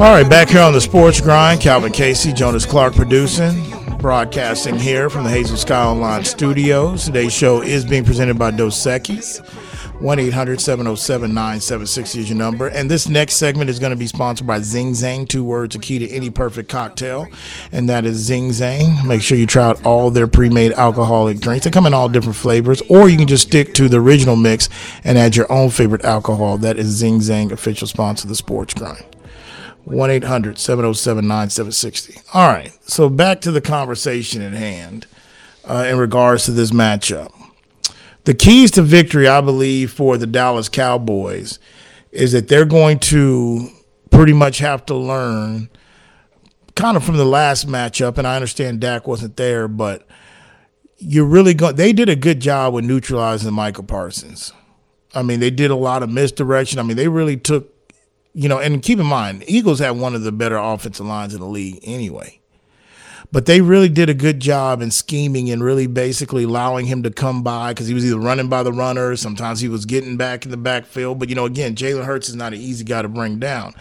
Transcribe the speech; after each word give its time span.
All 0.00 0.14
right, 0.14 0.28
back 0.28 0.48
here 0.48 0.62
on 0.62 0.72
the 0.72 0.80
Sports 0.80 1.20
Grind, 1.20 1.60
Calvin 1.60 1.92
Casey, 1.92 2.32
Jonas 2.32 2.64
Clark 2.64 2.94
producing, 2.94 3.62
broadcasting 3.98 4.78
here 4.78 5.10
from 5.10 5.24
the 5.24 5.30
Hazel 5.30 5.56
Sky 5.56 5.84
Online 5.84 6.24
studios. 6.24 7.04
Today's 7.04 7.32
show 7.32 7.60
is 7.60 7.84
being 7.84 8.04
presented 8.04 8.38
by 8.38 8.50
Dos 8.50 8.76
Equis. 8.86 9.40
1 10.02 10.18
800 10.18 10.60
707 10.60 11.32
9760 11.32 12.18
is 12.18 12.28
your 12.28 12.36
number. 12.36 12.66
And 12.66 12.90
this 12.90 13.08
next 13.08 13.36
segment 13.36 13.70
is 13.70 13.78
going 13.78 13.90
to 13.90 13.96
be 13.96 14.08
sponsored 14.08 14.48
by 14.48 14.58
Zing 14.58 14.92
Zang, 14.92 15.28
two 15.28 15.44
words, 15.44 15.76
a 15.76 15.78
key 15.78 16.00
to 16.00 16.10
any 16.10 16.28
perfect 16.28 16.68
cocktail. 16.68 17.28
And 17.70 17.88
that 17.88 18.04
is 18.04 18.16
Zing 18.16 18.48
Zang. 18.48 19.06
Make 19.06 19.22
sure 19.22 19.38
you 19.38 19.46
try 19.46 19.62
out 19.62 19.86
all 19.86 20.10
their 20.10 20.26
pre 20.26 20.48
made 20.48 20.72
alcoholic 20.72 21.38
drinks. 21.38 21.64
They 21.64 21.70
come 21.70 21.86
in 21.86 21.94
all 21.94 22.08
different 22.08 22.34
flavors, 22.34 22.82
or 22.88 23.08
you 23.08 23.16
can 23.16 23.28
just 23.28 23.46
stick 23.46 23.74
to 23.74 23.88
the 23.88 24.00
original 24.00 24.34
mix 24.34 24.68
and 25.04 25.16
add 25.16 25.36
your 25.36 25.50
own 25.52 25.70
favorite 25.70 26.04
alcohol. 26.04 26.58
That 26.58 26.78
is 26.78 26.88
Zing 26.88 27.20
Zang, 27.20 27.52
official 27.52 27.86
sponsor 27.86 28.24
of 28.24 28.30
the 28.30 28.34
Sports 28.34 28.74
Grind. 28.74 29.04
1 29.84 30.10
800 30.10 30.58
707 30.58 31.28
9760. 31.28 32.20
All 32.34 32.48
right, 32.48 32.72
so 32.82 33.08
back 33.08 33.40
to 33.42 33.52
the 33.52 33.60
conversation 33.60 34.42
at 34.42 34.52
hand 34.52 35.06
uh, 35.64 35.86
in 35.88 35.96
regards 35.96 36.44
to 36.46 36.50
this 36.50 36.72
matchup 36.72 37.32
the 38.24 38.34
keys 38.34 38.70
to 38.72 38.82
victory, 38.82 39.28
I 39.28 39.40
believe, 39.40 39.90
for 39.92 40.16
the 40.16 40.26
Dallas 40.26 40.68
Cowboys 40.68 41.58
is 42.10 42.32
that 42.32 42.48
they're 42.48 42.64
going 42.64 42.98
to 42.98 43.68
pretty 44.10 44.32
much 44.32 44.58
have 44.58 44.84
to 44.86 44.94
learn 44.94 45.68
kind 46.74 46.96
of 46.96 47.04
from 47.04 47.16
the 47.16 47.24
last 47.24 47.66
matchup. 47.66 48.18
And 48.18 48.26
I 48.26 48.36
understand 48.36 48.80
Dak 48.80 49.06
wasn't 49.06 49.36
there, 49.36 49.66
but 49.66 50.06
you're 50.98 51.26
really 51.26 51.54
going, 51.54 51.76
they 51.76 51.92
did 51.92 52.08
a 52.08 52.16
good 52.16 52.40
job 52.40 52.74
with 52.74 52.84
neutralizing 52.84 53.52
Micah 53.52 53.82
Parsons. 53.82 54.52
I 55.14 55.22
mean, 55.22 55.40
they 55.40 55.50
did 55.50 55.70
a 55.70 55.76
lot 55.76 56.02
of 56.02 56.10
misdirection. 56.10 56.78
I 56.78 56.82
mean, 56.82 56.96
they 56.96 57.08
really 57.08 57.36
took, 57.36 57.70
you 58.34 58.48
know, 58.48 58.58
and 58.58 58.82
keep 58.82 58.98
in 58.98 59.06
mind, 59.06 59.44
Eagles 59.46 59.78
had 59.78 59.92
one 59.92 60.14
of 60.14 60.22
the 60.22 60.32
better 60.32 60.56
offensive 60.56 61.06
lines 61.06 61.34
in 61.34 61.40
the 61.40 61.46
league 61.46 61.80
anyway. 61.82 62.40
But 63.32 63.46
they 63.46 63.62
really 63.62 63.88
did 63.88 64.10
a 64.10 64.14
good 64.14 64.40
job 64.40 64.82
in 64.82 64.90
scheming 64.90 65.50
and 65.50 65.64
really 65.64 65.86
basically 65.86 66.44
allowing 66.44 66.84
him 66.84 67.02
to 67.02 67.10
come 67.10 67.42
by 67.42 67.72
because 67.72 67.86
he 67.86 67.94
was 67.94 68.04
either 68.04 68.20
running 68.20 68.48
by 68.48 68.62
the 68.62 68.72
runner, 68.72 69.16
sometimes 69.16 69.60
he 69.60 69.68
was 69.68 69.86
getting 69.86 70.18
back 70.18 70.44
in 70.44 70.50
the 70.50 70.58
backfield. 70.58 71.18
But, 71.18 71.30
you 71.30 71.34
know, 71.34 71.46
again, 71.46 71.74
Jalen 71.74 72.04
Hurts 72.04 72.28
is 72.28 72.36
not 72.36 72.52
an 72.52 72.60
easy 72.60 72.84
guy 72.84 73.00
to 73.00 73.08
bring 73.08 73.38
down. 73.38 73.74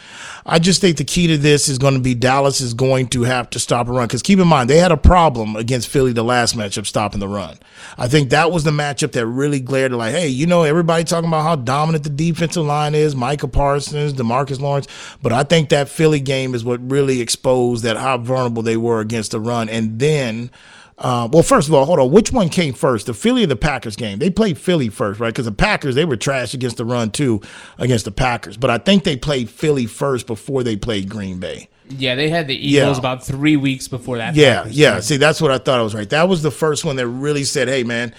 I 0.46 0.58
just 0.58 0.80
think 0.80 0.96
the 0.96 1.04
key 1.04 1.28
to 1.28 1.38
this 1.38 1.68
is 1.68 1.78
going 1.78 1.96
to 1.96 2.00
be 2.00 2.16
Dallas 2.16 2.62
is 2.62 2.74
going 2.74 3.08
to 3.10 3.24
have 3.24 3.50
to 3.52 3.60
stop 3.60 3.90
a 3.90 3.92
run 3.92 4.08
because 4.08 4.22
keep 4.22 4.40
in 4.40 4.48
mind, 4.48 4.70
they 4.70 4.78
had 4.78 4.92
a 4.92 4.98
problem 4.98 5.58
against 5.58 5.90
Philly 5.90 6.14
the 6.14 6.24
last 6.24 6.56
matchup 6.56 6.86
stopping 6.86 7.20
the 7.20 7.28
run. 7.28 7.58
I 7.98 8.08
think 8.08 8.30
that 8.30 8.52
was 8.52 8.64
the 8.64 8.72
matchup 8.72 9.12
that 9.12 9.26
really 9.28 9.60
glared 9.60 9.92
like, 9.92 10.14
hey, 10.14 10.30
you 10.30 10.48
know, 10.48 10.64
everybody 10.64 11.04
talking 11.04 11.28
about 11.28 11.44
how 11.44 11.58
dominant 11.58 12.06
the 12.06 12.10
defensive 12.10 12.66
line 12.66 12.96
is, 12.96 13.16
Micah 13.16 13.50
Parsons, 13.50 14.14
DeMarcus 14.14 14.62
Lawrence. 14.62 14.88
But 15.22 15.34
I 15.34 15.44
think 15.44 15.70
that 15.70 15.90
Philly 15.90 16.22
game 16.22 16.56
is 16.56 16.64
what 16.64 16.80
really 16.90 17.20
exposed 17.20 17.84
that 17.84 17.98
how 17.98 18.18
vulnerable 18.18 18.64
they 18.64 18.78
were 18.78 19.02
against 19.02 19.32
the 19.32 19.41
run. 19.42 19.70
And 19.70 20.00
then, 20.00 20.52
uh, 20.98 21.28
well, 21.32 21.44
first 21.44 21.68
of 21.68 21.74
all, 21.74 21.86
hold 21.86 22.00
on. 22.00 22.12
Which 22.12 22.32
one 22.32 22.50
came 22.50 22.74
first, 22.74 23.08
the 23.08 23.14
Philly 23.14 23.44
or 23.44 23.48
the 23.48 23.56
Packers 23.56 23.96
game? 23.96 24.20
They 24.20 24.30
played 24.30 24.58
Philly 24.58 24.90
first, 24.90 25.20
right? 25.20 25.34
Because 25.34 25.46
the 25.46 25.52
Packers 25.52 25.96
they 25.96 26.06
were 26.06 26.18
trash 26.18 26.54
against 26.54 26.78
the 26.78 26.86
run 26.86 27.12
too, 27.12 27.42
against 27.78 28.06
the 28.06 28.12
Packers. 28.12 28.58
But 28.58 28.70
I 28.70 28.78
think 28.78 29.04
they 29.04 29.18
played 29.18 29.50
Philly 29.50 29.86
first 29.88 30.28
before 30.28 30.64
they 30.64 30.76
played 30.76 31.10
Green 31.10 31.40
Bay. 31.40 31.70
Yeah, 31.98 32.16
they 32.16 32.30
had 32.30 32.48
the 32.48 32.56
Eagles 32.56 32.98
yeah. 32.98 33.00
about 33.00 33.26
three 33.26 33.58
weeks 33.58 33.88
before 33.88 34.18
that. 34.18 34.36
Yeah, 34.36 34.66
yeah. 34.70 35.00
See, 35.00 35.18
that's 35.18 35.42
what 35.42 35.52
I 35.52 35.58
thought 35.58 35.80
I 35.80 35.84
was 35.84 35.94
right. 35.94 36.10
That 36.10 36.30
was 36.30 36.42
the 36.42 36.52
first 36.52 36.86
one 36.86 36.96
that 36.96 37.08
really 37.08 37.44
said, 37.44 37.68
"Hey, 37.68 37.84
man, 37.84 38.14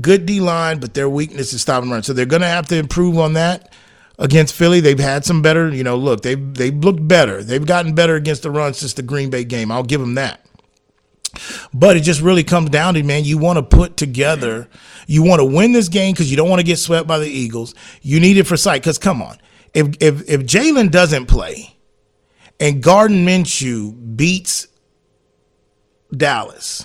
good 0.00 0.26
D 0.26 0.40
line, 0.40 0.80
but 0.80 0.94
their 0.94 1.08
weakness 1.08 1.52
is 1.52 1.62
stopping 1.62 1.90
run." 1.90 2.02
So 2.02 2.12
they're 2.12 2.26
going 2.26 2.42
to 2.42 2.48
have 2.48 2.66
to 2.68 2.76
improve 2.76 3.18
on 3.18 3.34
that 3.34 3.72
against 4.18 4.54
Philly. 4.54 4.80
They've 4.80 4.98
had 4.98 5.24
some 5.24 5.42
better. 5.42 5.68
You 5.68 5.84
know, 5.84 5.96
look, 5.96 6.22
they 6.22 6.34
they've 6.34 6.74
looked 6.74 7.06
better. 7.06 7.42
They've 7.42 7.64
gotten 7.64 7.94
better 7.94 8.16
against 8.16 8.42
the 8.42 8.50
run 8.50 8.74
since 8.74 8.94
the 8.94 9.02
Green 9.02 9.30
Bay 9.30 9.44
game. 9.44 9.70
I'll 9.70 9.84
give 9.84 10.00
them 10.00 10.14
that. 10.14 10.41
But 11.72 11.96
it 11.96 12.00
just 12.00 12.20
really 12.20 12.44
comes 12.44 12.70
down 12.70 12.94
to 12.94 13.02
man, 13.02 13.24
you 13.24 13.38
want 13.38 13.56
to 13.56 13.62
put 13.62 13.96
together, 13.96 14.68
you 15.06 15.22
want 15.22 15.40
to 15.40 15.44
win 15.44 15.72
this 15.72 15.88
game 15.88 16.12
because 16.12 16.30
you 16.30 16.36
don't 16.36 16.48
want 16.48 16.60
to 16.60 16.66
get 16.66 16.78
swept 16.78 17.06
by 17.06 17.18
the 17.18 17.28
Eagles. 17.28 17.74
You 18.02 18.20
need 18.20 18.36
it 18.36 18.46
for 18.46 18.56
sight. 18.56 18.82
Because 18.82 18.98
come 18.98 19.22
on, 19.22 19.38
if 19.74 19.88
if 20.00 20.28
if 20.28 20.42
Jalen 20.42 20.90
doesn't 20.90 21.26
play, 21.26 21.76
and 22.60 22.82
Gardner 22.82 23.16
Minshew 23.16 24.16
beats 24.16 24.68
Dallas, 26.14 26.84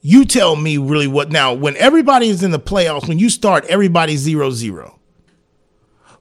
you 0.00 0.24
tell 0.24 0.54
me 0.54 0.78
really 0.78 1.08
what 1.08 1.30
now. 1.30 1.52
When 1.52 1.76
everybody 1.76 2.28
is 2.28 2.42
in 2.42 2.50
the 2.50 2.60
playoffs, 2.60 3.08
when 3.08 3.18
you 3.18 3.30
start, 3.30 3.64
everybody 3.66 4.16
zero 4.16 4.50
zero. 4.50 5.00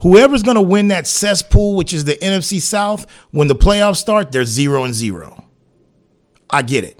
Whoever's 0.01 0.43
going 0.43 0.55
to 0.55 0.61
win 0.61 0.89
that 0.89 1.07
cesspool, 1.07 1.77
which 1.77 1.93
is 1.93 2.03
the 2.03 2.15
NFC 2.15 2.59
South, 2.59 3.05
when 3.31 3.47
the 3.47 3.55
playoffs 3.55 3.97
start, 3.97 4.33
they're 4.33 4.43
zero 4.43 4.83
and 4.83 4.93
zero. 4.93 5.45
I 6.53 6.61
get 6.61 6.83
it. 6.83 6.99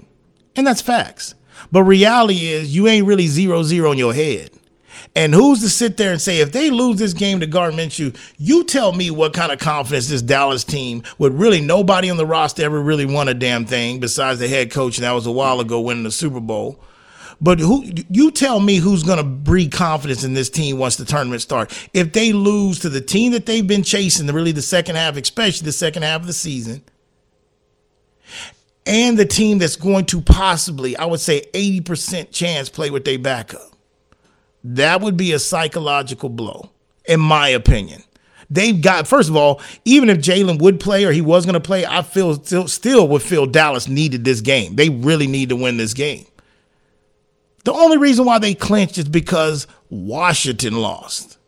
And 0.56 0.66
that's 0.66 0.82
facts. 0.82 1.34
But 1.72 1.84
reality 1.84 2.48
is 2.48 2.74
you 2.74 2.88
ain't 2.88 3.06
really 3.06 3.26
zero 3.28 3.62
zero 3.62 3.92
in 3.92 3.98
your 3.98 4.12
head. 4.12 4.50
And 5.16 5.32
who's 5.32 5.60
to 5.60 5.68
sit 5.68 5.96
there 5.96 6.10
and 6.10 6.20
say 6.20 6.40
if 6.40 6.50
they 6.52 6.70
lose 6.70 6.98
this 6.98 7.12
game 7.12 7.40
to 7.40 7.46
Gardner 7.46 7.84
Minshew, 7.84 8.16
you 8.36 8.64
tell 8.64 8.92
me 8.92 9.10
what 9.10 9.32
kind 9.32 9.52
of 9.52 9.60
confidence 9.60 10.08
this 10.08 10.22
Dallas 10.22 10.64
team 10.64 11.04
with 11.18 11.32
really 11.32 11.60
nobody 11.60 12.10
on 12.10 12.16
the 12.16 12.26
roster 12.26 12.64
ever 12.64 12.80
really 12.80 13.06
won 13.06 13.28
a 13.28 13.34
damn 13.34 13.64
thing 13.64 14.00
besides 14.00 14.40
the 14.40 14.48
head 14.48 14.72
coach, 14.72 14.98
and 14.98 15.04
that 15.04 15.12
was 15.12 15.26
a 15.26 15.32
while 15.32 15.60
ago 15.60 15.80
winning 15.80 16.02
the 16.02 16.10
Super 16.10 16.40
Bowl. 16.40 16.80
But 17.40 17.58
who 17.58 17.84
you 18.10 18.30
tell 18.30 18.58
me 18.58 18.76
who's 18.76 19.02
going 19.02 19.18
to 19.18 19.24
breed 19.24 19.70
confidence 19.72 20.24
in 20.24 20.34
this 20.34 20.50
team 20.50 20.78
once 20.78 20.96
the 20.96 21.04
tournament 21.04 21.42
starts? 21.42 21.88
If 21.92 22.12
they 22.12 22.32
lose 22.32 22.80
to 22.80 22.88
the 22.88 23.00
team 23.00 23.32
that 23.32 23.46
they've 23.46 23.66
been 23.66 23.82
chasing, 23.82 24.26
really 24.28 24.52
the 24.52 24.62
second 24.62 24.96
half, 24.96 25.16
especially 25.16 25.64
the 25.64 25.72
second 25.72 26.02
half 26.02 26.22
of 26.22 26.26
the 26.26 26.32
season, 26.32 26.82
and 28.86 29.18
the 29.18 29.24
team 29.24 29.58
that's 29.58 29.76
going 29.76 30.04
to 30.06 30.20
possibly, 30.20 30.96
I 30.96 31.04
would 31.06 31.20
say, 31.20 31.42
80% 31.52 32.30
chance 32.30 32.68
play 32.68 32.90
with 32.90 33.04
their 33.04 33.18
backup. 33.18 33.72
That 34.62 35.00
would 35.00 35.16
be 35.16 35.32
a 35.32 35.38
psychological 35.38 36.28
blow, 36.28 36.70
in 37.06 37.20
my 37.20 37.48
opinion. 37.48 38.02
They've 38.50 38.80
got, 38.80 39.08
first 39.08 39.28
of 39.28 39.36
all, 39.36 39.60
even 39.84 40.08
if 40.10 40.18
Jalen 40.18 40.60
would 40.60 40.80
play 40.80 41.04
or 41.04 41.12
he 41.12 41.22
was 41.22 41.46
going 41.46 41.54
to 41.54 41.60
play, 41.60 41.86
I 41.86 42.02
feel 42.02 42.34
still, 42.34 42.68
still 42.68 43.08
would 43.08 43.22
feel 43.22 43.46
Dallas 43.46 43.88
needed 43.88 44.24
this 44.24 44.40
game. 44.40 44.76
They 44.76 44.90
really 44.90 45.26
need 45.26 45.48
to 45.48 45.56
win 45.56 45.76
this 45.76 45.94
game. 45.94 46.26
The 47.64 47.72
only 47.72 47.96
reason 47.96 48.26
why 48.26 48.38
they 48.38 48.54
clinched 48.54 48.98
is 48.98 49.08
because 49.08 49.66
Washington 49.88 50.74
lost. 50.74 51.38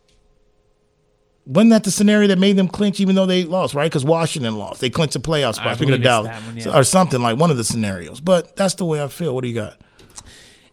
Wasn't 1.47 1.71
that 1.71 1.85
the 1.85 1.91
scenario 1.91 2.27
that 2.27 2.39
made 2.39 2.57
them 2.57 2.67
clinch 2.67 2.99
even 2.99 3.15
though 3.15 3.25
they 3.25 3.45
lost, 3.45 3.73
right? 3.73 3.89
Because 3.89 4.03
Washington 4.03 4.57
lost. 4.57 4.81
They 4.81 4.89
clinched 4.89 5.15
a 5.15 5.19
playoff 5.21 5.55
spot. 5.55 5.77
Speaking 5.77 5.93
of 5.93 6.01
Dallas. 6.01 6.43
One, 6.43 6.57
yeah. 6.57 6.77
Or 6.77 6.83
something 6.83 7.21
like 7.21 7.37
one 7.37 7.51
of 7.51 7.57
the 7.57 7.63
scenarios. 7.63 8.19
But 8.19 8.57
that's 8.57 8.75
the 8.75 8.83
way 8.83 9.01
I 9.01 9.07
feel. 9.07 9.33
What 9.33 9.43
do 9.43 9.47
you 9.47 9.55
got? 9.55 9.79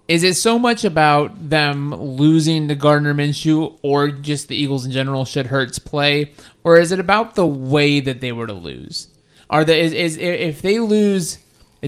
Is 0.09 0.25
it 0.25 0.35
so 0.35 0.59
much 0.59 0.85
about 0.85 1.49
them 1.49 1.95
losing 1.95 2.67
to 2.69 2.75
Gardner 2.75 3.15
Minshew 3.15 3.79
or 3.83 4.09
just 4.09 4.49
the 4.49 4.57
Eagles 4.57 4.85
in 4.85 4.91
general 4.91 5.25
should 5.25 5.47
Hurts 5.47 5.79
play? 5.79 6.33
Or 6.65 6.77
is 6.77 6.91
it 6.91 6.99
about 6.99 7.37
the 7.37 7.47
way 7.47 8.01
that 8.01 8.21
they 8.21 8.33
were 8.33 8.49
to 8.49 8.53
lose? 8.53 9.09
Are 9.49 9.65
the 9.65 9.77
is, 9.77 9.93
is 9.93 10.17
if 10.17 10.61
they 10.61 10.81
lose 10.81 11.39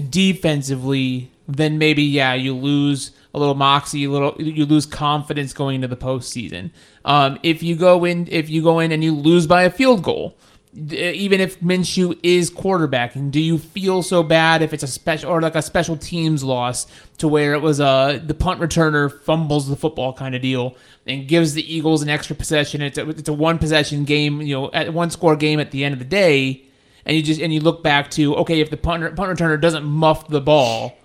defensively, 0.09 1.29
then 1.47 1.77
maybe 1.77 2.03
yeah, 2.03 2.33
you 2.33 2.53
lose 2.53 3.11
a 3.33 3.39
little 3.39 3.55
moxie, 3.55 4.05
a 4.05 4.09
little 4.09 4.35
you 4.39 4.65
lose 4.65 4.85
confidence 4.85 5.53
going 5.53 5.75
into 5.75 5.87
the 5.87 5.97
postseason. 5.97 6.71
Um, 7.05 7.39
if 7.43 7.63
you 7.63 7.75
go 7.75 8.03
in, 8.03 8.27
if 8.29 8.49
you 8.49 8.61
go 8.61 8.79
in 8.79 8.91
and 8.91 9.03
you 9.03 9.13
lose 9.13 9.47
by 9.47 9.63
a 9.63 9.69
field 9.69 10.03
goal, 10.03 10.35
even 10.75 11.39
if 11.39 11.59
Minshew 11.59 12.19
is 12.21 12.51
quarterbacking, 12.51 13.31
do 13.31 13.39
you 13.39 13.57
feel 13.57 14.03
so 14.03 14.21
bad 14.21 14.61
if 14.61 14.73
it's 14.73 14.83
a 14.83 14.87
special 14.87 15.31
or 15.31 15.41
like 15.41 15.55
a 15.55 15.61
special 15.61 15.97
teams 15.97 16.43
loss 16.43 16.85
to 17.17 17.27
where 17.27 17.53
it 17.53 17.61
was 17.61 17.79
a 17.79 18.21
the 18.23 18.33
punt 18.33 18.59
returner 18.59 19.11
fumbles 19.21 19.67
the 19.67 19.75
football 19.75 20.13
kind 20.13 20.35
of 20.35 20.41
deal 20.41 20.75
and 21.07 21.27
gives 21.27 21.53
the 21.53 21.73
Eagles 21.73 22.03
an 22.03 22.09
extra 22.09 22.35
possession? 22.35 22.81
It's 22.81 22.97
a, 22.97 23.09
it's 23.09 23.29
a 23.29 23.33
one 23.33 23.57
possession 23.57 24.03
game, 24.03 24.41
you 24.41 24.55
know, 24.55 24.71
at 24.71 24.93
one 24.93 25.09
score 25.09 25.35
game 25.35 25.59
at 25.59 25.71
the 25.71 25.83
end 25.83 25.93
of 25.93 25.99
the 25.99 26.05
day, 26.05 26.63
and 27.05 27.15
you 27.15 27.23
just 27.23 27.41
and 27.41 27.53
you 27.53 27.61
look 27.61 27.81
back 27.81 28.11
to 28.11 28.35
okay, 28.35 28.59
if 28.59 28.69
the 28.69 28.77
punt 28.77 29.15
punt 29.15 29.39
returner 29.39 29.59
doesn't 29.59 29.85
muff 29.85 30.27
the 30.27 30.41
ball 30.41 30.97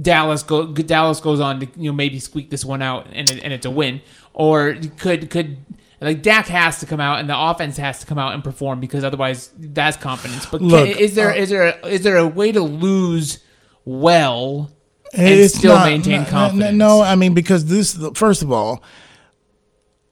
Dallas 0.00 0.42
go 0.42 0.66
Dallas 0.66 1.20
goes 1.20 1.40
on 1.40 1.60
to 1.60 1.68
you 1.76 1.90
know 1.90 1.94
maybe 1.94 2.18
squeak 2.18 2.50
this 2.50 2.64
one 2.64 2.82
out 2.82 3.06
and 3.12 3.30
it, 3.30 3.42
and 3.42 3.52
it's 3.52 3.66
a 3.66 3.70
win, 3.70 4.00
or 4.32 4.76
could 4.98 5.30
could 5.30 5.58
like 6.00 6.22
Dak 6.22 6.46
has 6.48 6.80
to 6.80 6.86
come 6.86 7.00
out 7.00 7.20
and 7.20 7.28
the 7.28 7.38
offense 7.38 7.76
has 7.76 8.00
to 8.00 8.06
come 8.06 8.18
out 8.18 8.34
and 8.34 8.42
perform 8.42 8.80
because 8.80 9.04
otherwise 9.04 9.50
that's 9.56 9.96
confidence. 9.96 10.46
But 10.46 10.60
Look, 10.60 10.88
can, 10.88 10.98
is 10.98 11.14
there 11.14 11.30
uh, 11.30 11.36
is 11.36 11.50
there 11.50 11.62
a, 11.68 11.86
is 11.86 12.02
there 12.02 12.16
a 12.16 12.26
way 12.26 12.52
to 12.52 12.60
lose 12.60 13.38
well 13.84 14.70
and 15.12 15.50
still 15.50 15.74
not, 15.74 15.86
maintain 15.86 16.26
confidence? 16.26 16.76
No, 16.76 17.00
I 17.00 17.14
mean 17.14 17.34
because 17.34 17.66
this 17.66 17.96
first 18.14 18.42
of 18.42 18.50
all, 18.52 18.82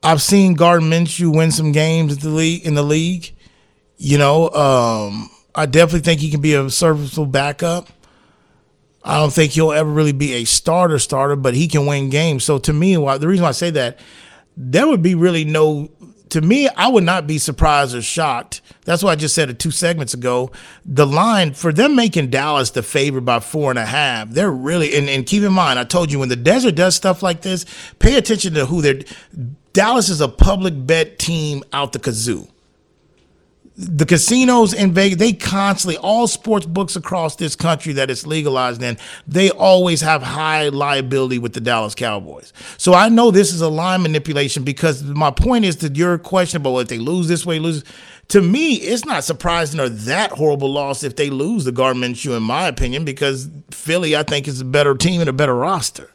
I've 0.02 0.22
seen 0.22 0.54
Gardner 0.54 0.88
Minshew 0.88 1.34
win 1.34 1.50
some 1.50 1.72
games 1.72 2.18
the 2.18 2.30
league 2.30 2.64
in 2.64 2.74
the 2.74 2.82
league. 2.82 3.34
You 3.96 4.18
know, 4.18 4.48
um, 4.50 5.30
I 5.54 5.66
definitely 5.66 6.00
think 6.00 6.20
he 6.20 6.30
can 6.30 6.40
be 6.40 6.54
a 6.54 6.70
serviceable 6.70 7.26
backup. 7.26 7.88
I 9.04 9.18
don't 9.18 9.32
think 9.32 9.52
he'll 9.52 9.72
ever 9.72 9.90
really 9.90 10.12
be 10.12 10.34
a 10.34 10.44
starter 10.44 10.98
starter, 10.98 11.36
but 11.36 11.54
he 11.54 11.68
can 11.68 11.86
win 11.86 12.08
games. 12.08 12.44
So 12.44 12.58
to 12.58 12.72
me, 12.72 12.94
the 12.94 13.26
reason 13.28 13.42
why 13.42 13.48
I 13.48 13.52
say 13.52 13.70
that, 13.70 13.98
there 14.56 14.86
would 14.86 15.02
be 15.02 15.14
really 15.14 15.44
no 15.44 15.90
to 16.32 16.40
me, 16.40 16.66
I 16.66 16.88
would 16.88 17.04
not 17.04 17.26
be 17.26 17.36
surprised 17.36 17.94
or 17.94 18.00
shocked. 18.00 18.62
That's 18.86 19.02
why 19.02 19.12
I 19.12 19.16
just 19.16 19.34
said 19.34 19.50
it 19.50 19.58
two 19.58 19.70
segments 19.70 20.14
ago. 20.14 20.50
The 20.86 21.06
line 21.06 21.52
for 21.52 21.74
them 21.74 21.94
making 21.94 22.30
Dallas 22.30 22.70
the 22.70 22.82
favorite 22.82 23.22
by 23.22 23.40
four 23.40 23.68
and 23.68 23.78
a 23.78 23.84
half, 23.84 24.30
they're 24.30 24.50
really, 24.50 24.96
and, 24.96 25.10
and 25.10 25.26
keep 25.26 25.42
in 25.42 25.52
mind, 25.52 25.78
I 25.78 25.84
told 25.84 26.10
you 26.10 26.18
when 26.18 26.30
the 26.30 26.36
desert 26.36 26.74
does 26.74 26.96
stuff 26.96 27.22
like 27.22 27.42
this, 27.42 27.66
pay 27.98 28.16
attention 28.16 28.54
to 28.54 28.64
who 28.64 28.80
they're. 28.80 29.00
Dallas 29.74 30.08
is 30.08 30.22
a 30.22 30.28
public 30.28 30.86
bet 30.86 31.18
team 31.18 31.64
out 31.70 31.92
the 31.92 31.98
kazoo 31.98 32.48
the 33.82 34.06
casinos 34.06 34.72
in 34.72 34.92
Vegas, 34.92 35.18
they 35.18 35.32
constantly, 35.32 35.96
all 35.98 36.26
sports 36.26 36.66
books 36.66 36.96
across 36.96 37.36
this 37.36 37.56
country 37.56 37.92
that 37.94 38.10
it's 38.10 38.26
legalized 38.26 38.82
in, 38.82 38.96
they 39.26 39.50
always 39.50 40.00
have 40.00 40.22
high 40.22 40.68
liability 40.68 41.38
with 41.38 41.52
the 41.52 41.60
Dallas 41.60 41.94
Cowboys. 41.94 42.52
So 42.78 42.94
I 42.94 43.08
know 43.08 43.30
this 43.30 43.52
is 43.52 43.60
a 43.60 43.68
line 43.68 44.02
manipulation 44.02 44.62
because 44.62 45.02
my 45.02 45.30
point 45.30 45.64
is 45.64 45.76
that 45.78 45.96
your 45.96 46.18
question 46.18 46.60
about 46.60 46.78
if 46.78 46.88
they 46.88 46.98
lose 46.98 47.28
this 47.28 47.44
way, 47.44 47.58
lose. 47.58 47.84
To 48.28 48.40
me, 48.40 48.76
it's 48.76 49.04
not 49.04 49.24
surprising 49.24 49.78
or 49.80 49.88
that 49.90 50.30
horrible 50.30 50.72
loss 50.72 51.02
if 51.02 51.16
they 51.16 51.28
lose 51.28 51.64
the 51.64 51.72
Gardner 51.72 52.06
Minshew, 52.06 52.34
in 52.36 52.42
my 52.42 52.66
opinion, 52.66 53.04
because 53.04 53.50
Philly, 53.70 54.16
I 54.16 54.22
think, 54.22 54.48
is 54.48 54.60
a 54.60 54.64
better 54.64 54.94
team 54.94 55.20
and 55.20 55.28
a 55.28 55.34
better 55.34 55.54
roster. 55.54 56.10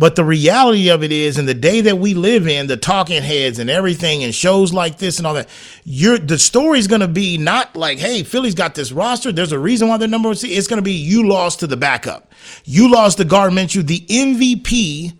But 0.00 0.16
the 0.16 0.24
reality 0.24 0.88
of 0.88 1.02
it 1.02 1.12
is, 1.12 1.36
in 1.36 1.44
the 1.44 1.52
day 1.52 1.82
that 1.82 1.98
we 1.98 2.14
live 2.14 2.48
in, 2.48 2.68
the 2.68 2.78
talking 2.78 3.22
heads 3.22 3.58
and 3.58 3.68
everything, 3.68 4.24
and 4.24 4.34
shows 4.34 4.72
like 4.72 4.96
this 4.96 5.18
and 5.18 5.26
all 5.26 5.34
that, 5.34 5.46
you're 5.84 6.16
the 6.16 6.38
story's 6.38 6.86
going 6.86 7.02
to 7.02 7.06
be 7.06 7.36
not 7.36 7.76
like, 7.76 7.98
"Hey, 7.98 8.22
Philly's 8.22 8.54
got 8.54 8.74
this 8.74 8.92
roster. 8.92 9.30
There's 9.30 9.52
a 9.52 9.58
reason 9.58 9.88
why 9.88 9.98
they're 9.98 10.08
number 10.08 10.30
one 10.30 10.36
seed." 10.36 10.56
It's 10.56 10.68
going 10.68 10.78
to 10.78 10.82
be 10.82 10.94
you 10.94 11.28
lost 11.28 11.60
to 11.60 11.66
the 11.66 11.76
backup. 11.76 12.32
You 12.64 12.90
lost 12.90 13.18
to 13.18 13.26
Gardner 13.26 13.60
Minshew, 13.60 13.86
the 13.86 14.00
MVP, 14.08 15.18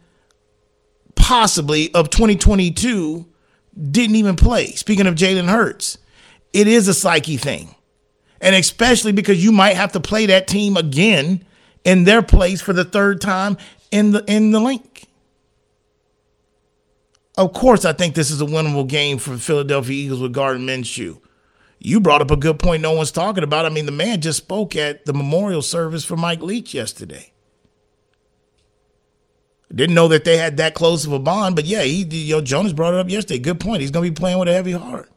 possibly 1.14 1.92
of 1.92 2.08
2022, 2.08 3.26
didn't 3.90 4.16
even 4.16 4.34
play. 4.34 4.68
Speaking 4.68 5.06
of 5.06 5.14
Jalen 5.14 5.50
Hurts, 5.50 5.98
it 6.54 6.66
is 6.66 6.88
a 6.88 6.94
psyche 6.94 7.36
thing, 7.36 7.74
and 8.40 8.56
especially 8.56 9.12
because 9.12 9.44
you 9.44 9.52
might 9.52 9.76
have 9.76 9.92
to 9.92 10.00
play 10.00 10.24
that 10.24 10.48
team 10.48 10.78
again 10.78 11.44
in 11.84 12.04
their 12.04 12.22
place 12.22 12.62
for 12.62 12.72
the 12.72 12.84
third 12.84 13.20
time 13.20 13.58
in 13.90 14.12
the 14.12 14.24
in 14.26 14.50
the 14.50 14.60
link. 14.60 15.06
Of 17.36 17.52
course, 17.52 17.84
I 17.84 17.92
think 17.92 18.14
this 18.14 18.30
is 18.30 18.42
a 18.42 18.46
winnable 18.46 18.86
game 18.86 19.18
for 19.18 19.36
Philadelphia 19.38 19.94
Eagles 19.96 20.20
with 20.20 20.32
Gardner 20.32 20.64
Minshew. 20.64 21.20
You 21.78 22.00
brought 22.00 22.20
up 22.20 22.30
a 22.30 22.36
good 22.36 22.58
point 22.58 22.82
no 22.82 22.92
one's 22.92 23.10
talking 23.12 23.44
about. 23.44 23.64
I 23.64 23.70
mean, 23.70 23.86
the 23.86 23.92
man 23.92 24.20
just 24.20 24.38
spoke 24.38 24.76
at 24.76 25.06
the 25.06 25.14
memorial 25.14 25.62
service 25.62 26.04
for 26.04 26.16
Mike 26.16 26.42
Leach 26.42 26.74
yesterday. 26.74 27.32
Didn't 29.74 29.94
know 29.94 30.08
that 30.08 30.24
they 30.24 30.36
had 30.36 30.56
that 30.58 30.74
close 30.74 31.06
of 31.06 31.12
a 31.12 31.18
bond, 31.18 31.56
but 31.56 31.64
yeah, 31.64 31.82
he 31.82 32.02
you 32.02 32.42
Jonas 32.42 32.72
brought 32.72 32.94
it 32.94 33.00
up 33.00 33.08
yesterday. 33.08 33.38
Good 33.38 33.60
point. 33.60 33.80
He's 33.80 33.90
gonna 33.90 34.08
be 34.08 34.10
playing 34.10 34.38
with 34.38 34.48
a 34.48 34.52
heavy 34.52 34.72
heart. 34.72 35.08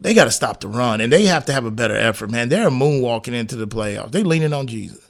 They 0.00 0.14
got 0.14 0.24
to 0.24 0.30
stop 0.30 0.60
the 0.60 0.68
run, 0.68 1.00
and 1.00 1.12
they 1.12 1.26
have 1.26 1.46
to 1.46 1.52
have 1.52 1.64
a 1.64 1.70
better 1.72 1.96
effort, 1.96 2.30
man. 2.30 2.48
They're 2.48 2.70
moonwalking 2.70 3.32
into 3.32 3.56
the 3.56 3.66
playoffs. 3.66 4.12
They're 4.12 4.22
leaning 4.22 4.52
on 4.52 4.68
Jesus. 4.68 5.07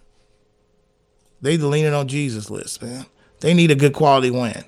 They 1.41 1.57
the 1.57 1.69
leaning 1.69 1.95
on 1.95 2.09
Jesus 2.09 2.51
list, 2.51 2.83
man. 2.83 3.07
They 3.41 3.55
need 3.55 3.71
a 3.71 3.77
good 3.77 3.93
quality 3.93 4.31
win. 4.31 4.65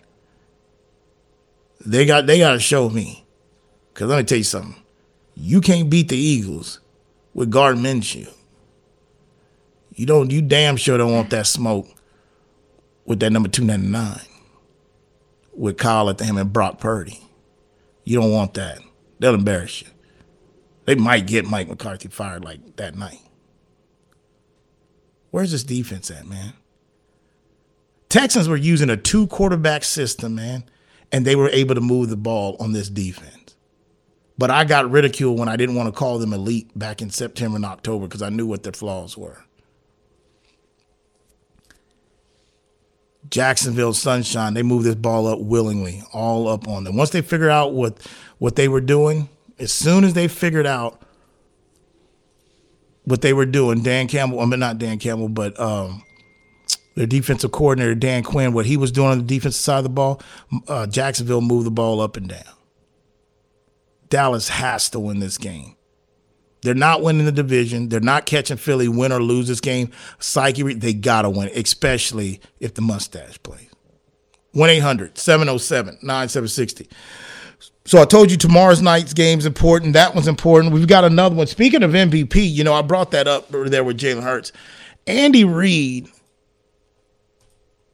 They 1.85 2.07
got 2.07 2.27
they 2.27 2.39
got 2.39 2.53
to 2.53 2.61
show 2.61 2.89
me. 2.89 3.25
Cause 3.95 4.09
let 4.09 4.19
me 4.19 4.25
tell 4.25 4.39
you 4.39 4.45
something. 4.45 4.81
You 5.35 5.61
can't 5.61 5.91
beat 5.91 6.09
the 6.09 6.17
Eagles 6.17 6.81
with 7.35 7.51
Gardner 7.51 7.83
Minshew. 7.83 8.33
You 9.95 10.07
don't. 10.07 10.31
You 10.31 10.43
damn 10.43 10.77
sure 10.77 10.99
don't 10.99 11.13
want 11.13 11.31
that 11.31 11.47
smoke 11.47 11.89
with 13.05 13.21
that 13.21 13.31
number 13.31 13.49
two 13.49 13.65
ninety 13.65 13.89
nine 13.89 14.21
with 15.53 15.77
Kyle 15.77 16.09
at 16.09 16.21
him 16.21 16.37
and 16.37 16.53
Brock 16.53 16.79
Purdy. 16.79 17.21
You 18.05 18.21
don't 18.21 18.33
want 18.33 18.55
that. 18.55 18.79
They'll 19.19 19.35
embarrass 19.35 19.83
you. 19.83 19.89
They 20.87 20.95
might 20.95 21.27
get 21.27 21.47
Mike 21.47 21.69
McCarthy 21.69 22.09
fired 22.09 22.45
like 22.45 22.77
that 22.77 22.97
night. 22.97 23.21
Where's 25.31 25.53
this 25.53 25.63
defense 25.65 26.11
at, 26.11 26.27
man? 26.27 26.55
Texans 28.11 28.49
were 28.49 28.57
using 28.57 28.91
a 28.91 28.97
two 28.97 29.29
quarterback 29.29 29.85
system, 29.85 30.35
man, 30.35 30.65
and 31.13 31.25
they 31.25 31.37
were 31.37 31.49
able 31.51 31.77
to 31.77 31.81
move 31.81 32.11
the 32.11 32.17
ball 32.17 32.57
on 32.61 32.73
this 32.73 32.91
defense. 32.91 33.55
But 34.37 34.51
I 34.51 34.65
got 34.65 34.91
ridiculed 34.91 35.39
when 35.39 35.49
I 35.49 35.57
didn't 35.57 35.77
want 35.77 35.87
to 35.87 35.99
call 35.99 36.19
them 36.19 36.33
elite 36.33 36.77
back 36.77 37.01
in 37.01 37.11
September 37.11 37.57
and 37.57 37.65
October 37.65 38.07
because 38.07 38.23
I 38.23 38.29
knew 38.29 38.47
what 38.47 38.65
their 38.65 38.73
flaws 38.73 39.17
were. 39.17 39.45
Jacksonville 43.29 43.93
Sunshine, 43.93 44.55
they 44.55 44.63
moved 44.63 44.87
this 44.87 44.97
ball 44.97 45.29
up 45.29 45.39
willingly, 45.39 46.03
all 46.13 46.49
up 46.49 46.67
on 46.67 46.85
them. 46.85 46.97
Once 46.97 47.11
they 47.11 47.23
figured 47.23 47.51
out 47.51 47.75
what 47.75 47.99
what 48.39 48.57
they 48.57 48.67
were 48.67 48.81
doing, 48.81 49.29
as 49.59 49.73
soon 49.73 50.03
as 50.03 50.15
they 50.15 50.27
figured 50.27 50.67
out 50.67 51.01
what 53.05 53.21
they 53.21 53.33
were 53.33 53.47
doing, 53.47 53.83
Dan 53.83 54.09
Campbell, 54.09 54.41
I 54.41 54.47
mean 54.47 54.59
not 54.59 54.79
Dan 54.79 54.99
Campbell, 54.99 55.29
but 55.29 55.61
um, 55.61 56.03
their 56.95 57.07
defensive 57.07 57.53
coordinator 57.53 57.95
Dan 57.95 58.23
Quinn, 58.23 58.53
what 58.53 58.67
he 58.67 58.77
was 58.77 58.93
doing 58.93 59.11
on 59.11 59.19
the 59.19 59.25
defensive 59.25 59.61
side 59.61 59.79
of 59.79 59.85
the 59.85 59.91
ball, 59.91 60.21
uh, 60.69 60.87
Jacksonville 60.87 61.41
moved 61.41 61.67
the 61.67 61.71
ball 61.71 62.01
up 62.01 62.17
and 62.17 62.29
down. 62.29 62.43
Dallas 64.09 64.49
has 64.49 64.91
to 64.91 65.01
win 65.01 65.21
this 65.21 65.39
game. 65.39 65.77
They're 66.63 66.75
not 66.75 67.03
winning 67.03 67.25
the 67.25 67.33
division. 67.33 67.89
They're 67.89 68.01
not 68.01 68.27
catching 68.27 68.59
Philly 68.59 68.89
win 68.89 69.13
or 69.13 69.23
lose 69.23 69.49
this 69.49 69.61
game. 69.61 69.91
Psyche, 70.19 70.75
they 70.75 70.93
got 70.93 71.23
to 71.23 71.31
win, 71.31 71.49
especially 71.55 72.41
if 72.59 72.75
the 72.75 72.83
mustache 72.83 73.43
plays. 73.43 73.69
1 74.53 74.69
800 74.69 75.17
707 75.17 75.99
9760. 76.03 76.89
So 77.87 78.01
I 78.01 78.05
told 78.05 78.31
you 78.31 78.37
tomorrow's 78.37 78.83
night's 78.83 79.15
game's 79.15 79.47
important. 79.47 79.95
That 79.95 80.15
one's 80.15 80.29
important. 80.29 80.75
We've 80.75 80.87
got 80.87 81.05
another 81.05 81.35
one. 81.35 81.47
Speaking 81.47 81.83
of 81.83 81.93
MVP, 81.93 82.51
you 82.51 82.63
know, 82.63 82.75
I 82.75 82.83
brought 82.83 83.13
that 83.13 83.27
up 83.27 83.49
there 83.49 83.85
with 83.85 83.99
Jalen 83.99 84.23
Hurts. 84.23 84.53
Andy 85.07 85.45
Reid 85.45 86.09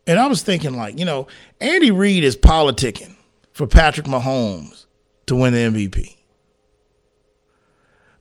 and 0.06 0.18
I 0.18 0.26
was 0.26 0.42
thinking, 0.42 0.76
like, 0.76 0.98
you 0.98 1.04
know, 1.04 1.26
Andy 1.60 1.90
Reid 1.90 2.24
is 2.24 2.36
politicking 2.36 3.14
for 3.52 3.66
Patrick 3.66 4.06
Mahomes 4.06 4.86
to 5.26 5.36
win 5.36 5.52
the 5.52 5.58
MVP. 5.60 6.16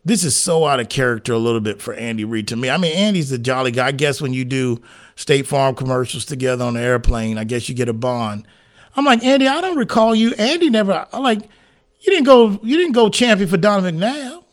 This 0.04 0.24
is 0.24 0.36
so 0.36 0.66
out 0.66 0.80
of 0.80 0.90
character 0.90 1.34
a 1.34 1.40
little 1.40 1.60
bit 1.60 1.82
for 1.82 1.94
Andy 1.96 2.26
Reid 2.26 2.48
to 2.50 2.56
me. 2.56 2.70
I 2.70 2.78
mean, 2.78 2.96
Andy's 2.96 3.32
a 3.32 3.40
jolly 3.40 3.72
guy. 3.72 3.88
I 3.88 3.92
guess 3.92 4.22
when 4.22 4.34
you 4.34 4.46
do 4.46 4.80
State 5.16 5.48
Farm 5.48 5.74
commercials 5.74 6.26
together 6.26 6.64
on 6.64 6.76
the 6.76 6.82
airplane, 6.82 7.40
I 7.40 7.44
guess 7.44 7.68
you 7.68 7.76
get 7.76 7.90
a 7.90 7.94
bond. 7.94 8.48
I'm 8.96 9.04
like, 9.04 9.24
Andy, 9.24 9.48
I 9.48 9.62
don't 9.62 9.78
recall 9.78 10.14
you. 10.14 10.34
Andy 10.36 10.70
never. 10.70 11.08
I'm 11.12 11.24
like, 11.24 11.42
you 11.42 12.12
didn't 12.12 12.26
go. 12.26 12.60
You 12.64 12.78
didn't 12.78 12.94
go 12.94 13.10
champion 13.10 13.50
for 13.50 13.58
Donovan 13.58 13.98
McNabb. 13.98 14.44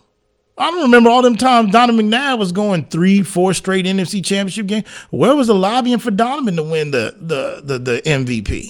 I 0.58 0.70
don't 0.70 0.82
remember 0.82 1.08
all 1.08 1.22
them 1.22 1.36
times 1.36 1.72
Donovan 1.72 2.10
McNabb 2.10 2.38
was 2.38 2.52
going 2.52 2.84
three, 2.86 3.22
four 3.22 3.54
straight 3.54 3.86
NFC 3.86 4.24
championship 4.24 4.66
games. 4.66 4.88
Where 5.10 5.34
was 5.34 5.46
the 5.46 5.54
lobbying 5.54 5.98
for 5.98 6.10
Donovan 6.10 6.56
to 6.56 6.62
win 6.62 6.90
the 6.90 7.14
the 7.18 7.62
the, 7.64 7.78
the 7.78 8.02
MVP? 8.02 8.68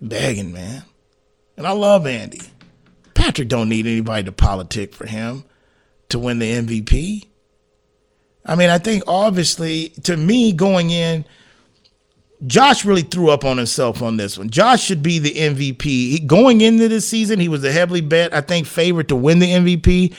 Begging, 0.00 0.52
man. 0.52 0.84
And 1.56 1.66
I 1.66 1.72
love 1.72 2.06
Andy. 2.06 2.40
Patrick 3.14 3.48
don't 3.48 3.68
need 3.68 3.86
anybody 3.86 4.24
to 4.24 4.32
politic 4.32 4.94
for 4.94 5.06
him 5.06 5.44
to 6.10 6.18
win 6.18 6.38
the 6.38 6.52
MVP. 6.52 7.26
I 8.44 8.54
mean, 8.54 8.70
I 8.70 8.78
think 8.78 9.02
obviously 9.06 9.88
to 10.04 10.16
me 10.16 10.52
going 10.52 10.90
in– 10.90 11.24
Josh 12.46 12.84
really 12.84 13.02
threw 13.02 13.30
up 13.30 13.44
on 13.44 13.56
himself 13.56 14.00
on 14.00 14.16
this 14.16 14.38
one. 14.38 14.48
Josh 14.48 14.82
should 14.82 15.02
be 15.02 15.18
the 15.18 15.32
MVP. 15.32 15.82
He, 15.82 16.18
going 16.20 16.60
into 16.60 16.88
this 16.88 17.08
season, 17.08 17.40
he 17.40 17.48
was 17.48 17.64
a 17.64 17.72
heavily 17.72 18.00
bet, 18.00 18.32
I 18.32 18.40
think, 18.40 18.66
favorite 18.66 19.08
to 19.08 19.16
win 19.16 19.40
the 19.40 19.50
MVP. 19.50 20.14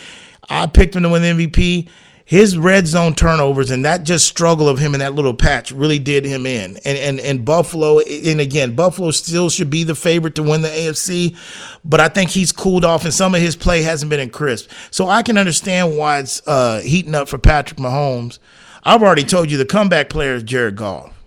I 0.50 0.68
picked 0.68 0.96
him 0.96 1.04
to 1.04 1.10
win 1.10 1.22
the 1.22 1.48
MVP. 1.48 1.88
His 2.26 2.60
red 2.60 2.86
zone 2.86 3.16
turnovers 3.16 3.72
and 3.72 3.84
that 3.86 4.04
just 4.04 4.28
struggle 4.28 4.70
of 4.70 4.78
him 4.78 4.94
in 4.94 5.00
that 5.00 5.16
little 5.16 5.34
patch 5.34 5.72
really 5.72 5.98
did 5.98 6.26
him 6.26 6.46
in. 6.46 6.78
And 6.86 6.96
and 6.96 7.20
and 7.20 7.44
Buffalo, 7.44 8.02
and 8.02 8.40
again, 8.40 8.76
Buffalo 8.76 9.10
still 9.10 9.50
should 9.50 9.72
be 9.72 9.84
the 9.84 9.96
favorite 9.96 10.36
to 10.36 10.44
win 10.44 10.62
the 10.62 10.68
AFC, 10.68 11.36
but 11.84 12.00
I 12.00 12.08
think 12.08 12.30
he's 12.30 12.52
cooled 12.52 12.86
off 12.86 13.04
and 13.04 13.12
some 13.12 13.34
of 13.34 13.42
his 13.42 13.56
play 13.56 13.82
hasn't 13.82 14.12
been 14.12 14.20
in 14.20 14.30
crisp. 14.30 14.70
So 14.92 15.10
I 15.10 15.24
can 15.24 15.40
understand 15.40 15.98
why 15.98 16.20
it's 16.20 16.48
uh, 16.48 16.82
heating 16.82 17.16
up 17.16 17.30
for 17.30 17.40
Patrick 17.40 17.80
Mahomes. 17.80 18.38
I've 18.84 19.02
already 19.02 19.24
told 19.24 19.50
you 19.50 19.58
the 19.58 19.66
comeback 19.66 20.10
player 20.10 20.36
is 20.36 20.44
Jared 20.44 20.76
Goff 20.76 21.19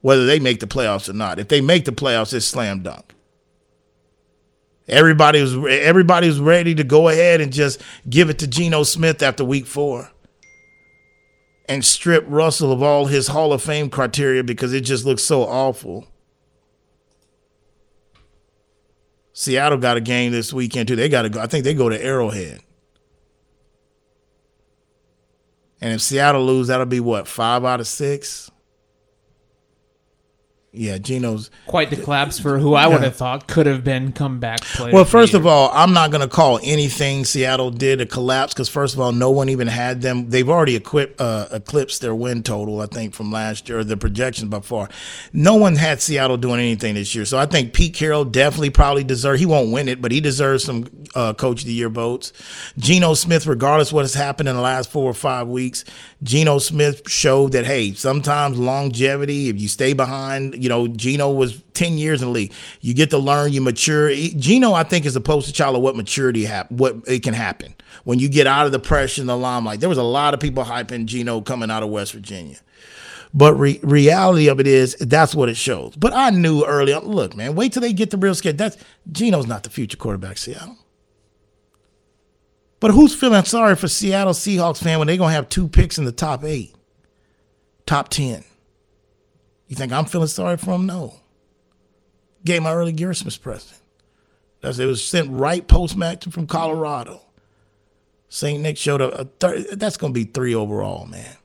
whether 0.00 0.26
they 0.26 0.38
make 0.38 0.60
the 0.60 0.66
playoffs 0.66 1.08
or 1.08 1.12
not. 1.12 1.38
If 1.38 1.48
they 1.48 1.60
make 1.60 1.84
the 1.84 1.92
playoffs, 1.92 2.32
it's 2.32 2.46
slam 2.46 2.82
dunk. 2.82 3.14
Everybody 4.88 5.40
was 5.40 5.54
everybody 5.54 6.26
was 6.26 6.40
ready 6.40 6.74
to 6.74 6.82
go 6.82 7.08
ahead 7.08 7.40
and 7.40 7.52
just 7.52 7.80
give 8.08 8.28
it 8.28 8.38
to 8.40 8.46
Geno 8.46 8.82
Smith 8.82 9.22
after 9.22 9.44
week 9.44 9.66
four. 9.66 10.10
And 11.68 11.84
strip 11.84 12.24
Russell 12.26 12.72
of 12.72 12.82
all 12.82 13.06
his 13.06 13.28
Hall 13.28 13.52
of 13.52 13.62
Fame 13.62 13.90
criteria 13.90 14.42
because 14.42 14.72
it 14.72 14.80
just 14.80 15.04
looks 15.04 15.22
so 15.22 15.42
awful. 15.42 16.08
Seattle 19.32 19.78
got 19.78 19.96
a 19.96 20.00
game 20.00 20.32
this 20.32 20.52
weekend 20.52 20.88
too. 20.88 20.96
They 20.96 21.08
got 21.08 21.22
to 21.22 21.28
go. 21.28 21.40
I 21.40 21.46
think 21.46 21.64
they 21.64 21.74
go 21.74 21.88
to 21.88 22.04
Arrowhead. 22.04 22.60
And 25.80 25.94
if 25.94 26.00
Seattle 26.02 26.44
lose, 26.44 26.66
that'll 26.66 26.86
be 26.86 27.00
what 27.00 27.28
five 27.28 27.64
out 27.64 27.80
of 27.80 27.86
six. 27.86 28.50
Yeah, 30.72 30.98
Geno's 30.98 31.50
quite 31.66 31.90
the 31.90 31.96
collapse 31.96 32.38
for 32.38 32.60
who 32.60 32.74
I 32.74 32.86
would 32.86 33.02
have 33.02 33.16
thought 33.16 33.48
could 33.48 33.66
have 33.66 33.82
been 33.82 34.12
comeback 34.12 34.60
player. 34.60 34.92
Well, 34.94 35.04
first 35.04 35.34
of 35.34 35.44
all, 35.44 35.68
I'm 35.74 35.92
not 35.92 36.12
going 36.12 36.20
to 36.20 36.28
call 36.28 36.60
anything 36.62 37.24
Seattle 37.24 37.72
did 37.72 38.00
a 38.00 38.06
collapse 38.06 38.54
because 38.54 38.68
first 38.68 38.94
of 38.94 39.00
all, 39.00 39.10
no 39.10 39.30
one 39.30 39.48
even 39.48 39.66
had 39.66 40.00
them. 40.00 40.30
They've 40.30 40.48
already 40.48 40.76
equipped, 40.76 41.20
uh, 41.20 41.48
eclipsed 41.50 42.02
their 42.02 42.14
win 42.14 42.44
total, 42.44 42.80
I 42.80 42.86
think, 42.86 43.14
from 43.14 43.32
last 43.32 43.68
year, 43.68 43.82
the 43.82 43.96
projections 43.96 44.48
by 44.48 44.60
far. 44.60 44.88
No 45.32 45.56
one 45.56 45.74
had 45.74 46.00
Seattle 46.00 46.36
doing 46.36 46.60
anything 46.60 46.94
this 46.94 47.16
year, 47.16 47.24
so 47.24 47.36
I 47.36 47.46
think 47.46 47.72
Pete 47.72 47.94
Carroll 47.94 48.24
definitely 48.24 48.70
probably 48.70 49.02
deserves. 49.02 49.40
He 49.40 49.46
won't 49.46 49.72
win 49.72 49.88
it, 49.88 50.00
but 50.00 50.12
he 50.12 50.20
deserves 50.20 50.62
some 50.62 50.86
uh, 51.16 51.34
Coach 51.34 51.62
of 51.62 51.66
the 51.66 51.72
Year 51.72 51.88
votes. 51.88 52.32
Geno 52.78 53.14
Smith, 53.14 53.44
regardless 53.44 53.92
what 53.92 54.02
has 54.02 54.14
happened 54.14 54.48
in 54.48 54.54
the 54.54 54.62
last 54.62 54.88
four 54.88 55.10
or 55.10 55.14
five 55.14 55.48
weeks, 55.48 55.84
Geno 56.22 56.58
Smith 56.58 57.02
showed 57.08 57.52
that 57.52 57.64
hey, 57.64 57.94
sometimes 57.94 58.58
longevity, 58.58 59.48
if 59.48 59.60
you 59.60 59.68
stay 59.68 59.94
behind, 59.94 60.62
you 60.62 60.68
know, 60.68 60.86
Geno 60.86 61.30
was 61.30 61.62
10 61.74 61.96
years 61.96 62.20
in 62.20 62.28
the 62.28 62.32
league. 62.32 62.52
You 62.80 62.92
get 62.92 63.10
to 63.10 63.18
learn, 63.18 63.52
you 63.52 63.62
mature. 63.62 64.14
Geno, 64.14 64.74
I 64.74 64.82
think, 64.82 65.06
is 65.06 65.16
a 65.16 65.20
poster 65.20 65.52
child 65.52 65.76
of 65.76 65.82
what 65.82 65.96
maturity 65.96 66.44
hap- 66.44 66.70
what 66.70 66.96
it 67.06 67.22
can 67.22 67.32
happen 67.32 67.74
when 68.04 68.18
you 68.18 68.28
get 68.28 68.46
out 68.46 68.66
of 68.66 68.72
the 68.72 68.78
pressure 68.78 69.22
and 69.22 69.28
the 69.28 69.36
limelight. 69.36 69.80
There 69.80 69.88
was 69.88 69.98
a 69.98 70.02
lot 70.02 70.34
of 70.34 70.40
people 70.40 70.64
hyping 70.64 71.06
Geno 71.06 71.40
coming 71.40 71.70
out 71.70 71.82
of 71.82 71.88
West 71.88 72.12
Virginia. 72.12 72.58
But 73.32 73.54
re- 73.54 73.80
reality 73.82 74.48
of 74.48 74.60
it 74.60 74.66
is 74.66 74.96
that's 74.96 75.34
what 75.34 75.48
it 75.48 75.56
shows. 75.56 75.94
But 75.96 76.12
I 76.12 76.30
knew 76.30 76.64
early 76.64 76.92
on, 76.92 77.04
look, 77.04 77.36
man, 77.36 77.54
wait 77.54 77.72
till 77.72 77.82
they 77.82 77.92
get 77.92 78.10
the 78.10 78.16
real 78.16 78.34
schedule. 78.34 78.58
That's 78.58 78.76
Geno's 79.10 79.46
not 79.46 79.62
the 79.62 79.70
future 79.70 79.96
quarterback 79.96 80.36
Seattle. 80.36 80.76
But 82.80 82.92
who's 82.92 83.14
feeling 83.14 83.44
sorry 83.44 83.76
for 83.76 83.88
Seattle 83.88 84.32
Seahawks 84.32 84.82
fan 84.82 84.98
when 84.98 85.06
they're 85.06 85.18
gonna 85.18 85.34
have 85.34 85.48
two 85.48 85.68
picks 85.68 85.98
in 85.98 86.06
the 86.06 86.12
top 86.12 86.44
eight, 86.44 86.74
top 87.86 88.08
ten? 88.08 88.42
You 89.68 89.76
think 89.76 89.92
I'm 89.92 90.06
feeling 90.06 90.28
sorry 90.28 90.56
for 90.56 90.72
them? 90.72 90.86
No. 90.86 91.14
Gave 92.44 92.62
my 92.62 92.72
early 92.72 92.96
Christmas 92.96 93.36
present. 93.36 93.78
That's 94.62 94.78
it 94.78 94.86
was 94.86 95.06
sent 95.06 95.30
right 95.30 95.66
post 95.66 95.96
match 95.96 96.26
from 96.26 96.46
Colorado. 96.46 97.20
St. 98.28 98.60
Nick 98.62 98.78
showed 98.78 99.00
a, 99.00 99.08
a 99.10 99.24
third, 99.24 99.66
that's 99.72 99.96
gonna 99.96 100.12
be 100.12 100.24
three 100.24 100.54
overall, 100.54 101.06
man. 101.06 101.36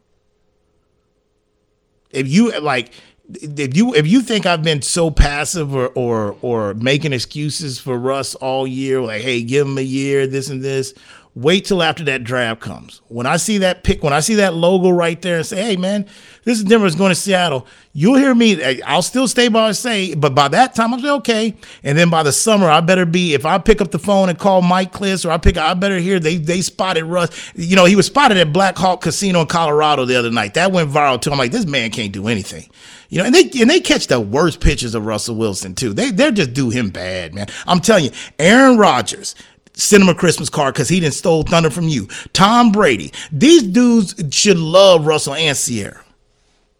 If 2.11 2.29
you 2.29 2.57
like 2.59 2.91
if 3.33 3.75
you 3.75 3.93
if 3.93 4.07
you 4.07 4.21
think 4.21 4.45
I've 4.45 4.63
been 4.63 4.81
so 4.81 5.09
passive 5.09 5.73
or 5.75 5.87
or 5.89 6.37
or 6.41 6.73
making 6.75 7.13
excuses 7.13 7.79
for 7.79 7.97
Russ 7.97 8.35
all 8.35 8.67
year, 8.67 9.01
like 9.01 9.21
hey, 9.21 9.41
give 9.41 9.67
him 9.67 9.77
a 9.77 9.81
year, 9.81 10.27
this 10.27 10.49
and 10.49 10.61
this, 10.61 10.93
Wait 11.35 11.65
till 11.65 11.83
after 11.83 12.01
that 12.05 12.23
draft 12.23 12.61
comes. 12.61 13.01
When 13.09 13.25
I 13.25 13.35
see 13.35 13.57
that 13.57 13.83
pick, 13.83 14.01
when 14.01 14.13
I 14.13 14.21
see 14.21 14.35
that 14.35 14.53
logo 14.53 14.89
right 14.89 15.21
there 15.21 15.35
and 15.35 15.45
say, 15.45 15.61
hey, 15.61 15.75
man, 15.75 16.05
this 16.45 16.57
is 16.59 16.63
Denver's 16.63 16.95
going 16.95 17.09
to 17.09 17.15
Seattle, 17.15 17.67
you'll 17.91 18.15
hear 18.15 18.33
me. 18.33 18.61
Eh, 18.61 18.79
I'll 18.85 19.01
still 19.01 19.27
stay 19.27 19.49
by 19.49 19.67
and 19.67 19.75
say, 19.75 20.15
but 20.15 20.33
by 20.33 20.47
that 20.47 20.75
time, 20.75 20.93
I'll 20.93 21.01
say, 21.01 21.09
okay. 21.09 21.55
And 21.83 21.97
then 21.97 22.09
by 22.09 22.23
the 22.23 22.31
summer, 22.31 22.69
I 22.69 22.79
better 22.79 23.05
be, 23.05 23.33
if 23.33 23.45
I 23.45 23.57
pick 23.57 23.81
up 23.81 23.91
the 23.91 23.99
phone 23.99 24.29
and 24.29 24.39
call 24.39 24.61
Mike 24.61 24.93
Klis 24.93 25.25
or 25.25 25.31
I 25.31 25.37
pick, 25.37 25.57
I 25.57 25.73
better 25.73 25.99
hear 25.99 26.21
they 26.21 26.37
they 26.37 26.61
spotted 26.61 27.03
Russ. 27.03 27.51
You 27.55 27.75
know, 27.75 27.83
he 27.83 27.97
was 27.97 28.05
spotted 28.05 28.37
at 28.37 28.53
Black 28.53 28.77
Hawk 28.77 29.01
Casino 29.01 29.41
in 29.41 29.47
Colorado 29.47 30.05
the 30.05 30.15
other 30.15 30.31
night. 30.31 30.53
That 30.53 30.71
went 30.71 30.89
viral 30.89 31.19
too. 31.19 31.31
I'm 31.31 31.37
like, 31.37 31.51
this 31.51 31.65
man 31.65 31.91
can't 31.91 32.13
do 32.13 32.29
anything. 32.29 32.69
You 33.09 33.19
know, 33.19 33.25
and 33.25 33.35
they 33.35 33.49
and 33.59 33.69
they 33.69 33.81
catch 33.81 34.07
the 34.07 34.21
worst 34.21 34.61
pitches 34.61 34.95
of 34.95 35.05
Russell 35.05 35.35
Wilson 35.35 35.75
too. 35.75 35.93
They 35.93 36.11
they 36.11 36.31
just 36.31 36.53
do 36.53 36.69
him 36.69 36.91
bad, 36.91 37.33
man. 37.33 37.47
I'm 37.67 37.81
telling 37.81 38.05
you, 38.05 38.11
Aaron 38.39 38.77
Rodgers 38.77 39.35
send 39.75 40.03
him 40.03 40.09
a 40.09 40.15
Christmas 40.15 40.49
card 40.49 40.73
because 40.73 40.89
he 40.89 40.99
didn't 40.99 41.13
stole 41.13 41.43
thunder 41.43 41.69
from 41.69 41.87
you. 41.87 42.07
Tom 42.33 42.71
Brady. 42.71 43.11
These 43.31 43.63
dudes 43.63 44.15
should 44.35 44.57
love 44.57 45.05
Russell 45.05 45.35
and 45.35 45.57
Ciara. 45.57 46.01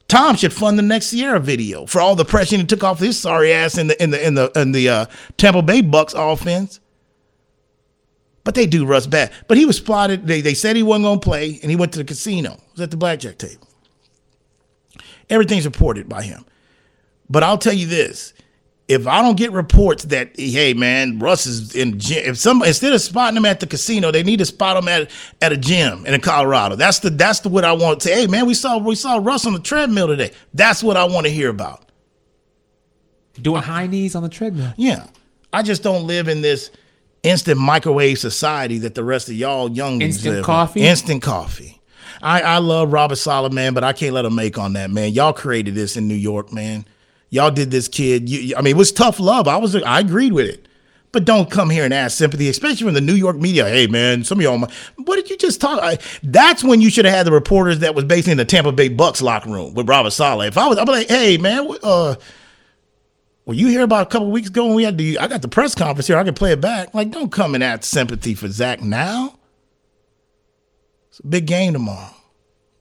Tom 0.08 0.36
should 0.36 0.54
fund 0.54 0.78
the 0.78 0.84
next 0.84 1.12
Ciara 1.12 1.40
video 1.40 1.86
for 1.86 2.00
all 2.00 2.16
the 2.16 2.25
pressure 2.25 2.58
he 2.58 2.64
took 2.64 2.84
off 2.84 3.00
his 3.00 3.20
sorry 3.20 3.52
ass 3.52 3.78
in 3.78 3.88
the 3.88 4.02
in 4.02 4.12
the 4.12 4.25
in 4.25 4.36
the 4.36 4.52
in 4.56 4.72
the 4.72 4.90
uh, 4.90 5.06
Tampa 5.38 5.62
Bay 5.62 5.82
Bucks 5.82 6.14
offense. 6.16 6.80
But 8.44 8.54
they 8.54 8.68
do 8.68 8.86
Russ 8.86 9.08
bad. 9.08 9.32
But 9.48 9.58
he 9.58 9.66
was 9.66 9.78
spotted. 9.78 10.28
They 10.28 10.42
they 10.42 10.54
said 10.54 10.75
he 10.75 10.84
wasn't 10.84 11.06
gonna 11.06 11.20
play, 11.20 11.60
and 11.62 11.72
he 11.72 11.75
went 11.75 11.92
to 11.94 12.00
the 12.00 12.06
casino. 12.06 12.52
He 12.52 12.72
was 12.74 12.82
at 12.82 12.92
the 12.92 12.98
blackjack 12.98 13.40
table. 13.40 13.68
Everything's 15.32 15.66
reported 15.66 16.08
by 16.08 16.22
him. 16.22 16.46
But 17.28 17.42
I'll 17.42 17.58
tell 17.58 17.74
you 17.74 17.88
this: 17.88 18.35
if 18.88 19.08
I 19.08 19.22
don't 19.22 19.36
get 19.36 19.51
reports 19.51 20.04
that 20.06 20.39
hey 20.39 20.74
man, 20.74 21.18
Russ 21.18 21.48
is 21.48 21.75
in 21.75 22.00
gym, 22.00 22.30
if 22.30 22.38
some 22.38 22.62
instead 22.63 22.94
of 22.94 23.01
spotting 23.01 23.38
him 23.38 23.46
at 23.46 23.60
the 23.60 23.68
casino, 23.68 24.12
they 24.12 24.22
need 24.22 24.38
to 24.38 24.46
spot 24.46 24.77
him 24.77 24.88
at 24.88 25.10
at 25.42 25.51
a 25.51 25.58
gym 25.58 26.06
in 26.06 26.20
Colorado. 26.22 26.75
That's 26.75 27.00
the 27.00 27.10
that's 27.10 27.39
the 27.39 27.50
what 27.50 27.65
I 27.65 27.74
want 27.74 28.01
to 28.01 28.08
say. 28.08 28.22
Hey 28.22 28.27
man, 28.27 28.46
we 28.46 28.54
saw 28.54 28.77
we 28.77 28.96
saw 28.96 29.18
Russ 29.18 29.46
on 29.46 29.54
the 29.54 29.60
treadmill 29.60 30.08
today. 30.08 30.32
That's 30.54 30.84
what 30.84 30.98
I 30.98 31.06
want 31.06 31.25
to 31.25 31.32
hear 31.32 31.50
about. 31.50 31.89
Doing 33.42 33.63
high 33.63 33.88
knees 33.88 34.15
on 34.15 34.24
the 34.24 34.30
treadmill. 34.30 34.74
Yeah, 34.77 35.08
I 35.51 35.63
just 35.63 35.82
don't 35.82 36.06
live 36.06 36.27
in 36.27 36.42
this 36.42 36.70
instant 37.24 37.60
microwave 37.60 38.20
society 38.20 38.77
that 38.80 38.94
the 38.94 39.04
rest 39.04 39.30
of 39.30 39.36
y'all 39.36 39.70
young 39.70 40.01
instant 40.01 40.46
coffee. 40.46 40.82
In. 40.82 40.86
Instant 40.88 41.24
coffee. 41.24 41.82
I 42.22 42.42
I 42.42 42.58
love 42.60 42.94
Robert 42.94 43.15
Saleh, 43.15 43.51
man, 43.51 43.74
but 43.74 43.84
I 43.84 43.94
can't 43.94 44.13
let 44.13 44.25
him 44.25 44.36
make 44.36 44.60
on 44.60 44.74
that 44.74 44.92
man. 44.92 45.12
Y'all 45.12 45.34
created 45.34 45.74
this 45.74 45.98
in 45.98 46.08
New 46.08 46.13
York, 46.13 46.54
man 46.54 46.86
y'all 47.29 47.51
did 47.51 47.72
this 47.72 47.88
kid. 47.88 48.29
You, 48.29 48.55
I 48.55 48.62
mean, 48.62 48.75
it 48.75 48.77
was 48.77 48.91
tough 48.91 49.20
love. 49.20 49.48
I 49.48 49.58
was, 49.58 49.75
I 49.75 50.00
agreed 50.00 50.34
with 50.34 50.48
it. 50.48 50.67
But 51.12 51.24
don't 51.24 51.50
come 51.50 51.70
here 51.70 51.86
and 51.86 51.94
ask 51.94 52.17
sympathy, 52.17 52.50
especially 52.50 52.84
from 52.84 52.94
the 52.94 53.00
New 53.00 53.13
York 53.13 53.38
media. 53.38 53.65
Hey, 53.70 53.88
man, 53.88 54.25
some 54.25 54.38
of 54.38 54.44
y'all, 54.44 54.60
what 54.98 55.15
did 55.15 55.29
you 55.29 55.38
just 55.38 55.62
talk? 55.62 55.79
I, 55.82 55.98
that's 56.24 56.62
when 56.62 56.82
you 56.82 56.89
should 56.89 57.05
have 57.05 57.13
had 57.13 57.25
the 57.25 57.32
reporters 57.32 57.79
that 57.79 57.96
was 57.96 58.03
basically 58.03 58.34
in 58.34 58.38
the 58.38 58.44
Tampa 58.44 58.74
Bay 58.74 58.89
Bucks 58.89 59.22
locker 59.22 59.50
room 59.50 59.74
with 59.75 59.88
Robert 59.88 60.12
Saleh. 60.12 60.50
If 60.50 60.58
I 60.58 60.67
was, 60.67 60.77
I'd 60.77 60.84
be 60.84 60.91
like, 60.91 61.08
hey, 61.08 61.38
man, 61.38 61.70
uh, 61.84 62.15
well, 63.46 63.55
you 63.55 63.67
hear 63.67 63.84
about 63.84 64.08
a 64.08 64.10
couple 64.10 64.29
weeks 64.29 64.50
ago 64.50 64.65
when 64.65 64.75
we 64.75 64.84
had 64.84 64.98
the, 64.98 65.17
I 65.20 65.27
got 65.27 65.41
the 65.41 65.48
press 65.48 65.74
conference 65.74 66.08
here. 66.08 66.17
I 66.17 66.25
can 66.25 66.34
play 66.34 66.51
it 66.51 66.60
back. 66.60 66.94
Like, 66.94 67.12
don't 67.12 67.32
come 67.32 67.55
and 67.55 67.63
ask 67.63 67.86
sympathy 67.86 68.34
for 68.34 68.50
Zach 68.50 68.82
now. 68.82 69.39
It's 71.12 71.20
a 71.20 71.27
big 71.27 71.46
game 71.46 71.72
tomorrow 71.72 72.13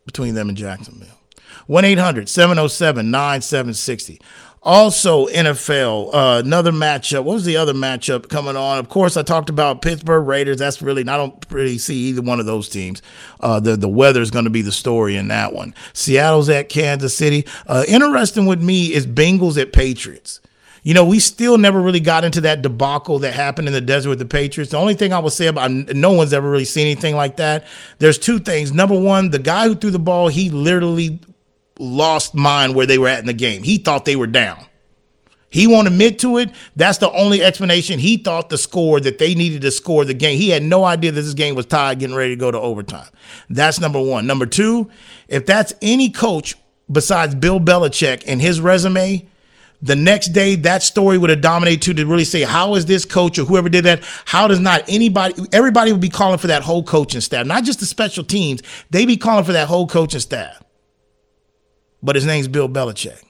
between 0.06 0.34
them 0.34 0.48
and 0.48 0.58
Jacksonville. 0.58 1.20
1 1.66 1.84
800 1.84 2.28
707 2.28 3.10
9760. 3.10 4.20
Also, 4.64 5.26
NFL, 5.26 6.14
uh, 6.14 6.40
another 6.42 6.72
matchup. 6.72 7.24
What 7.24 7.34
was 7.34 7.44
the 7.44 7.58
other 7.58 7.74
matchup 7.74 8.30
coming 8.30 8.56
on? 8.56 8.78
Of 8.78 8.88
course, 8.88 9.14
I 9.14 9.22
talked 9.22 9.50
about 9.50 9.82
Pittsburgh 9.82 10.26
Raiders. 10.26 10.56
That's 10.56 10.80
really, 10.80 11.02
I 11.02 11.18
don't 11.18 11.34
really 11.50 11.76
see 11.76 11.96
either 12.08 12.22
one 12.22 12.40
of 12.40 12.46
those 12.46 12.70
teams. 12.70 13.02
Uh, 13.40 13.60
the, 13.60 13.76
the 13.76 13.90
weather 13.90 14.22
is 14.22 14.30
going 14.30 14.46
to 14.46 14.50
be 14.50 14.62
the 14.62 14.72
story 14.72 15.16
in 15.16 15.28
that 15.28 15.52
one. 15.52 15.74
Seattle's 15.92 16.48
at 16.48 16.70
Kansas 16.70 17.14
City. 17.14 17.44
Uh, 17.66 17.84
interesting 17.86 18.46
with 18.46 18.62
me 18.62 18.94
is 18.94 19.06
Bengals 19.06 19.60
at 19.60 19.74
Patriots. 19.74 20.40
You 20.82 20.94
know, 20.94 21.04
we 21.04 21.18
still 21.18 21.58
never 21.58 21.80
really 21.80 22.00
got 22.00 22.24
into 22.24 22.40
that 22.42 22.62
debacle 22.62 23.18
that 23.18 23.34
happened 23.34 23.68
in 23.68 23.74
the 23.74 23.82
desert 23.82 24.10
with 24.10 24.18
the 24.18 24.26
Patriots. 24.26 24.70
The 24.70 24.78
only 24.78 24.94
thing 24.94 25.12
I 25.12 25.18
will 25.18 25.28
say 25.28 25.46
about 25.46 25.70
no 25.70 26.12
one's 26.12 26.32
ever 26.32 26.48
really 26.48 26.64
seen 26.64 26.86
anything 26.86 27.16
like 27.16 27.36
that. 27.36 27.66
There's 27.98 28.18
two 28.18 28.38
things. 28.38 28.72
Number 28.72 28.98
one, 28.98 29.28
the 29.28 29.38
guy 29.38 29.66
who 29.68 29.74
threw 29.74 29.90
the 29.90 29.98
ball, 29.98 30.28
he 30.28 30.48
literally 30.48 31.20
lost 31.78 32.34
mind 32.34 32.74
where 32.74 32.86
they 32.86 32.98
were 32.98 33.08
at 33.08 33.20
in 33.20 33.26
the 33.26 33.32
game. 33.32 33.62
He 33.62 33.78
thought 33.78 34.04
they 34.04 34.16
were 34.16 34.26
down. 34.26 34.66
He 35.54 35.68
won't 35.68 35.86
admit 35.86 36.18
to 36.18 36.38
it. 36.38 36.50
That's 36.74 36.98
the 36.98 37.12
only 37.12 37.40
explanation. 37.40 38.00
He 38.00 38.16
thought 38.16 38.48
the 38.48 38.58
score 38.58 38.98
that 38.98 39.18
they 39.18 39.36
needed 39.36 39.62
to 39.62 39.70
score 39.70 40.04
the 40.04 40.12
game. 40.12 40.36
He 40.36 40.48
had 40.48 40.64
no 40.64 40.84
idea 40.84 41.12
that 41.12 41.20
this 41.20 41.34
game 41.34 41.54
was 41.54 41.66
tied, 41.66 42.00
getting 42.00 42.16
ready 42.16 42.34
to 42.34 42.40
go 42.40 42.50
to 42.50 42.58
overtime. 42.58 43.08
That's 43.48 43.78
number 43.78 44.02
one. 44.02 44.26
Number 44.26 44.46
two, 44.46 44.90
if 45.28 45.46
that's 45.46 45.72
any 45.80 46.10
coach 46.10 46.56
besides 46.90 47.36
Bill 47.36 47.60
Belichick 47.60 48.24
and 48.26 48.42
his 48.42 48.60
resume, 48.60 49.28
the 49.80 49.94
next 49.94 50.28
day 50.28 50.56
that 50.56 50.82
story 50.82 51.18
would 51.18 51.30
have 51.30 51.40
dominated 51.40 51.82
too 51.82 51.94
to 51.94 52.04
really 52.04 52.24
say 52.24 52.42
how 52.42 52.74
is 52.74 52.86
this 52.86 53.04
coach 53.04 53.38
or 53.38 53.44
whoever 53.44 53.68
did 53.68 53.84
that 53.84 54.02
how 54.24 54.48
does 54.48 54.58
not 54.58 54.82
anybody 54.88 55.34
everybody 55.52 55.92
would 55.92 56.00
be 56.00 56.08
calling 56.08 56.38
for 56.38 56.46
that 56.46 56.62
whole 56.62 56.82
coaching 56.82 57.20
staff 57.20 57.46
not 57.46 57.64
just 57.64 57.80
the 57.80 57.86
special 57.86 58.24
teams 58.24 58.62
They'd 58.88 59.04
be 59.04 59.18
calling 59.18 59.44
for 59.44 59.52
that 59.52 59.68
whole 59.68 59.86
coaching 59.86 60.20
staff 60.20 60.63
but 62.04 62.14
his 62.14 62.26
name's 62.26 62.46
Bill 62.46 62.68
Belichick. 62.68 63.20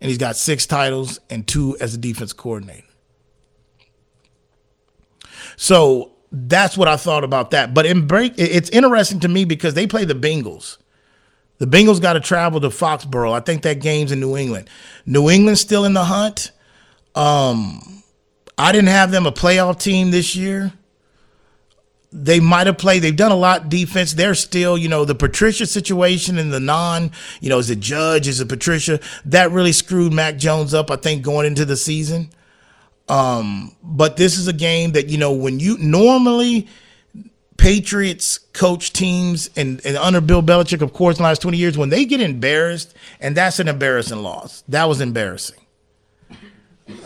And 0.00 0.08
he's 0.08 0.18
got 0.18 0.34
six 0.34 0.66
titles 0.66 1.20
and 1.30 1.46
two 1.46 1.76
as 1.80 1.94
a 1.94 1.98
defense 1.98 2.32
coordinator. 2.32 2.86
So 5.56 6.12
that's 6.32 6.76
what 6.76 6.88
I 6.88 6.96
thought 6.96 7.22
about 7.22 7.52
that. 7.52 7.74
But 7.74 7.86
in 7.86 8.06
break, 8.06 8.34
it's 8.36 8.68
interesting 8.70 9.20
to 9.20 9.28
me 9.28 9.44
because 9.44 9.74
they 9.74 9.86
play 9.86 10.04
the 10.04 10.14
Bengals. 10.14 10.78
The 11.58 11.66
Bengals 11.66 12.00
got 12.00 12.14
to 12.14 12.20
travel 12.20 12.60
to 12.60 12.68
Foxborough. 12.68 13.32
I 13.32 13.40
think 13.40 13.62
that 13.62 13.80
game's 13.80 14.10
in 14.10 14.18
New 14.18 14.36
England. 14.36 14.68
New 15.06 15.30
England's 15.30 15.60
still 15.60 15.84
in 15.84 15.92
the 15.92 16.04
hunt. 16.04 16.50
Um, 17.14 18.02
I 18.58 18.72
didn't 18.72 18.88
have 18.88 19.10
them 19.10 19.26
a 19.26 19.32
playoff 19.32 19.78
team 19.78 20.10
this 20.10 20.34
year 20.34 20.72
they 22.12 22.40
might 22.40 22.66
have 22.66 22.78
played. 22.78 23.02
They've 23.02 23.14
done 23.14 23.30
a 23.30 23.36
lot 23.36 23.68
defense. 23.68 24.14
They're 24.14 24.34
still, 24.34 24.76
you 24.76 24.88
know, 24.88 25.04
the 25.04 25.14
Patricia 25.14 25.66
situation 25.66 26.38
and 26.38 26.52
the 26.52 26.60
non, 26.60 27.12
you 27.40 27.48
know, 27.48 27.58
is 27.58 27.70
it 27.70 27.80
Judge, 27.80 28.26
is 28.26 28.40
it 28.40 28.48
Patricia? 28.48 29.00
That 29.24 29.50
really 29.52 29.72
screwed 29.72 30.12
Mac 30.12 30.36
Jones 30.36 30.74
up, 30.74 30.90
I 30.90 30.96
think, 30.96 31.22
going 31.22 31.46
into 31.46 31.64
the 31.64 31.76
season. 31.76 32.30
Um, 33.08 33.76
but 33.82 34.16
this 34.16 34.38
is 34.38 34.48
a 34.48 34.52
game 34.52 34.92
that, 34.92 35.08
you 35.08 35.18
know, 35.18 35.32
when 35.32 35.60
you 35.60 35.76
normally 35.78 36.68
Patriots 37.56 38.38
coach 38.54 38.92
teams 38.92 39.50
and, 39.56 39.84
and 39.84 39.96
under 39.96 40.20
Bill 40.20 40.42
Belichick, 40.42 40.80
of 40.80 40.92
course, 40.92 41.18
in 41.18 41.22
the 41.22 41.28
last 41.28 41.42
20 41.42 41.58
years, 41.58 41.76
when 41.76 41.90
they 41.90 42.04
get 42.04 42.20
embarrassed, 42.20 42.94
and 43.20 43.36
that's 43.36 43.58
an 43.58 43.68
embarrassing 43.68 44.22
loss. 44.22 44.62
That 44.68 44.84
was 44.84 45.00
embarrassing. 45.00 45.58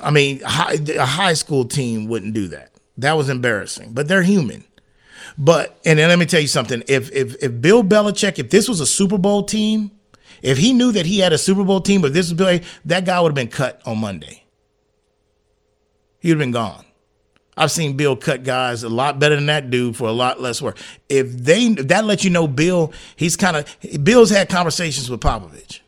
I 0.02 0.10
mean, 0.10 0.40
high, 0.40 0.78
a 0.96 1.04
high 1.04 1.34
school 1.34 1.64
team 1.64 2.06
wouldn't 2.06 2.34
do 2.34 2.48
that. 2.48 2.70
That 2.96 3.16
was 3.16 3.28
embarrassing, 3.28 3.92
but 3.92 4.08
they're 4.08 4.22
human. 4.22 4.64
But 5.36 5.78
and 5.84 5.98
then 5.98 6.08
let 6.08 6.18
me 6.18 6.26
tell 6.26 6.40
you 6.40 6.46
something. 6.46 6.82
If 6.86 7.10
if 7.12 7.42
if 7.42 7.60
Bill 7.60 7.82
Belichick, 7.82 8.38
if 8.38 8.50
this 8.50 8.68
was 8.68 8.80
a 8.80 8.86
Super 8.86 9.18
Bowl 9.18 9.42
team, 9.42 9.90
if 10.42 10.58
he 10.58 10.72
knew 10.72 10.92
that 10.92 11.06
he 11.06 11.18
had 11.18 11.32
a 11.32 11.38
Super 11.38 11.64
Bowl 11.64 11.80
team, 11.80 12.00
but 12.00 12.12
this 12.12 12.26
was 12.26 12.34
Bill, 12.34 12.60
that 12.84 13.04
guy 13.04 13.20
would 13.20 13.30
have 13.30 13.34
been 13.34 13.48
cut 13.48 13.80
on 13.84 13.98
Monday. 13.98 14.44
He'd 16.20 16.30
have 16.30 16.38
been 16.38 16.52
gone. 16.52 16.84
I've 17.56 17.70
seen 17.70 17.96
Bill 17.96 18.16
cut 18.16 18.42
guys 18.42 18.82
a 18.82 18.88
lot 18.88 19.18
better 19.18 19.36
than 19.36 19.46
that 19.46 19.70
dude 19.70 19.96
for 19.96 20.08
a 20.08 20.12
lot 20.12 20.40
less 20.40 20.60
work. 20.60 20.78
If 21.08 21.32
they 21.32 21.66
if 21.66 21.88
that 21.88 22.04
lets 22.04 22.24
you 22.24 22.30
know 22.30 22.48
Bill, 22.48 22.92
he's 23.16 23.36
kind 23.36 23.56
of 23.56 23.66
Bill's 24.02 24.30
had 24.30 24.48
conversations 24.48 25.10
with 25.10 25.20
Popovich. 25.20 25.80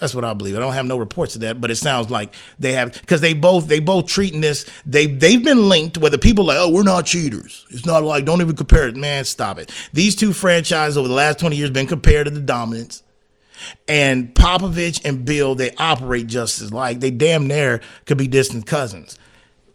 That's 0.00 0.14
what 0.14 0.24
I 0.24 0.32
believe. 0.32 0.56
I 0.56 0.60
don't 0.60 0.72
have 0.72 0.86
no 0.86 0.96
reports 0.96 1.34
of 1.34 1.42
that, 1.42 1.60
but 1.60 1.70
it 1.70 1.76
sounds 1.76 2.10
like 2.10 2.34
they 2.58 2.72
have 2.72 2.92
because 2.94 3.20
they 3.20 3.34
both 3.34 3.68
they 3.68 3.80
both 3.80 4.06
treating 4.06 4.40
this. 4.40 4.64
They 4.86 5.06
they've 5.06 5.44
been 5.44 5.68
linked. 5.68 5.98
Whether 5.98 6.16
people 6.16 6.46
like, 6.46 6.56
oh, 6.58 6.70
we're 6.70 6.82
not 6.82 7.04
cheaters. 7.04 7.66
It's 7.70 7.84
not 7.84 8.02
like 8.02 8.24
don't 8.24 8.40
even 8.40 8.56
compare 8.56 8.88
it. 8.88 8.96
Man, 8.96 9.26
stop 9.26 9.58
it. 9.58 9.70
These 9.92 10.16
two 10.16 10.32
franchises 10.32 10.96
over 10.96 11.06
the 11.06 11.14
last 11.14 11.38
twenty 11.38 11.56
years 11.56 11.70
been 11.70 11.86
compared 11.86 12.26
to 12.26 12.30
the 12.30 12.40
dominance. 12.40 13.02
And 13.86 14.34
Popovich 14.34 15.04
and 15.04 15.26
Bill, 15.26 15.54
they 15.54 15.72
operate 15.72 16.26
just 16.26 16.62
as 16.62 16.72
like 16.72 17.00
they 17.00 17.10
damn 17.10 17.46
near 17.46 17.82
could 18.06 18.16
be 18.16 18.26
distant 18.26 18.66
cousins. 18.66 19.18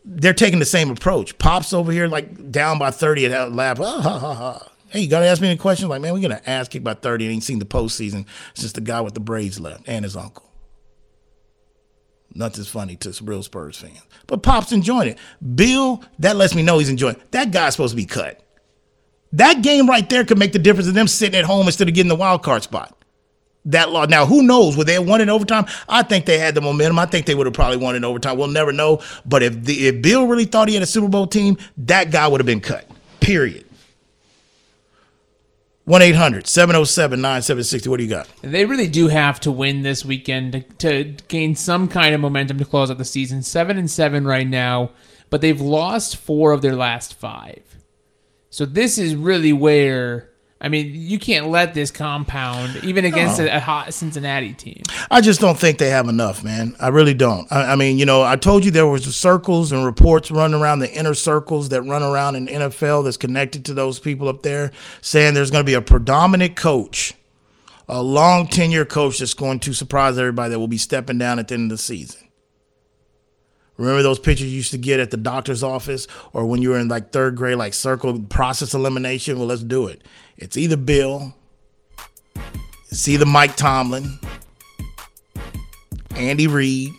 They're 0.03 0.33
taking 0.33 0.57
the 0.57 0.65
same 0.65 0.89
approach. 0.89 1.37
Pops 1.37 1.71
over 1.71 1.91
here 1.91 2.07
like 2.07 2.51
down 2.51 2.79
by 2.79 2.89
thirty 2.89 3.27
at 3.27 3.51
laugh. 3.51 3.79
Ah, 3.79 4.01
ha, 4.01 4.19
ha, 4.19 4.33
ha. 4.33 4.71
Hey, 4.95 5.01
you 5.01 5.09
gotta 5.09 5.25
ask 5.25 5.41
me 5.41 5.49
any 5.49 5.57
questions? 5.57 5.89
Like, 5.89 6.01
man, 6.01 6.13
we're 6.13 6.21
gonna 6.21 6.41
ask 6.45 6.71
kick 6.71 6.81
by 6.81 6.93
30 6.93 7.25
and 7.25 7.33
ain't 7.33 7.43
seen 7.43 7.59
the 7.59 7.65
postseason 7.65 8.25
since 8.53 8.71
the 8.71 8.79
guy 8.79 9.01
with 9.01 9.13
the 9.13 9.19
braids 9.19 9.59
left 9.59 9.83
and 9.87 10.05
his 10.05 10.15
uncle. 10.15 10.49
Nothing's 12.33 12.69
funny 12.69 12.95
to 12.95 13.13
real 13.25 13.43
Spurs 13.43 13.77
fans. 13.77 14.01
But 14.25 14.41
Pop's 14.41 14.71
enjoying 14.71 15.09
it. 15.09 15.17
Bill, 15.53 16.01
that 16.19 16.37
lets 16.37 16.55
me 16.55 16.63
know 16.63 16.79
he's 16.79 16.87
enjoying 16.87 17.15
it. 17.15 17.31
That 17.33 17.51
guy's 17.51 17.73
supposed 17.73 17.91
to 17.91 17.97
be 17.97 18.05
cut. 18.05 18.41
That 19.33 19.61
game 19.61 19.89
right 19.89 20.09
there 20.09 20.23
could 20.23 20.39
make 20.39 20.53
the 20.53 20.59
difference 20.59 20.87
of 20.87 20.93
them 20.93 21.09
sitting 21.09 21.37
at 21.37 21.43
home 21.43 21.65
instead 21.65 21.89
of 21.89 21.93
getting 21.93 22.07
the 22.07 22.15
wild 22.15 22.41
card 22.41 22.63
spot. 22.63 22.97
That 23.65 23.91
law. 23.91 24.05
Now, 24.05 24.25
who 24.25 24.43
knows? 24.43 24.77
Would 24.77 24.87
they 24.87 24.93
have 24.93 25.05
won 25.05 25.19
in 25.19 25.27
overtime? 25.27 25.65
I 25.89 26.03
think 26.03 26.25
they 26.25 26.37
had 26.37 26.55
the 26.55 26.61
momentum. 26.61 26.99
I 26.99 27.05
think 27.05 27.25
they 27.25 27.35
would 27.35 27.47
have 27.47 27.53
probably 27.53 27.77
won 27.77 27.97
in 27.97 28.05
overtime. 28.05 28.37
We'll 28.37 28.47
never 28.47 28.71
know. 28.71 29.01
But 29.25 29.43
if 29.43 29.61
the, 29.61 29.87
if 29.87 30.01
Bill 30.01 30.25
really 30.25 30.45
thought 30.45 30.69
he 30.69 30.73
had 30.73 30.83
a 30.83 30.87
Super 30.87 31.09
Bowl 31.09 31.27
team, 31.27 31.57
that 31.79 32.11
guy 32.11 32.29
would 32.29 32.39
have 32.39 32.45
been 32.45 32.61
cut. 32.61 32.89
Period. 33.19 33.65
1 35.85 36.01
800 36.01 36.47
707 36.47 37.21
9760. 37.21 37.89
What 37.89 37.97
do 37.97 38.03
you 38.03 38.09
got? 38.09 38.27
They 38.41 38.65
really 38.65 38.87
do 38.87 39.07
have 39.07 39.39
to 39.41 39.51
win 39.51 39.83
this 39.83 40.03
weekend 40.03 40.53
to, 40.53 40.61
to, 40.79 41.03
gain 41.27 41.55
some 41.55 41.87
kind 41.87 42.15
of 42.15 42.21
momentum 42.21 42.57
to 42.57 42.65
close 42.65 42.89
out 42.89 42.97
the 42.97 43.05
season. 43.05 43.43
7 43.43 43.77
and 43.77 43.89
7 43.89 44.25
right 44.25 44.47
now, 44.47 44.91
but 45.29 45.41
they've 45.41 45.61
lost 45.61 46.17
four 46.17 46.53
of 46.53 46.63
their 46.63 46.75
last 46.75 47.13
five. 47.13 47.61
So 48.49 48.65
this 48.65 48.97
is 48.97 49.15
really 49.15 49.53
where 49.53 50.31
I 50.65 50.67
mean, 50.67 50.93
you 50.95 51.19
can't 51.19 51.49
let 51.49 51.75
this 51.75 51.91
compound 51.91 52.83
even 52.83 53.05
against 53.05 53.37
no. 53.37 53.45
a, 53.45 53.57
a, 53.57 53.59
hot 53.59 53.93
Cincinnati 53.93 54.51
team. 54.53 54.81
I 55.11 55.21
just 55.21 55.39
don't 55.39 55.59
think 55.59 55.77
they 55.77 55.91
have 55.91 56.09
enough, 56.09 56.43
man. 56.43 56.75
I 56.79 56.87
really 56.87 57.13
don't. 57.13 57.47
I, 57.51 57.73
I, 57.73 57.75
mean, 57.75 57.99
you 57.99 58.05
know, 58.07 58.23
I 58.23 58.35
told 58.35 58.65
you 58.65 58.71
there 58.71 58.87
was 58.87 59.15
circles 59.15 59.71
and 59.71 59.85
reports 59.85 60.31
running 60.31 60.59
around 60.59 60.79
the 60.79 60.91
inner 60.91 61.13
circles 61.13 61.69
that 61.69 61.83
run 61.83 62.01
around 62.01 62.35
in 62.35 62.47
NFL 62.47 63.03
that's 63.03 63.15
connected 63.15 63.63
to 63.65 63.75
those 63.75 63.99
people 63.99 64.27
up 64.27 64.41
there, 64.41 64.71
saying 65.01 65.35
there's 65.35 65.51
going 65.51 65.63
to 65.63 65.69
be 65.69 65.75
a 65.75 65.83
predominant 65.83 66.55
coach, 66.55 67.13
a 67.87 68.01
long 68.01 68.47
tenure 68.47 68.85
coach 68.85 69.19
that's 69.19 69.35
going 69.35 69.59
to 69.59 69.73
surprise 69.73 70.17
everybody 70.17 70.49
that 70.49 70.59
will 70.59 70.67
be 70.67 70.79
stepping 70.79 71.19
down 71.19 71.37
at 71.37 71.47
the 71.47 71.53
end 71.53 71.71
of 71.71 71.77
the 71.77 71.83
season. 71.83 72.24
Remember 73.77 74.01
those 74.01 74.19
pictures 74.19 74.47
you 74.47 74.57
used 74.57 74.71
to 74.71 74.77
get 74.77 74.99
at 74.99 75.11
the 75.11 75.17
doctor's 75.17 75.63
office 75.63 76.07
or 76.33 76.45
when 76.45 76.61
you 76.61 76.69
were 76.69 76.79
in 76.79 76.87
like 76.87 77.11
third 77.11 77.35
grade, 77.35 77.57
like 77.57 77.73
circle 77.73 78.19
process 78.21 78.73
elimination? 78.73 79.37
Well, 79.37 79.47
let's 79.47 79.63
do 79.63 79.87
it. 79.87 80.01
It's 80.37 80.55
either 80.57 80.77
Bill, 80.77 81.33
it's 82.89 83.07
either 83.07 83.25
Mike 83.25 83.55
Tomlin, 83.55 84.19
Andy 86.15 86.47
Reid, 86.47 86.93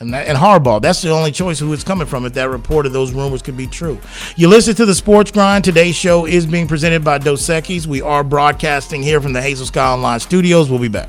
and, 0.00 0.14
and 0.14 0.38
Harbaugh. 0.38 0.80
That's 0.80 1.02
the 1.02 1.10
only 1.10 1.32
choice 1.32 1.58
who 1.58 1.72
it's 1.72 1.84
coming 1.84 2.06
from 2.06 2.24
if 2.24 2.34
that 2.34 2.50
report 2.50 2.86
of 2.86 2.92
those 2.92 3.12
rumors 3.12 3.42
could 3.42 3.56
be 3.56 3.66
true. 3.66 3.98
You 4.36 4.48
listen 4.48 4.74
to 4.76 4.86
the 4.86 4.94
Sports 4.94 5.30
Grind. 5.30 5.64
Today's 5.64 5.96
show 5.96 6.26
is 6.26 6.46
being 6.46 6.68
presented 6.68 7.04
by 7.04 7.18
Dos. 7.18 7.86
We 7.86 8.02
are 8.02 8.22
broadcasting 8.22 9.02
here 9.02 9.20
from 9.20 9.32
the 9.32 9.42
Hazel 9.42 9.66
Sky 9.66 9.92
Online 9.92 10.20
studios. 10.20 10.70
We'll 10.70 10.78
be 10.78 10.88
back. 10.88 11.08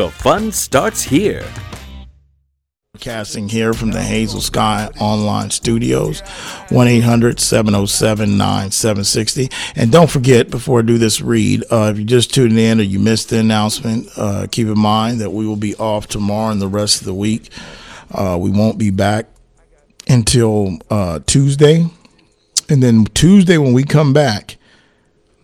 The 0.00 0.08
fun 0.08 0.50
starts 0.50 1.02
here. 1.02 1.44
Casting 3.00 3.50
here 3.50 3.74
from 3.74 3.90
the 3.90 4.00
Hazel 4.00 4.40
Sky 4.40 4.88
Online 4.98 5.50
Studios, 5.50 6.20
1 6.70 6.88
800 6.88 7.38
707 7.38 8.38
9760. 8.38 9.50
And 9.76 9.92
don't 9.92 10.08
forget, 10.08 10.50
before 10.50 10.78
I 10.78 10.82
do 10.84 10.96
this 10.96 11.20
read, 11.20 11.64
uh, 11.70 11.90
if 11.92 11.98
you 11.98 12.06
just 12.06 12.32
tuned 12.32 12.58
in 12.58 12.80
or 12.80 12.82
you 12.82 12.98
missed 12.98 13.28
the 13.28 13.40
announcement, 13.40 14.08
uh, 14.16 14.46
keep 14.50 14.68
in 14.68 14.78
mind 14.78 15.20
that 15.20 15.32
we 15.32 15.46
will 15.46 15.54
be 15.54 15.76
off 15.76 16.06
tomorrow 16.06 16.50
and 16.50 16.62
the 16.62 16.66
rest 16.66 17.02
of 17.02 17.04
the 17.04 17.12
week. 17.12 17.50
Uh, 18.10 18.38
we 18.40 18.48
won't 18.50 18.78
be 18.78 18.88
back 18.88 19.26
until 20.08 20.78
uh, 20.88 21.18
Tuesday. 21.26 21.84
And 22.70 22.82
then 22.82 23.04
Tuesday, 23.04 23.58
when 23.58 23.74
we 23.74 23.84
come 23.84 24.14
back, 24.14 24.56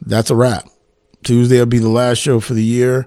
that's 0.01 0.31
a 0.31 0.35
wrap. 0.35 0.67
Tuesday 1.25 1.59
will 1.59 1.67
be 1.67 1.79
the 1.79 1.91
last 1.91 2.17
show 2.17 2.41
for 2.41 2.55
the 2.55 2.65
year, 2.65 3.07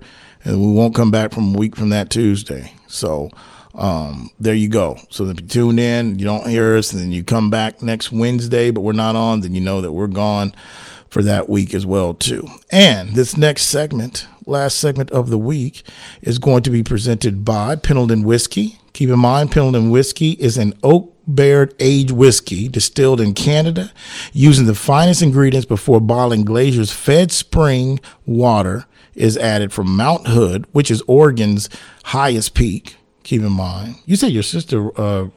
and 0.50 0.60
we 0.60 0.74
won't 0.74 0.96
come 0.96 1.12
back 1.12 1.32
from 1.32 1.54
a 1.54 1.58
week 1.58 1.76
from 1.76 1.90
that 1.90 2.10
Tuesday. 2.10 2.74
So, 2.88 3.30
um, 3.76 4.32
there 4.40 4.56
you 4.56 4.68
go. 4.68 4.98
So 5.10 5.26
if 5.26 5.40
you 5.40 5.48
tune 5.48 5.80
in, 5.80 6.18
you 6.18 6.26
don't 6.26 6.48
hear 6.48 6.76
us, 6.76 6.92
and 6.92 7.02
then 7.02 7.12
you 7.12 7.24
come 7.24 7.50
back 7.50 7.82
next 7.82 8.12
Wednesday, 8.12 8.72
but 8.72 8.82
we're 8.82 8.94
not 8.94 9.16
on, 9.16 9.42
then 9.42 9.54
you 9.54 9.62
know 9.62 9.82
that 9.82 9.92
we're 9.92 10.08
gone 10.08 10.54
for 11.10 11.22
that 11.24 11.50
week 11.50 11.74
as 11.74 11.86
well 11.86 12.14
too. 12.14 12.48
And 12.72 13.12
this 13.12 13.38
next 13.38 13.64
segment, 13.64 14.28
last 14.46 14.80
segment 14.80 15.12
of 15.12 15.30
the 15.30 15.38
week, 15.38 15.84
is 16.22 16.40
going 16.40 16.64
to 16.64 16.70
be 16.70 16.84
presented 16.84 17.46
by 17.46 17.76
Pendleton 17.76 18.24
Whiskey. 18.24 18.80
Keep 18.94 19.10
in 19.10 19.20
mind, 19.20 19.52
Pendleton 19.52 19.92
Whiskey 19.92 20.32
is 20.32 20.58
an 20.58 20.74
oak 20.84 21.16
barrel 21.28 21.70
aged 21.80 22.12
whiskey 22.12 22.68
distilled 22.68 23.22
in 23.22 23.36
Canada 23.36 23.92
using 24.34 24.66
the 24.66 24.74
finest 24.74 25.22
ingredients 25.22 25.66
before 25.66 26.02
bottling 26.02 26.44
Glacier's 26.44 26.92
fed 26.92 27.32
spring 27.32 28.00
water 28.26 28.86
is 29.20 29.38
added 29.38 29.72
from 29.72 29.96
Mount 29.96 30.28
Hood, 30.28 30.66
which 30.72 30.90
is 30.90 31.04
Oregon's 31.08 31.70
highest 32.06 32.54
peak 32.54 32.96
keep 33.30 33.44
in 33.44 33.52
mind. 33.52 33.96
You 34.08 34.16
said 34.16 34.32
your 34.32 34.44
sister 34.44 34.90
uh, 35.00 35.28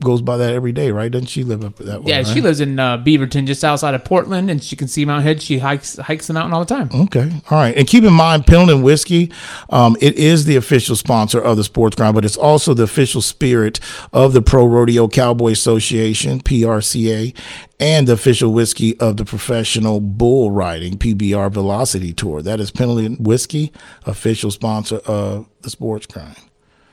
goes 0.00 0.22
by 0.22 0.36
that 0.36 0.52
every 0.54 0.72
day, 0.72 0.92
right? 0.92 1.10
Doesn't 1.10 1.26
she 1.26 1.42
live 1.42 1.64
up 1.64 1.76
that 1.76 2.02
way? 2.02 2.10
Yeah, 2.10 2.18
right? 2.18 2.26
she 2.26 2.40
lives 2.40 2.60
in 2.60 2.78
uh, 2.78 2.98
Beaverton, 2.98 3.46
just 3.46 3.64
outside 3.64 3.94
of 3.94 4.04
Portland, 4.04 4.50
and 4.50 4.62
she 4.62 4.76
can 4.76 4.86
see 4.86 5.04
Mount 5.04 5.24
Hood. 5.24 5.42
She 5.42 5.58
hikes 5.58 5.96
hikes 5.96 6.28
the 6.28 6.34
mountain 6.34 6.52
all 6.52 6.64
the 6.64 6.74
time. 6.74 6.88
Okay, 6.92 7.30
all 7.50 7.58
right. 7.58 7.76
And 7.76 7.88
keep 7.88 8.04
in 8.04 8.12
mind, 8.12 8.46
Pendleton 8.46 8.82
Whiskey, 8.82 9.32
um, 9.70 9.96
it 10.00 10.14
is 10.14 10.44
the 10.44 10.56
official 10.56 10.94
sponsor 10.94 11.40
of 11.40 11.56
the 11.56 11.64
Sports 11.64 11.96
Grind, 11.96 12.14
but 12.14 12.24
it's 12.24 12.36
also 12.36 12.74
the 12.74 12.84
official 12.84 13.20
spirit 13.20 13.80
of 14.12 14.32
the 14.32 14.42
Pro 14.42 14.66
Rodeo 14.66 15.08
Cowboy 15.08 15.52
Association 15.52 16.40
(PRCA) 16.40 17.36
and 17.80 18.06
the 18.06 18.12
official 18.12 18.52
whiskey 18.52 18.98
of 19.00 19.16
the 19.16 19.24
Professional 19.24 20.00
Bull 20.00 20.52
Riding 20.52 20.96
(PBR) 20.96 21.50
Velocity 21.50 22.12
Tour. 22.12 22.40
That 22.40 22.60
is 22.60 22.70
Pendleton 22.70 23.16
Whiskey, 23.16 23.72
official 24.06 24.52
sponsor 24.52 24.98
of 24.98 25.48
the 25.62 25.70
Sports 25.70 26.06
Grind. 26.06 26.36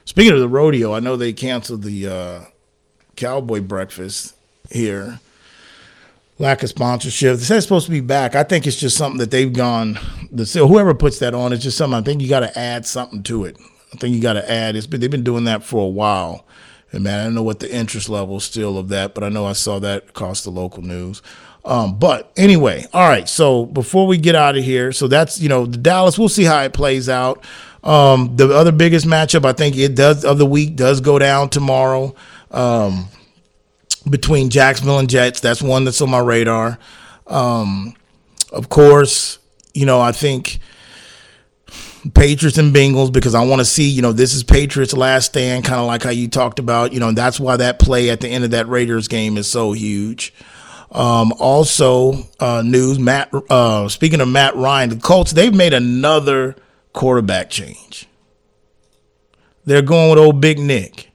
Speaking 0.06 0.34
of 0.34 0.40
the 0.40 0.48
rodeo, 0.48 0.96
I 0.96 1.00
know 1.02 1.16
they 1.16 1.34
canceled 1.34 1.84
the 1.84 2.08
uh, 2.08 2.42
cowboy 3.20 3.62
breakfast 3.62 4.36
here. 4.72 5.20
Lack 6.40 6.64
of 6.64 6.70
sponsorship. 6.70 7.38
They 7.38 7.44
said 7.44 7.60
supposed 7.60 7.86
to 7.86 7.92
be 7.92 8.00
back. 8.00 8.34
I 8.34 8.44
think 8.44 8.66
it's 8.66 8.80
just 8.80 8.96
something 8.96 9.20
that 9.20 9.30
they've 9.30 9.52
gone. 9.52 10.00
The 10.32 10.46
whoever 10.66 10.94
puts 10.94 11.20
that 11.20 11.34
on, 11.34 11.52
it's 11.52 11.64
just 11.64 11.78
something. 11.78 12.00
I 12.00 12.02
think 12.02 12.22
you 12.22 12.30
got 12.30 12.40
to 12.40 12.58
add 12.58 12.86
something 12.86 13.22
to 13.24 13.44
it. 13.44 13.58
I 13.94 13.98
think 13.98 14.16
you 14.16 14.22
got 14.22 14.34
to 14.34 14.50
add. 14.50 14.78
It's 14.78 14.88
been 14.88 15.02
they've 15.02 15.12
been 15.12 15.24
doing 15.24 15.44
that 15.44 15.64
for 15.64 15.84
a 15.84 15.90
while. 15.90 16.46
And 16.94 17.04
man, 17.04 17.20
I 17.20 17.24
don't 17.26 17.36
know 17.36 17.44
what 17.44 17.60
the 17.60 17.72
interest 17.72 18.08
level 18.08 18.38
is 18.38 18.46
still 18.46 18.78
of 18.78 18.88
that, 18.90 19.14
but 19.14 19.24
I 19.24 19.30
know 19.30 19.46
I 19.46 19.54
saw 19.54 19.80
that 19.80 20.10
across 20.10 20.44
the 20.44 20.50
local 20.50 20.82
news. 20.82 21.22
Um, 21.66 22.00
but 22.00 22.32
anyway, 22.38 22.86
all 22.94 23.08
right. 23.08 23.28
So 23.28 23.66
before 23.66 24.08
we 24.08 24.18
get 24.18 24.34
out 24.34 24.58
of 24.58 24.64
here, 24.64 24.94
so 24.94 25.10
that's 25.10 25.42
you 25.42 25.50
know 25.50 25.66
the 25.66 25.78
Dallas. 25.78 26.18
We'll 26.18 26.30
see 26.30 26.46
how 26.46 26.62
it 26.62 26.72
plays 26.72 27.10
out. 27.10 27.44
Um, 27.84 28.36
the 28.38 28.54
other 28.56 28.72
biggest 28.72 29.06
matchup, 29.06 29.46
I 29.46 29.54
think 29.54 29.78
it 29.78 29.96
does 29.96 30.24
of 30.24 30.38
the 30.38 30.46
week 30.46 30.78
does 30.78 31.02
go 31.02 31.20
down 31.20 31.50
tomorrow 31.50 32.16
um, 32.52 33.08
between 34.10 34.50
Jacksonville 34.50 35.00
and 35.00 35.10
Jets. 35.10 35.40
That's 35.40 35.62
one 35.62 35.84
that's 35.86 36.02
on 36.02 36.10
my 36.10 36.20
radar. 36.20 36.80
Um, 37.28 37.96
of 38.52 38.70
course, 38.70 39.40
you 39.74 39.86
know 39.86 40.02
I 40.02 40.12
think 40.12 40.60
Patriots 42.14 42.58
and 42.58 42.74
Bengals 42.74 43.12
because 43.12 43.36
I 43.36 43.44
want 43.44 43.60
to 43.60 43.66
see 43.66 43.90
you 43.90 44.02
know 44.02 44.12
this 44.12 44.34
is 44.34 44.44
Patriots 44.44 44.94
last 44.94 45.28
stand, 45.28 45.66
kind 45.66 45.80
of 45.80 45.88
like 45.88 46.04
how 46.04 46.10
you 46.10 46.28
talked 46.28 46.60
about. 46.60 46.94
You 46.94 47.00
know 47.00 47.12
that's 47.12 47.40
why 47.40 47.58
that 47.58 47.80
play 47.80 48.10
at 48.10 48.22
the 48.22 48.30
end 48.30 48.44
of 48.44 48.52
that 48.52 48.68
Raiders 48.68 49.08
game 49.08 49.38
is 49.38 49.48
so 49.48 49.74
huge. 49.74 50.34
Um, 50.92 51.34
also, 51.34 52.28
uh, 52.40 52.64
news 52.66 52.98
Matt. 52.98 53.32
Uh, 53.50 53.90
speaking 53.90 54.22
of 54.22 54.28
Matt 54.28 54.56
Ryan, 54.56 54.90
the 54.90 54.96
Colts 54.98 55.32
they've 55.32 55.54
made 55.54 55.74
another 55.74 56.56
quarterback 56.94 57.50
change. 57.50 58.08
They're 59.66 59.82
going 59.82 60.10
with 60.10 60.20
old 60.20 60.42
Big 60.42 60.58
Nick. 60.58 61.12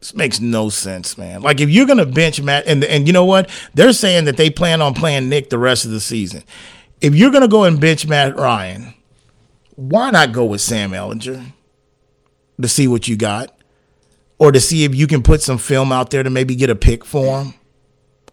This 0.00 0.14
makes 0.14 0.40
no 0.40 0.68
sense, 0.68 1.18
man. 1.18 1.42
Like 1.42 1.60
if 1.60 1.70
you're 1.70 1.86
gonna 1.86 2.06
bench 2.06 2.40
Matt, 2.40 2.66
and 2.66 2.84
and 2.84 3.06
you 3.06 3.12
know 3.12 3.24
what? 3.24 3.50
They're 3.74 3.92
saying 3.92 4.26
that 4.26 4.36
they 4.36 4.48
plan 4.48 4.80
on 4.80 4.94
playing 4.94 5.28
Nick 5.28 5.50
the 5.50 5.58
rest 5.58 5.84
of 5.84 5.90
the 5.90 6.00
season. 6.00 6.44
If 7.00 7.14
you're 7.14 7.32
gonna 7.32 7.48
go 7.48 7.64
and 7.64 7.80
bench 7.80 8.06
Matt 8.06 8.36
Ryan, 8.36 8.94
why 9.74 10.10
not 10.10 10.32
go 10.32 10.44
with 10.44 10.60
Sam 10.60 10.92
Ehlinger 10.92 11.52
to 12.60 12.68
see 12.68 12.86
what 12.86 13.08
you 13.08 13.16
got, 13.16 13.56
or 14.38 14.52
to 14.52 14.60
see 14.60 14.84
if 14.84 14.94
you 14.94 15.06
can 15.08 15.22
put 15.22 15.42
some 15.42 15.58
film 15.58 15.90
out 15.90 16.10
there 16.10 16.22
to 16.22 16.30
maybe 16.30 16.54
get 16.54 16.70
a 16.70 16.76
pick 16.76 17.04
for 17.04 17.42
him, 17.42 17.54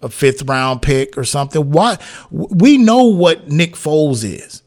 a 0.04 0.10
fifth 0.10 0.44
round 0.44 0.84
pick 0.84 1.18
or 1.18 1.24
something? 1.24 1.72
Why? 1.72 1.98
We 2.30 2.78
know 2.78 3.06
what 3.06 3.50
Nick 3.50 3.74
Foles 3.74 4.24
is. 4.24 4.62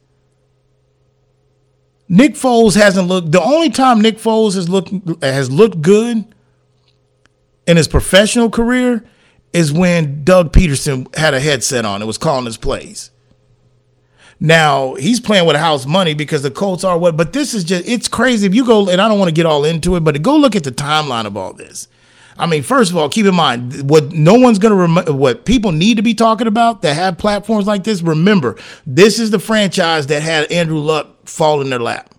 Nick 2.09 2.35
Foles 2.35 2.75
hasn't 2.75 3.07
looked. 3.07 3.31
The 3.31 3.43
only 3.43 3.71
time 3.71 4.01
Nick 4.01 4.17
Foles 4.17 4.55
has 4.57 4.69
looked 4.69 4.91
has 5.23 5.49
looked 5.49 5.81
good 5.81 6.25
in 7.69 7.77
his 7.77 7.87
professional 7.87 8.51
career 8.51 9.05
is 9.53 9.73
when 9.73 10.25
Doug 10.25 10.53
Pederson 10.53 11.15
had 11.15 11.35
a 11.35 11.41
headset 11.41 11.85
on 11.85 12.01
and 12.01 12.07
was 12.07 12.19
calling 12.19 12.47
his 12.47 12.57
plays. 12.57 13.11
Now 14.41 14.95
he's 14.95 15.21
playing 15.21 15.47
with 15.47 15.57
house 15.57 15.85
money 15.85 16.15
because 16.15 16.43
the 16.43 16.51
Colts 16.51 16.83
are 16.83 16.97
what. 16.97 17.17
But 17.17 17.33
this 17.33 17.55
is 17.55 17.65
just 17.65 17.87
it's 17.87 18.09
crazy. 18.09 18.47
If 18.47 18.55
you 18.55 18.65
go 18.65 18.89
and 18.89 19.01
I 19.01 19.09
don't 19.09 19.19
want 19.19 19.29
to 19.29 19.35
get 19.35 19.47
all 19.47 19.65
into 19.65 19.97
it, 19.97 20.01
but 20.01 20.21
go 20.23 20.37
look 20.37 20.57
at 20.57 20.65
the 20.65 20.73
timeline 20.73 21.27
of 21.27 21.37
all 21.37 21.53
this. 21.53 21.89
I 22.39 22.47
mean, 22.47 22.63
first 22.63 22.93
of 22.93 22.97
all, 22.97 23.09
keep 23.09 23.27
in 23.27 23.35
mind 23.35 23.91
what 23.91 24.13
no 24.13 24.35
one's 24.35 24.61
going 24.61 24.71
to 24.71 24.77
remember. 24.77 25.13
What 25.13 25.45
people 25.45 25.73
need 25.73 25.97
to 25.97 26.03
be 26.03 26.15
talking 26.15 26.47
about 26.47 26.83
that 26.83 26.95
have 26.95 27.19
platforms 27.19 27.67
like 27.67 27.85
this. 27.85 28.01
Remember, 28.01 28.57
this 28.87 29.19
is 29.19 29.31
the 29.31 29.41
franchise 29.41 30.07
that 30.07 30.23
had 30.23 30.51
Andrew 30.53 30.79
Luck 30.79 31.29
fall 31.29 31.61
in 31.61 31.69
their 31.69 31.81
lap. 31.81 32.15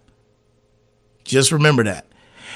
Just 1.23 1.51
remember 1.53 1.85
that. 1.85 2.05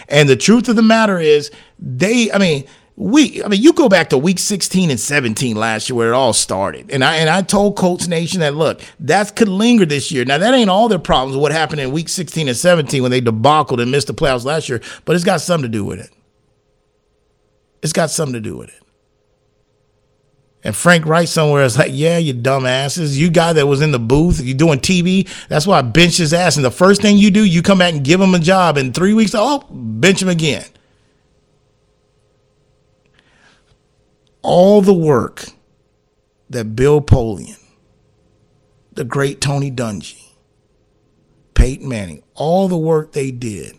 And 0.09 0.27
the 0.27 0.35
truth 0.35 0.67
of 0.67 0.75
the 0.75 0.81
matter 0.81 1.17
is, 1.17 1.49
they. 1.79 2.29
I 2.31 2.37
mean, 2.37 2.65
we. 2.95 3.43
I 3.43 3.47
mean, 3.47 3.61
you 3.61 3.73
go 3.73 3.89
back 3.89 4.09
to 4.09 4.17
week 4.17 4.39
16 4.39 4.89
and 4.89 4.99
17 4.99 5.55
last 5.55 5.89
year 5.89 5.95
where 5.97 6.09
it 6.09 6.15
all 6.15 6.33
started, 6.33 6.91
and 6.91 7.03
I 7.03 7.17
and 7.17 7.29
I 7.29 7.41
told 7.41 7.75
Colts 7.75 8.07
Nation 8.07 8.41
that 8.41 8.55
look, 8.55 8.81
that 8.99 9.35
could 9.35 9.47
linger 9.47 9.85
this 9.85 10.11
year. 10.11 10.25
Now 10.25 10.37
that 10.37 10.53
ain't 10.53 10.69
all 10.69 10.87
their 10.87 10.99
problems. 10.99 11.37
What 11.37 11.51
happened 11.51 11.81
in 11.81 11.91
week 11.91 12.09
16 12.09 12.47
and 12.47 12.57
17 12.57 13.01
when 13.01 13.11
they 13.11 13.21
debacled 13.21 13.81
and 13.81 13.91
missed 13.91 14.07
the 14.07 14.13
playoffs 14.13 14.45
last 14.45 14.69
year, 14.69 14.81
but 15.05 15.15
it's 15.15 15.25
got 15.25 15.41
something 15.41 15.71
to 15.71 15.77
do 15.77 15.85
with 15.85 15.99
it. 15.99 16.09
It's 17.81 17.93
got 17.93 18.11
something 18.11 18.33
to 18.33 18.41
do 18.41 18.57
with 18.57 18.69
it. 18.69 18.83
And 20.63 20.73
Frank 20.73 21.05
Reich 21.05 21.27
somewhere 21.27 21.63
is 21.63 21.77
like, 21.77 21.91
yeah, 21.93 22.17
you 22.17 22.33
dumbasses. 22.33 23.17
You 23.17 23.29
guy 23.29 23.51
that 23.51 23.67
was 23.67 23.81
in 23.81 23.91
the 23.91 23.99
booth, 23.99 24.39
you 24.39 24.53
doing 24.53 24.79
TV. 24.79 25.27
That's 25.49 25.67
why 25.67 25.79
I 25.79 25.81
bench 25.81 26.17
his 26.17 26.33
ass. 26.33 26.55
And 26.55 26.63
the 26.63 26.71
first 26.71 27.01
thing 27.01 27.17
you 27.17 27.31
do, 27.31 27.43
you 27.43 27.61
come 27.61 27.79
back 27.79 27.93
and 27.93 28.03
give 28.03 28.21
him 28.21 28.33
a 28.33 28.39
job. 28.39 28.77
In 28.77 28.93
three 28.93 29.13
weeks, 29.13 29.33
oh, 29.35 29.65
bench 29.69 30.21
him 30.21 30.29
again. 30.29 30.63
All 34.43 34.81
the 34.81 34.93
work 34.93 35.45
that 36.49 36.75
Bill 36.75 37.01
Polian, 37.01 37.59
the 38.91 39.03
great 39.03 39.41
Tony 39.41 39.71
Dungy, 39.71 40.21
Peyton 41.53 41.87
Manning, 41.87 42.21
all 42.35 42.67
the 42.67 42.77
work 42.77 43.13
they 43.13 43.31
did 43.31 43.75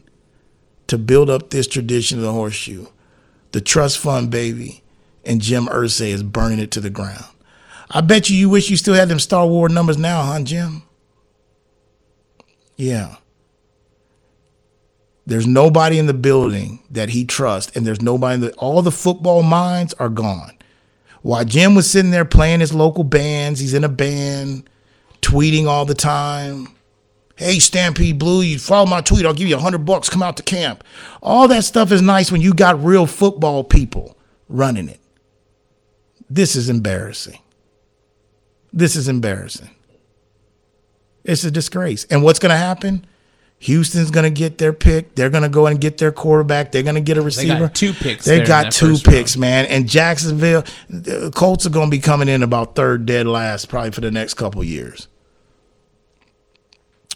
to 0.87 0.98
build 0.98 1.31
up 1.31 1.50
this 1.50 1.66
tradition 1.66 2.18
of 2.18 2.24
the 2.24 2.33
horseshoe, 2.33 2.87
the 3.53 3.61
trust 3.61 3.98
fund 3.98 4.31
baby, 4.31 4.83
and 5.24 5.40
Jim 5.40 5.66
Irsay 5.66 6.09
is 6.09 6.22
burning 6.22 6.59
it 6.59 6.70
to 6.72 6.81
the 6.81 6.90
ground. 6.90 7.24
I 7.90 8.00
bet 8.00 8.31
you 8.31 8.37
you 8.37 8.48
wish 8.48 8.70
you 8.70 8.77
still 8.77 8.94
had 8.94 9.09
them 9.09 9.18
Star 9.20 9.46
Wars 9.46 9.72
numbers 9.72 9.98
now, 9.98 10.22
huh, 10.22 10.42
Jim? 10.42 10.83
Yeah. 12.77 13.16
There's 15.26 15.46
nobody 15.46 15.98
in 15.98 16.06
the 16.06 16.14
building 16.14 16.80
that 16.90 17.10
he 17.10 17.24
trusts, 17.24 17.74
and 17.74 17.87
there's 17.87 18.02
nobody 18.02 18.40
that 18.40 18.54
all 18.56 18.82
the 18.82 18.90
football 18.90 19.42
minds 19.42 19.94
are 19.94 20.10
gone. 20.10 20.52
While 21.22 21.44
Jim 21.46 21.74
was 21.74 21.90
sitting 21.90 22.10
there 22.10 22.26
playing 22.26 22.60
his 22.60 22.74
local 22.74 23.04
bands, 23.04 23.58
he's 23.58 23.72
in 23.72 23.84
a 23.84 23.88
band, 23.88 24.68
tweeting 25.22 25.66
all 25.66 25.87
the 25.87 25.94
time. 25.94 26.68
Hey, 27.37 27.58
Stampede 27.58 28.18
Blue, 28.18 28.42
you 28.42 28.58
follow 28.58 28.87
my 28.87 29.00
tweet, 29.00 29.24
I'll 29.24 29.32
give 29.32 29.48
you 29.48 29.56
a 29.56 29.60
hundred 29.60 29.87
bucks, 29.87 30.10
come 30.10 30.22
out 30.22 30.37
to 30.37 30.42
camp. 30.42 30.84
All 31.22 31.48
that 31.48 31.64
stuff 31.64 31.90
is 31.90 32.02
nice 32.02 32.30
when 32.30 32.42
you 32.42 32.52
got 32.52 32.84
real 32.84 33.06
football 33.06 33.64
people 33.64 34.16
running 34.48 34.88
it. 34.88 35.00
This 36.28 36.54
is 36.54 36.68
embarrassing. 36.68 37.38
This 38.72 38.94
is 38.94 39.08
embarrassing. 39.08 39.70
It's 41.24 41.44
a 41.44 41.50
disgrace. 41.50 42.04
And 42.10 42.22
what's 42.22 42.38
going 42.38 42.50
to 42.50 42.56
happen? 42.56 43.06
Houston's 43.58 44.10
going 44.10 44.24
to 44.24 44.30
get 44.30 44.58
their 44.58 44.72
pick. 44.72 45.14
They're 45.14 45.30
going 45.30 45.42
to 45.42 45.48
go 45.48 45.66
and 45.66 45.80
get 45.80 45.96
their 45.96 46.12
quarterback. 46.12 46.70
They're 46.70 46.82
going 46.82 46.96
to 46.96 47.00
get 47.00 47.16
a 47.16 47.22
receiver. 47.22 47.54
They 47.54 47.60
got 47.60 47.74
two 47.74 47.92
picks. 47.94 48.24
They 48.24 48.44
got 48.44 48.72
two 48.72 48.98
picks, 48.98 49.36
man. 49.36 49.64
And 49.66 49.88
Jacksonville, 49.88 50.64
Colts 51.34 51.64
are 51.64 51.70
going 51.70 51.86
to 51.86 51.90
be 51.90 52.00
coming 52.00 52.28
in 52.28 52.42
about 52.42 52.74
third, 52.74 53.06
dead 53.06 53.26
last, 53.26 53.70
probably 53.70 53.92
for 53.92 54.02
the 54.02 54.10
next 54.10 54.34
couple 54.34 54.62
years. 54.62 55.08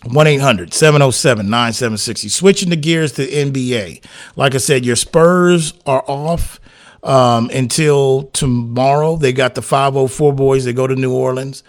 1 0.05 0.27
800 0.27 0.73
707 0.73 1.51
9760. 1.51 2.29
Switching 2.29 2.71
the 2.71 2.77
gears 2.77 3.13
to 3.13 3.27
NBA. 3.27 4.05
Like 4.37 4.55
I 4.55 4.59
said, 4.59 4.87
your 4.87 4.97
Spurs 4.97 5.75
are 5.87 6.05
off 6.07 6.61
um, 7.03 7.51
until 7.51 8.25
tomorrow. 8.33 9.17
They 9.17 9.33
got 9.33 9.55
the 9.55 9.63
504 9.63 10.33
boys. 10.33 10.65
They 10.65 10.73
go 10.73 10.87
to 10.87 10.97
New 10.97 11.13
Orleans. 11.13 11.63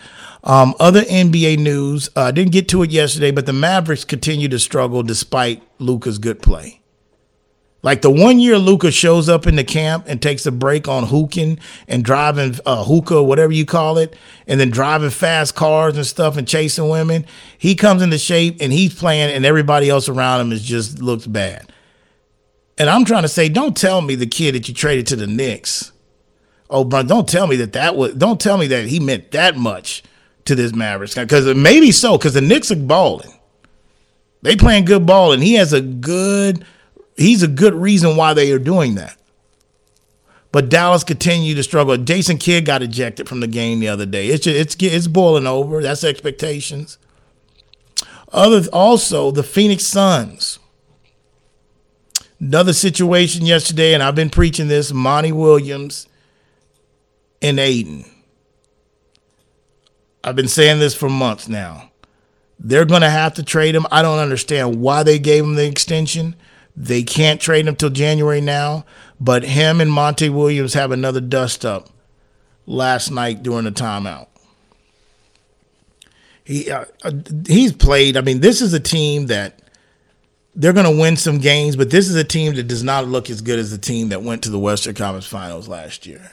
Um, 0.43 0.73
other 0.79 1.01
NBA 1.01 1.59
news, 1.59 2.09
I 2.15 2.21
uh, 2.21 2.31
didn't 2.31 2.53
get 2.53 2.69
to 2.69 2.83
it 2.83 2.91
yesterday, 2.91 3.31
but 3.31 3.45
the 3.45 3.53
Mavericks 3.53 4.05
continue 4.05 4.47
to 4.47 4.59
struggle 4.59 5.03
despite 5.03 5.61
Luka's 5.79 6.17
good 6.17 6.41
play. 6.41 6.79
Like 7.81 8.01
the 8.01 8.09
one 8.11 8.39
year 8.39 8.57
Luka 8.57 8.91
shows 8.91 9.29
up 9.29 9.47
in 9.47 9.55
the 9.55 9.63
camp 9.63 10.05
and 10.07 10.21
takes 10.21 10.45
a 10.45 10.51
break 10.51 10.87
on 10.89 11.05
hooking 11.05 11.59
and 11.87 12.03
driving 12.03 12.57
uh, 12.65 12.83
hookah, 12.83 13.23
whatever 13.23 13.53
you 13.53 13.65
call 13.65 13.97
it, 13.97 14.15
and 14.47 14.59
then 14.59 14.69
driving 14.69 15.09
fast 15.09 15.55
cars 15.55 15.95
and 15.95 16.05
stuff 16.05 16.35
and 16.35 16.47
chasing 16.47 16.89
women. 16.89 17.25
He 17.57 17.75
comes 17.75 18.01
into 18.01 18.17
shape 18.17 18.57
and 18.59 18.73
he's 18.73 18.93
playing, 18.93 19.31
and 19.31 19.45
everybody 19.45 19.89
else 19.89 20.09
around 20.09 20.41
him 20.41 20.51
is 20.51 20.61
just 20.61 21.01
looks 21.01 21.25
bad. 21.25 21.71
And 22.79 22.89
I'm 22.89 23.03
trying 23.03 23.23
to 23.23 23.27
say, 23.27 23.49
don't 23.49 23.75
tell 23.75 24.01
me 24.01 24.15
the 24.15 24.25
kid 24.25 24.55
that 24.55 24.69
you 24.69 24.73
traded 24.73 25.05
to 25.07 25.17
the 25.17 25.27
Knicks. 25.27 25.91
Oh, 26.69 26.85
bro, 26.85 27.03
don't 27.03 27.27
tell 27.27 27.45
me 27.45 27.57
that 27.57 27.73
that 27.73 27.95
was. 27.95 28.13
Don't 28.13 28.39
tell 28.39 28.57
me 28.57 28.67
that 28.67 28.87
he 28.87 28.99
meant 28.99 29.31
that 29.31 29.57
much 29.57 30.01
to 30.45 30.55
this 30.55 30.73
Mavericks 30.73 31.15
because 31.15 31.53
maybe 31.55 31.91
so 31.91 32.17
because 32.17 32.33
the 32.33 32.41
Knicks 32.41 32.71
are 32.71 32.75
balling. 32.75 33.33
They 34.41 34.55
playing 34.55 34.85
good 34.85 35.05
ball, 35.05 35.33
and 35.33 35.43
he 35.43 35.55
has 35.55 35.73
a 35.73 35.81
good. 35.81 36.63
He's 37.17 37.43
a 37.43 37.47
good 37.47 37.73
reason 37.73 38.15
why 38.15 38.33
they 38.33 38.51
are 38.53 38.59
doing 38.59 38.95
that. 38.95 39.17
But 40.51 40.69
Dallas 40.69 41.03
continue 41.03 41.53
to 41.55 41.63
struggle. 41.63 41.97
Jason 41.97 42.37
Kidd 42.37 42.65
got 42.65 42.81
ejected 42.81 43.27
from 43.27 43.41
the 43.41 43.47
game 43.47 43.79
the 43.79 43.89
other 43.89 44.05
day. 44.05 44.27
It's 44.27 44.45
just, 44.45 44.57
it's 44.57 44.93
it's 44.93 45.07
boiling 45.07 45.45
over. 45.45 45.81
That's 45.81 46.03
expectations. 46.03 46.97
Other 48.31 48.67
also 48.71 49.31
the 49.31 49.43
Phoenix 49.43 49.85
Suns. 49.85 50.59
Another 52.39 52.73
situation 52.73 53.45
yesterday, 53.45 53.93
and 53.93 54.01
I've 54.01 54.15
been 54.15 54.29
preaching 54.29 54.67
this: 54.67 54.93
Monty 54.93 55.31
Williams 55.31 56.07
and 57.41 57.59
Ayton. 57.59 58.05
I've 60.23 60.35
been 60.35 60.47
saying 60.47 60.79
this 60.79 60.95
for 60.95 61.09
months 61.09 61.47
now. 61.47 61.91
They're 62.59 62.85
going 62.85 63.01
to 63.01 63.09
have 63.09 63.35
to 63.35 63.43
trade 63.43 63.73
him. 63.73 63.85
I 63.91 64.01
don't 64.01 64.19
understand 64.19 64.81
why 64.81 65.03
they 65.03 65.17
gave 65.17 65.43
him 65.43 65.55
the 65.55 65.65
extension. 65.65 66.35
They 66.75 67.03
can't 67.03 67.41
trade 67.41 67.67
him 67.67 67.75
till 67.75 67.89
January 67.89 68.41
now, 68.41 68.85
but 69.19 69.43
him 69.43 69.81
and 69.81 69.91
Monty 69.91 70.29
Williams 70.29 70.73
have 70.73 70.91
another 70.91 71.21
dust 71.21 71.65
up 71.65 71.89
last 72.65 73.11
night 73.11 73.43
during 73.43 73.65
the 73.65 73.71
timeout. 73.71 74.27
He 76.43 76.71
uh, 76.71 76.85
uh 77.03 77.11
he's 77.47 77.73
played. 77.73 78.17
I 78.17 78.21
mean, 78.21 78.39
this 78.39 78.61
is 78.61 78.73
a 78.73 78.79
team 78.79 79.27
that 79.27 79.58
they're 80.55 80.73
going 80.73 80.91
to 80.93 81.01
win 81.01 81.15
some 81.15 81.37
games, 81.37 81.75
but 81.75 81.89
this 81.89 82.09
is 82.09 82.15
a 82.15 82.23
team 82.23 82.55
that 82.55 82.67
does 82.67 82.83
not 82.83 83.07
look 83.07 83.29
as 83.29 83.41
good 83.41 83.59
as 83.59 83.71
the 83.71 83.77
team 83.77 84.09
that 84.09 84.23
went 84.23 84.43
to 84.43 84.49
the 84.49 84.59
Western 84.59 84.95
Conference 84.95 85.27
Finals 85.27 85.67
last 85.67 86.05
year. 86.05 86.31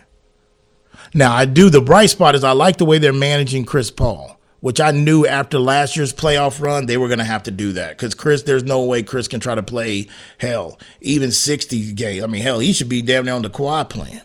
Now, 1.14 1.35
I 1.35 1.44
do 1.44 1.70
the 1.70 1.81
bright 1.81 2.11
spot 2.11 2.35
is 2.35 2.44
I 2.44 2.52
like 2.52 2.79
the 2.79 2.85
way 2.85 2.98
they're 2.98 3.12
managing 3.12 3.64
Chris 3.64 3.90
Paul, 3.90 4.38
which 4.61 4.81
I 4.81 4.90
knew 4.90 5.26
after 5.26 5.59
last 5.59 5.96
year's 5.96 6.12
playoff 6.12 6.61
run 6.61 6.87
they 6.87 6.96
were 6.96 7.09
going 7.09 7.18
to 7.18 7.24
have 7.24 7.44
to 7.44 7.50
do 7.50 7.72
that 7.72 7.90
because 7.90 8.14
Chris, 8.14 8.42
there's 8.42 8.64
no 8.64 8.85
way 8.85 9.02
Chris 9.02 9.29
can 9.29 9.40
try 9.40 9.55
to 9.55 9.62
play 9.62 10.09
hell 10.38 10.79
even 11.00 11.31
60 11.31 11.92
games. 11.92 12.24
I 12.24 12.26
mean, 12.26 12.42
hell, 12.42 12.59
he 12.59 12.72
should 12.72 12.88
be 12.88 13.02
damn 13.02 13.24
near 13.26 13.35
on 13.35 13.42
the 13.42 13.50
quad 13.50 13.90
plan 13.90 14.22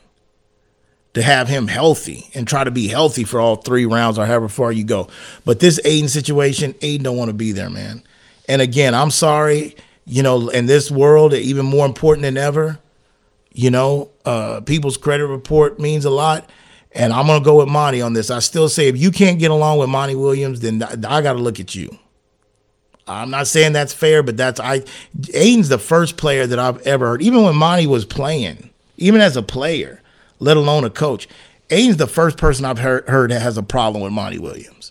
to 1.13 1.21
have 1.21 1.49
him 1.49 1.67
healthy 1.67 2.29
and 2.33 2.47
try 2.47 2.63
to 2.63 2.71
be 2.71 2.87
healthy 2.87 3.23
for 3.23 3.39
all 3.39 3.57
three 3.57 3.85
rounds 3.85 4.17
or 4.17 4.25
however 4.25 4.47
far 4.47 4.71
you 4.71 4.83
go. 4.83 5.07
But 5.45 5.59
this 5.59 5.79
Ayton 5.83 6.09
situation, 6.09 6.73
Ayton 6.81 7.03
don't 7.03 7.17
want 7.17 7.29
to 7.29 7.33
be 7.33 7.51
there, 7.51 7.69
man. 7.69 8.03
And 8.51 8.61
again, 8.61 8.93
I'm 8.93 9.11
sorry, 9.11 9.77
you 10.05 10.21
know, 10.21 10.49
in 10.49 10.65
this 10.65 10.91
world, 10.91 11.33
even 11.33 11.65
more 11.65 11.85
important 11.85 12.23
than 12.23 12.35
ever, 12.35 12.79
you 13.53 13.71
know, 13.71 14.09
uh, 14.25 14.59
people's 14.59 14.97
credit 14.97 15.25
report 15.27 15.79
means 15.79 16.03
a 16.03 16.09
lot. 16.09 16.49
And 16.91 17.13
I'm 17.13 17.27
gonna 17.27 17.45
go 17.45 17.59
with 17.59 17.69
Monty 17.69 18.01
on 18.01 18.11
this. 18.11 18.29
I 18.29 18.39
still 18.39 18.67
say 18.67 18.89
if 18.89 18.97
you 18.97 19.09
can't 19.09 19.39
get 19.39 19.51
along 19.51 19.77
with 19.77 19.87
Monty 19.87 20.15
Williams, 20.15 20.59
then 20.59 20.83
I 20.83 21.21
got 21.21 21.33
to 21.33 21.39
look 21.39 21.61
at 21.61 21.75
you. 21.75 21.97
I'm 23.07 23.29
not 23.29 23.47
saying 23.47 23.71
that's 23.71 23.93
fair, 23.93 24.21
but 24.21 24.35
that's 24.35 24.59
I. 24.59 24.83
Ayton's 25.33 25.69
the 25.69 25.77
first 25.77 26.17
player 26.17 26.45
that 26.45 26.59
I've 26.59 26.85
ever 26.85 27.07
heard, 27.07 27.21
even 27.21 27.43
when 27.43 27.55
Monty 27.55 27.87
was 27.87 28.03
playing, 28.03 28.69
even 28.97 29.21
as 29.21 29.37
a 29.37 29.41
player, 29.41 30.01
let 30.39 30.57
alone 30.57 30.83
a 30.83 30.89
coach. 30.89 31.29
Ayton's 31.69 31.95
the 31.95 32.05
first 32.05 32.35
person 32.37 32.65
I've 32.65 32.79
heard, 32.79 33.07
heard 33.07 33.31
that 33.31 33.41
has 33.41 33.57
a 33.57 33.63
problem 33.63 34.03
with 34.03 34.11
Monty 34.11 34.39
Williams. 34.39 34.90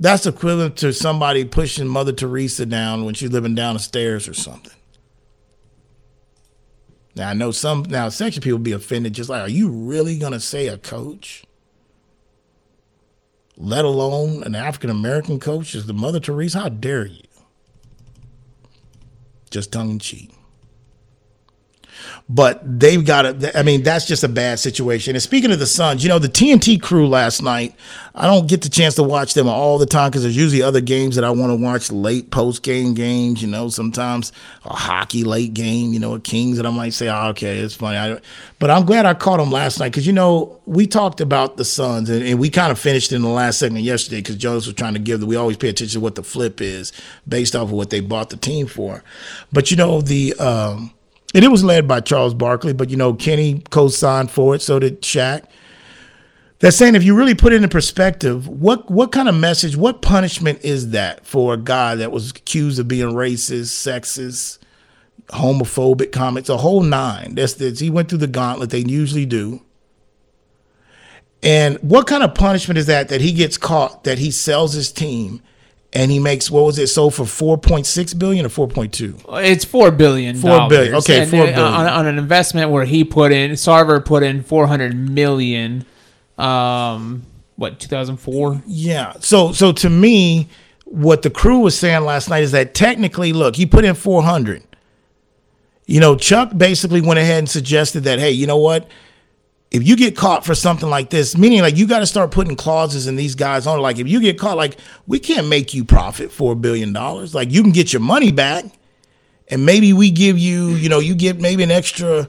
That's 0.00 0.24
equivalent 0.24 0.78
to 0.78 0.94
somebody 0.94 1.44
pushing 1.44 1.86
Mother 1.86 2.12
Teresa 2.12 2.64
down 2.64 3.04
when 3.04 3.12
she's 3.12 3.30
living 3.30 3.54
down 3.54 3.74
the 3.74 3.80
stairs 3.80 4.26
or 4.26 4.32
something. 4.32 4.72
Now 7.14 7.28
I 7.28 7.34
know 7.34 7.50
some 7.50 7.82
now 7.82 8.08
section 8.08 8.42
people 8.42 8.58
be 8.58 8.72
offended, 8.72 9.12
just 9.12 9.28
like, 9.28 9.42
are 9.42 9.50
you 9.50 9.68
really 9.68 10.18
gonna 10.18 10.40
say 10.40 10.68
a 10.68 10.78
coach? 10.78 11.44
Let 13.58 13.84
alone 13.84 14.42
an 14.42 14.54
African 14.54 14.88
American 14.88 15.38
coach 15.38 15.74
is 15.74 15.86
the 15.86 15.92
Mother 15.92 16.18
Teresa? 16.18 16.60
How 16.60 16.68
dare 16.70 17.04
you? 17.04 17.20
Just 19.50 19.70
tongue 19.70 19.90
in 19.90 19.98
cheek 19.98 20.32
but 22.28 22.60
they've 22.80 23.04
got 23.04 23.22
to. 23.22 23.58
I 23.58 23.62
mean, 23.62 23.82
that's 23.82 24.06
just 24.06 24.22
a 24.22 24.28
bad 24.28 24.58
situation. 24.58 25.16
And 25.16 25.22
speaking 25.22 25.50
of 25.50 25.58
the 25.58 25.66
Suns, 25.66 26.02
you 26.02 26.08
know, 26.08 26.18
the 26.18 26.28
TNT 26.28 26.80
crew 26.80 27.08
last 27.08 27.42
night, 27.42 27.74
I 28.14 28.26
don't 28.26 28.48
get 28.48 28.62
the 28.62 28.68
chance 28.68 28.96
to 28.96 29.02
watch 29.02 29.34
them 29.34 29.48
all 29.48 29.78
the 29.78 29.86
time 29.86 30.10
because 30.10 30.22
there's 30.22 30.36
usually 30.36 30.62
other 30.62 30.80
games 30.80 31.14
that 31.14 31.24
I 31.24 31.30
want 31.30 31.50
to 31.50 31.56
watch 31.56 31.90
late 31.92 32.30
post 32.30 32.62
game 32.62 32.94
games, 32.94 33.40
you 33.40 33.48
know, 33.48 33.68
sometimes 33.68 34.32
a 34.64 34.74
hockey 34.74 35.24
late 35.24 35.54
game, 35.54 35.92
you 35.92 36.00
know, 36.00 36.14
a 36.14 36.20
Kings 36.20 36.56
that 36.56 36.66
I 36.66 36.70
might 36.70 36.92
say, 36.92 37.08
oh, 37.08 37.28
okay, 37.28 37.58
it's 37.58 37.74
funny. 37.74 37.96
I, 37.96 38.20
but 38.58 38.70
I'm 38.70 38.84
glad 38.84 39.06
I 39.06 39.14
caught 39.14 39.38
them 39.38 39.50
last 39.50 39.78
night 39.78 39.90
because, 39.90 40.06
you 40.06 40.12
know, 40.12 40.60
we 40.66 40.86
talked 40.86 41.20
about 41.20 41.56
the 41.56 41.64
Suns 41.64 42.10
and, 42.10 42.22
and 42.24 42.38
we 42.38 42.50
kind 42.50 42.72
of 42.72 42.78
finished 42.78 43.12
in 43.12 43.22
the 43.22 43.28
last 43.28 43.58
segment 43.58 43.84
yesterday 43.84 44.18
because 44.18 44.36
Jonas 44.36 44.66
was 44.66 44.74
trying 44.74 44.94
to 44.94 45.00
give 45.00 45.20
that 45.20 45.26
we 45.26 45.36
always 45.36 45.56
pay 45.56 45.68
attention 45.68 46.00
to 46.00 46.04
what 46.04 46.16
the 46.16 46.22
flip 46.22 46.60
is 46.60 46.92
based 47.28 47.54
off 47.54 47.64
of 47.64 47.72
what 47.72 47.90
they 47.90 48.00
bought 48.00 48.30
the 48.30 48.36
team 48.36 48.66
for. 48.66 49.02
But, 49.52 49.70
you 49.70 49.76
know, 49.76 50.00
the. 50.00 50.34
Um, 50.34 50.92
and 51.34 51.44
it 51.44 51.48
was 51.48 51.62
led 51.62 51.86
by 51.86 52.00
Charles 52.00 52.34
Barkley, 52.34 52.72
but 52.72 52.90
you 52.90 52.96
know, 52.96 53.14
Kenny 53.14 53.62
co-signed 53.70 54.30
for 54.30 54.54
it, 54.54 54.62
so 54.62 54.78
did 54.78 55.02
Shaq. 55.02 55.44
That's 56.58 56.76
saying 56.76 56.94
if 56.94 57.04
you 57.04 57.14
really 57.14 57.34
put 57.34 57.52
it 57.54 57.62
in 57.62 57.68
perspective, 57.70 58.46
what 58.46 58.90
what 58.90 59.12
kind 59.12 59.28
of 59.28 59.34
message, 59.34 59.76
what 59.76 60.02
punishment 60.02 60.62
is 60.62 60.90
that 60.90 61.24
for 61.24 61.54
a 61.54 61.56
guy 61.56 61.94
that 61.94 62.12
was 62.12 62.30
accused 62.30 62.78
of 62.78 62.86
being 62.86 63.08
racist, 63.14 63.70
sexist, 63.70 64.58
homophobic, 65.28 66.12
comments, 66.12 66.50
a 66.50 66.58
whole 66.58 66.82
nine. 66.82 67.34
That's 67.34 67.54
this. 67.54 67.78
He 67.78 67.88
went 67.88 68.10
through 68.10 68.18
the 68.18 68.26
gauntlet 68.26 68.70
they 68.70 68.80
usually 68.80 69.24
do. 69.24 69.62
And 71.42 71.78
what 71.78 72.06
kind 72.06 72.22
of 72.22 72.34
punishment 72.34 72.76
is 72.76 72.86
that 72.86 73.08
that 73.08 73.22
he 73.22 73.32
gets 73.32 73.56
caught 73.56 74.04
that 74.04 74.18
he 74.18 74.30
sells 74.30 74.74
his 74.74 74.92
team 74.92 75.40
and 75.92 76.10
he 76.10 76.18
makes 76.18 76.50
what 76.50 76.64
was 76.64 76.78
it 76.78 76.86
sold 76.86 77.14
for 77.14 77.24
4.6 77.24 78.18
billion 78.18 78.46
or 78.46 78.48
4.2 78.48 79.42
it's 79.44 79.64
4 79.64 79.90
billion 79.90 80.36
4 80.36 80.68
billion 80.68 80.94
okay 80.96 81.22
and, 81.22 81.30
4 81.30 81.46
billion. 81.46 81.58
on, 81.58 81.86
on, 81.86 82.06
an 82.06 82.18
investment 82.18 82.70
where 82.70 82.84
he 82.84 83.04
put 83.04 83.32
in 83.32 83.52
sarver 83.52 84.04
put 84.04 84.22
in 84.22 84.42
400 84.42 84.94
million 84.94 85.84
um 86.38 87.24
what 87.56 87.78
2004 87.80 88.62
yeah 88.66 89.14
so 89.20 89.52
so 89.52 89.72
to 89.72 89.90
me 89.90 90.48
what 90.84 91.22
the 91.22 91.30
crew 91.30 91.60
was 91.60 91.78
saying 91.78 92.04
last 92.04 92.28
night 92.28 92.42
is 92.42 92.52
that 92.52 92.74
technically 92.74 93.32
look 93.32 93.56
he 93.56 93.66
put 93.66 93.84
in 93.84 93.94
400 93.94 94.62
you 95.86 96.00
know 96.00 96.16
chuck 96.16 96.56
basically 96.56 97.00
went 97.00 97.18
ahead 97.18 97.38
and 97.38 97.50
suggested 97.50 98.04
that 98.04 98.18
hey 98.18 98.30
you 98.30 98.46
know 98.46 98.56
what 98.56 98.88
if 99.70 99.86
you 99.86 99.96
get 99.96 100.16
caught 100.16 100.44
for 100.44 100.54
something 100.54 100.88
like 100.88 101.10
this, 101.10 101.36
meaning 101.36 101.60
like 101.60 101.76
you 101.76 101.86
got 101.86 102.00
to 102.00 102.06
start 102.06 102.32
putting 102.32 102.56
clauses 102.56 103.06
in 103.06 103.16
these 103.16 103.34
guys 103.34 103.66
on, 103.66 103.80
like 103.80 103.98
if 103.98 104.08
you 104.08 104.20
get 104.20 104.38
caught, 104.38 104.56
like 104.56 104.76
we 105.06 105.18
can't 105.18 105.46
make 105.46 105.72
you 105.72 105.84
profit 105.84 106.32
four 106.32 106.54
billion 106.54 106.92
dollars. 106.92 107.34
Like 107.34 107.50
you 107.52 107.62
can 107.62 107.72
get 107.72 107.92
your 107.92 108.00
money 108.00 108.32
back, 108.32 108.64
and 109.48 109.64
maybe 109.64 109.92
we 109.92 110.10
give 110.10 110.38
you, 110.38 110.70
you 110.70 110.88
know, 110.88 110.98
you 110.98 111.14
get 111.14 111.40
maybe 111.40 111.62
an 111.62 111.70
extra, 111.70 112.26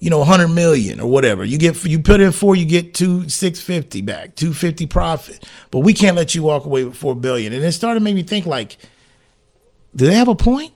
you 0.00 0.10
know, 0.10 0.18
100 0.18 0.48
million 0.48 1.00
or 1.00 1.08
whatever. 1.08 1.44
You 1.44 1.56
get 1.56 1.82
you 1.84 1.98
put 1.98 2.20
in 2.20 2.30
four, 2.30 2.56
you 2.56 2.66
get 2.66 2.92
two 2.92 3.26
650 3.28 4.02
back, 4.02 4.34
250 4.36 4.86
profit. 4.86 5.48
But 5.70 5.80
we 5.80 5.94
can't 5.94 6.16
let 6.16 6.34
you 6.34 6.42
walk 6.42 6.66
away 6.66 6.84
with 6.84 6.96
4 6.96 7.14
billion. 7.16 7.54
And 7.54 7.64
it 7.64 7.72
started 7.72 8.02
make 8.02 8.14
me 8.14 8.22
think 8.22 8.44
like 8.44 8.76
do 9.94 10.06
they 10.06 10.14
have 10.14 10.28
a 10.28 10.34
point? 10.34 10.72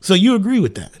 So 0.00 0.14
you 0.14 0.34
agree 0.34 0.60
with 0.60 0.76
that? 0.76 0.92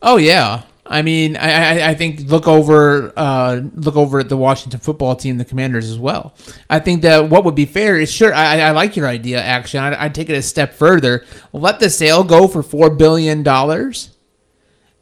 Oh 0.00 0.16
yeah. 0.16 0.62
I 0.86 1.00
mean, 1.00 1.36
I, 1.36 1.50
I, 1.80 1.88
I 1.90 1.94
think 1.94 2.20
look 2.30 2.46
over 2.46 3.12
uh, 3.16 3.62
look 3.74 3.96
over 3.96 4.20
at 4.20 4.28
the 4.28 4.36
Washington 4.36 4.80
football 4.80 5.16
team, 5.16 5.38
the 5.38 5.44
Commanders 5.44 5.90
as 5.90 5.98
well. 5.98 6.34
I 6.68 6.78
think 6.78 7.02
that 7.02 7.30
what 7.30 7.44
would 7.44 7.54
be 7.54 7.64
fair 7.64 7.98
is 7.98 8.12
sure. 8.12 8.34
I, 8.34 8.60
I 8.60 8.70
like 8.72 8.94
your 8.94 9.08
idea. 9.08 9.40
Actually, 9.40 9.80
I'd, 9.80 9.94
I'd 9.94 10.14
take 10.14 10.28
it 10.28 10.34
a 10.34 10.42
step 10.42 10.74
further. 10.74 11.24
Let 11.52 11.80
the 11.80 11.88
sale 11.88 12.22
go 12.22 12.48
for 12.48 12.62
four 12.62 12.90
billion 12.90 13.42
dollars, 13.42 14.10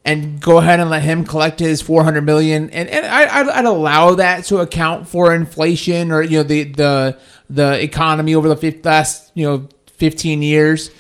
and 0.05 0.41
go 0.41 0.59
ahead 0.59 0.79
and 0.79 0.89
let 0.89 1.03
him 1.03 1.25
collect 1.25 1.59
his 1.59 1.83
four 1.83 2.05
hundred 2.05 2.23
million. 2.23 2.71
And 2.71 2.89
and 2.89 3.05
I, 3.05 3.41
I'd, 3.41 3.49
I'd 3.49 3.65
allow 3.65 4.15
that 4.15 4.45
to 4.47 4.59
account 4.59 5.09
for 5.09 5.35
inflation 5.35 6.13
or 6.13 6.23
you 6.23 6.39
know 6.39 6.45
the 6.45 6.65
the 6.65 7.19
the 7.51 7.83
economy 7.83 8.37
over 8.37 8.55
the 8.55 8.81
last 8.85 9.33
you 9.35 9.47
know 9.47 9.69
fifteen 9.97 10.43
years. 10.43 10.93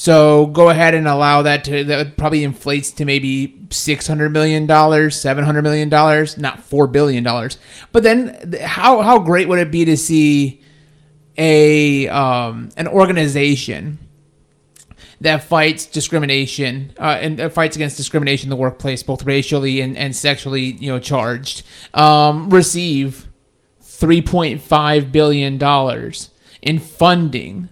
So 0.00 0.46
go 0.46 0.70
ahead 0.70 0.94
and 0.94 1.06
allow 1.06 1.42
that 1.42 1.62
to 1.64 1.84
that 1.84 2.16
probably 2.16 2.42
inflates 2.42 2.90
to 2.92 3.04
maybe 3.04 3.58
six 3.68 4.06
hundred 4.06 4.32
million 4.32 4.64
dollars, 4.64 5.20
seven 5.20 5.44
hundred 5.44 5.60
million 5.60 5.90
dollars, 5.90 6.38
not 6.38 6.64
four 6.64 6.86
billion 6.86 7.22
dollars. 7.22 7.58
But 7.92 8.02
then, 8.02 8.54
how 8.62 9.02
how 9.02 9.18
great 9.18 9.46
would 9.46 9.58
it 9.58 9.70
be 9.70 9.84
to 9.84 9.98
see 9.98 10.62
a 11.36 12.08
um, 12.08 12.70
an 12.78 12.88
organization 12.88 13.98
that 15.20 15.42
fights 15.42 15.84
discrimination 15.84 16.94
uh, 16.98 17.18
and 17.20 17.38
uh, 17.38 17.50
fights 17.50 17.76
against 17.76 17.98
discrimination 17.98 18.46
in 18.46 18.50
the 18.50 18.56
workplace, 18.56 19.02
both 19.02 19.24
racially 19.24 19.82
and, 19.82 19.98
and 19.98 20.16
sexually, 20.16 20.62
you 20.62 20.90
know, 20.90 20.98
charged, 20.98 21.62
um, 21.92 22.48
receive 22.48 23.28
three 23.82 24.22
point 24.22 24.62
five 24.62 25.12
billion 25.12 25.58
dollars 25.58 26.30
in 26.62 26.78
funding 26.78 27.68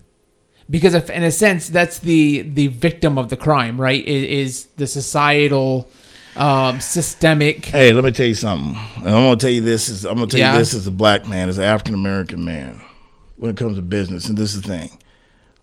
because 0.70 0.94
if, 0.94 1.08
in 1.10 1.22
a 1.22 1.30
sense 1.30 1.68
that's 1.68 1.98
the 2.00 2.42
the 2.42 2.66
victim 2.68 3.18
of 3.18 3.28
the 3.28 3.36
crime 3.36 3.80
right 3.80 4.04
is, 4.06 4.24
is 4.24 4.64
the 4.76 4.86
societal 4.86 5.88
um, 6.36 6.80
systemic 6.80 7.64
Hey, 7.66 7.92
let 7.92 8.04
me 8.04 8.12
tell 8.12 8.26
you 8.26 8.34
something. 8.34 8.80
And 8.98 9.08
I'm 9.08 9.24
gonna 9.24 9.36
tell 9.36 9.50
you 9.50 9.60
this 9.60 9.88
is 9.88 10.04
I'm 10.04 10.14
gonna 10.16 10.28
tell 10.28 10.38
Yeah. 10.40 10.52
you 10.52 10.58
this 10.60 10.74
as 10.74 10.86
a 10.86 10.90
black 10.92 11.26
man, 11.26 11.48
as 11.48 11.58
an 11.58 11.64
African 11.64 11.94
American 11.94 12.44
man, 12.44 12.80
when 13.36 13.50
it 13.50 13.56
comes 13.56 13.76
to 13.76 13.82
business. 13.82 14.28
And 14.28 14.38
this 14.38 14.54
is 14.54 14.62
the 14.62 14.68
thing. 14.68 14.90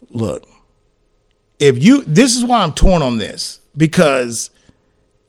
Look, 0.09 0.45
if 1.59 1.81
you 1.81 2.03
this 2.03 2.35
is 2.35 2.43
why 2.43 2.61
I'm 2.63 2.73
torn 2.73 3.01
on 3.01 3.17
this, 3.19 3.61
because 3.77 4.49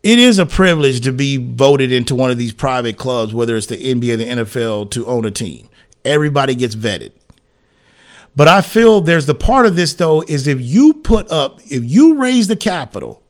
it 0.02 0.18
is 0.18 0.38
a 0.38 0.46
privilege 0.46 1.00
to 1.02 1.12
be 1.12 1.36
voted 1.36 1.92
into 1.92 2.14
one 2.14 2.30
of 2.30 2.38
these 2.38 2.52
private 2.52 2.96
clubs, 2.96 3.32
whether 3.34 3.56
it's 3.56 3.66
the 3.66 3.76
NBA 3.76 4.18
the 4.18 4.24
NFL, 4.44 4.90
to 4.92 5.06
own 5.06 5.24
a 5.24 5.30
team. 5.30 5.68
Everybody 6.04 6.54
gets 6.54 6.74
vetted. 6.76 7.10
But 8.36 8.48
I 8.48 8.60
feel 8.60 9.00
there's 9.00 9.26
the 9.26 9.34
part 9.34 9.66
of 9.66 9.74
this 9.76 9.94
though 9.94 10.22
is 10.22 10.46
if 10.46 10.60
you 10.60 10.92
put 10.94 11.30
up, 11.30 11.60
if 11.64 11.82
you 11.84 12.18
raise 12.18 12.48
the 12.48 12.56
capital, 12.56 13.22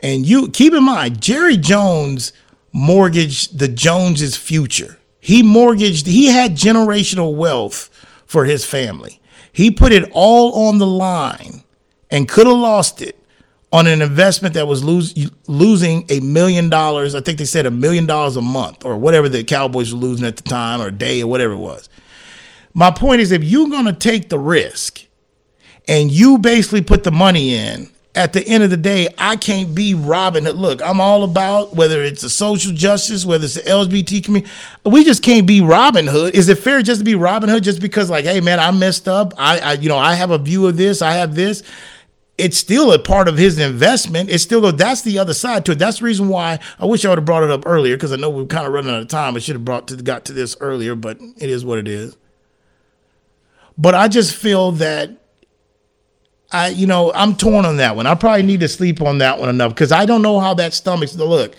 and 0.00 0.26
you 0.26 0.50
keep 0.50 0.74
in 0.74 0.82
mind, 0.82 1.22
Jerry 1.22 1.56
Jones 1.56 2.32
mortgaged 2.72 3.58
the 3.58 3.68
Joneses' 3.68 4.36
future. 4.36 4.98
He 5.20 5.42
mortgaged, 5.44 6.06
he 6.06 6.26
had 6.26 6.56
generational 6.56 7.36
wealth 7.36 7.88
for 8.26 8.44
his 8.44 8.64
family. 8.64 9.20
He 9.52 9.70
put 9.70 9.92
it 9.92 10.10
all 10.12 10.68
on 10.68 10.78
the 10.78 10.86
line 10.86 11.62
and 12.10 12.28
could 12.28 12.46
have 12.46 12.56
lost 12.56 13.00
it 13.00 13.18
on 13.72 13.86
an 13.86 14.02
investment 14.02 14.54
that 14.54 14.66
was 14.66 14.82
lose, 14.82 15.14
losing 15.46 16.04
a 16.10 16.20
million 16.20 16.68
dollars. 16.68 17.14
I 17.14 17.20
think 17.20 17.38
they 17.38 17.44
said 17.44 17.66
a 17.66 17.70
million 17.70 18.06
dollars 18.06 18.36
a 18.36 18.42
month 18.42 18.84
or 18.84 18.96
whatever 18.96 19.28
the 19.28 19.44
Cowboys 19.44 19.94
were 19.94 20.00
losing 20.00 20.26
at 20.26 20.36
the 20.36 20.42
time 20.42 20.80
or 20.80 20.90
day 20.90 21.22
or 21.22 21.28
whatever 21.28 21.52
it 21.52 21.58
was. 21.58 21.88
My 22.74 22.90
point 22.90 23.20
is, 23.20 23.32
if 23.32 23.44
you're 23.44 23.68
going 23.68 23.86
to 23.86 23.92
take 23.92 24.28
the 24.28 24.38
risk 24.38 25.02
and 25.86 26.10
you 26.10 26.38
basically 26.38 26.82
put 26.82 27.04
the 27.04 27.10
money 27.10 27.54
in, 27.54 27.92
at 28.14 28.32
the 28.34 28.46
end 28.46 28.62
of 28.62 28.70
the 28.70 28.76
day, 28.76 29.08
I 29.16 29.36
can't 29.36 29.74
be 29.74 29.94
Robin 29.94 30.44
Hood. 30.44 30.56
Look, 30.56 30.82
I'm 30.82 31.00
all 31.00 31.24
about 31.24 31.74
whether 31.74 32.02
it's 32.02 32.22
a 32.22 32.30
social 32.30 32.72
justice, 32.72 33.24
whether 33.24 33.44
it's 33.44 33.54
the 33.54 33.62
LGBT 33.62 34.22
community. 34.24 34.52
We 34.84 35.04
just 35.04 35.22
can't 35.22 35.46
be 35.46 35.60
Robin 35.60 36.06
Hood. 36.06 36.34
Is 36.34 36.48
it 36.48 36.58
fair 36.58 36.82
just 36.82 37.00
to 37.00 37.04
be 37.04 37.14
Robin 37.14 37.48
Hood 37.48 37.64
just 37.64 37.80
because, 37.80 38.10
like, 38.10 38.24
hey 38.24 38.40
man, 38.40 38.60
I 38.60 38.70
messed 38.70 39.08
up. 39.08 39.32
I, 39.38 39.58
I 39.60 39.72
you 39.74 39.88
know, 39.88 39.96
I 39.96 40.14
have 40.14 40.30
a 40.30 40.38
view 40.38 40.66
of 40.66 40.76
this. 40.76 41.00
I 41.00 41.12
have 41.12 41.34
this. 41.34 41.62
It's 42.36 42.56
still 42.56 42.92
a 42.92 42.98
part 42.98 43.28
of 43.28 43.38
his 43.38 43.58
investment. 43.58 44.28
It's 44.28 44.42
still 44.42 44.60
that's 44.72 45.02
the 45.02 45.18
other 45.18 45.34
side 45.34 45.64
to 45.66 45.72
it. 45.72 45.78
That's 45.78 46.00
the 46.00 46.04
reason 46.04 46.28
why 46.28 46.58
I 46.78 46.86
wish 46.86 47.04
I 47.04 47.08
would 47.08 47.18
have 47.18 47.24
brought 47.24 47.44
it 47.44 47.50
up 47.50 47.62
earlier 47.66 47.96
because 47.96 48.12
I 48.12 48.16
know 48.16 48.30
we're 48.30 48.46
kind 48.46 48.66
of 48.66 48.72
running 48.72 48.92
out 48.92 49.00
of 49.00 49.08
time. 49.08 49.36
I 49.36 49.38
should 49.38 49.54
have 49.54 49.64
brought 49.64 49.88
to 49.88 49.96
got 49.96 50.26
to 50.26 50.32
this 50.34 50.56
earlier, 50.60 50.94
but 50.94 51.18
it 51.38 51.48
is 51.48 51.64
what 51.64 51.78
it 51.78 51.88
is. 51.88 52.16
But 53.78 53.94
I 53.94 54.08
just 54.08 54.34
feel 54.34 54.72
that 54.72 55.22
I, 56.52 56.68
you 56.68 56.86
know, 56.86 57.12
I'm 57.14 57.34
torn 57.34 57.64
on 57.64 57.78
that 57.78 57.96
one. 57.96 58.06
I 58.06 58.14
probably 58.14 58.42
need 58.42 58.60
to 58.60 58.68
sleep 58.68 59.00
on 59.00 59.18
that 59.18 59.38
one 59.38 59.48
enough 59.48 59.74
because 59.74 59.90
I 59.90 60.04
don't 60.04 60.22
know 60.22 60.38
how 60.38 60.54
that 60.54 60.74
stomach's 60.74 61.12
the 61.12 61.24
look. 61.24 61.56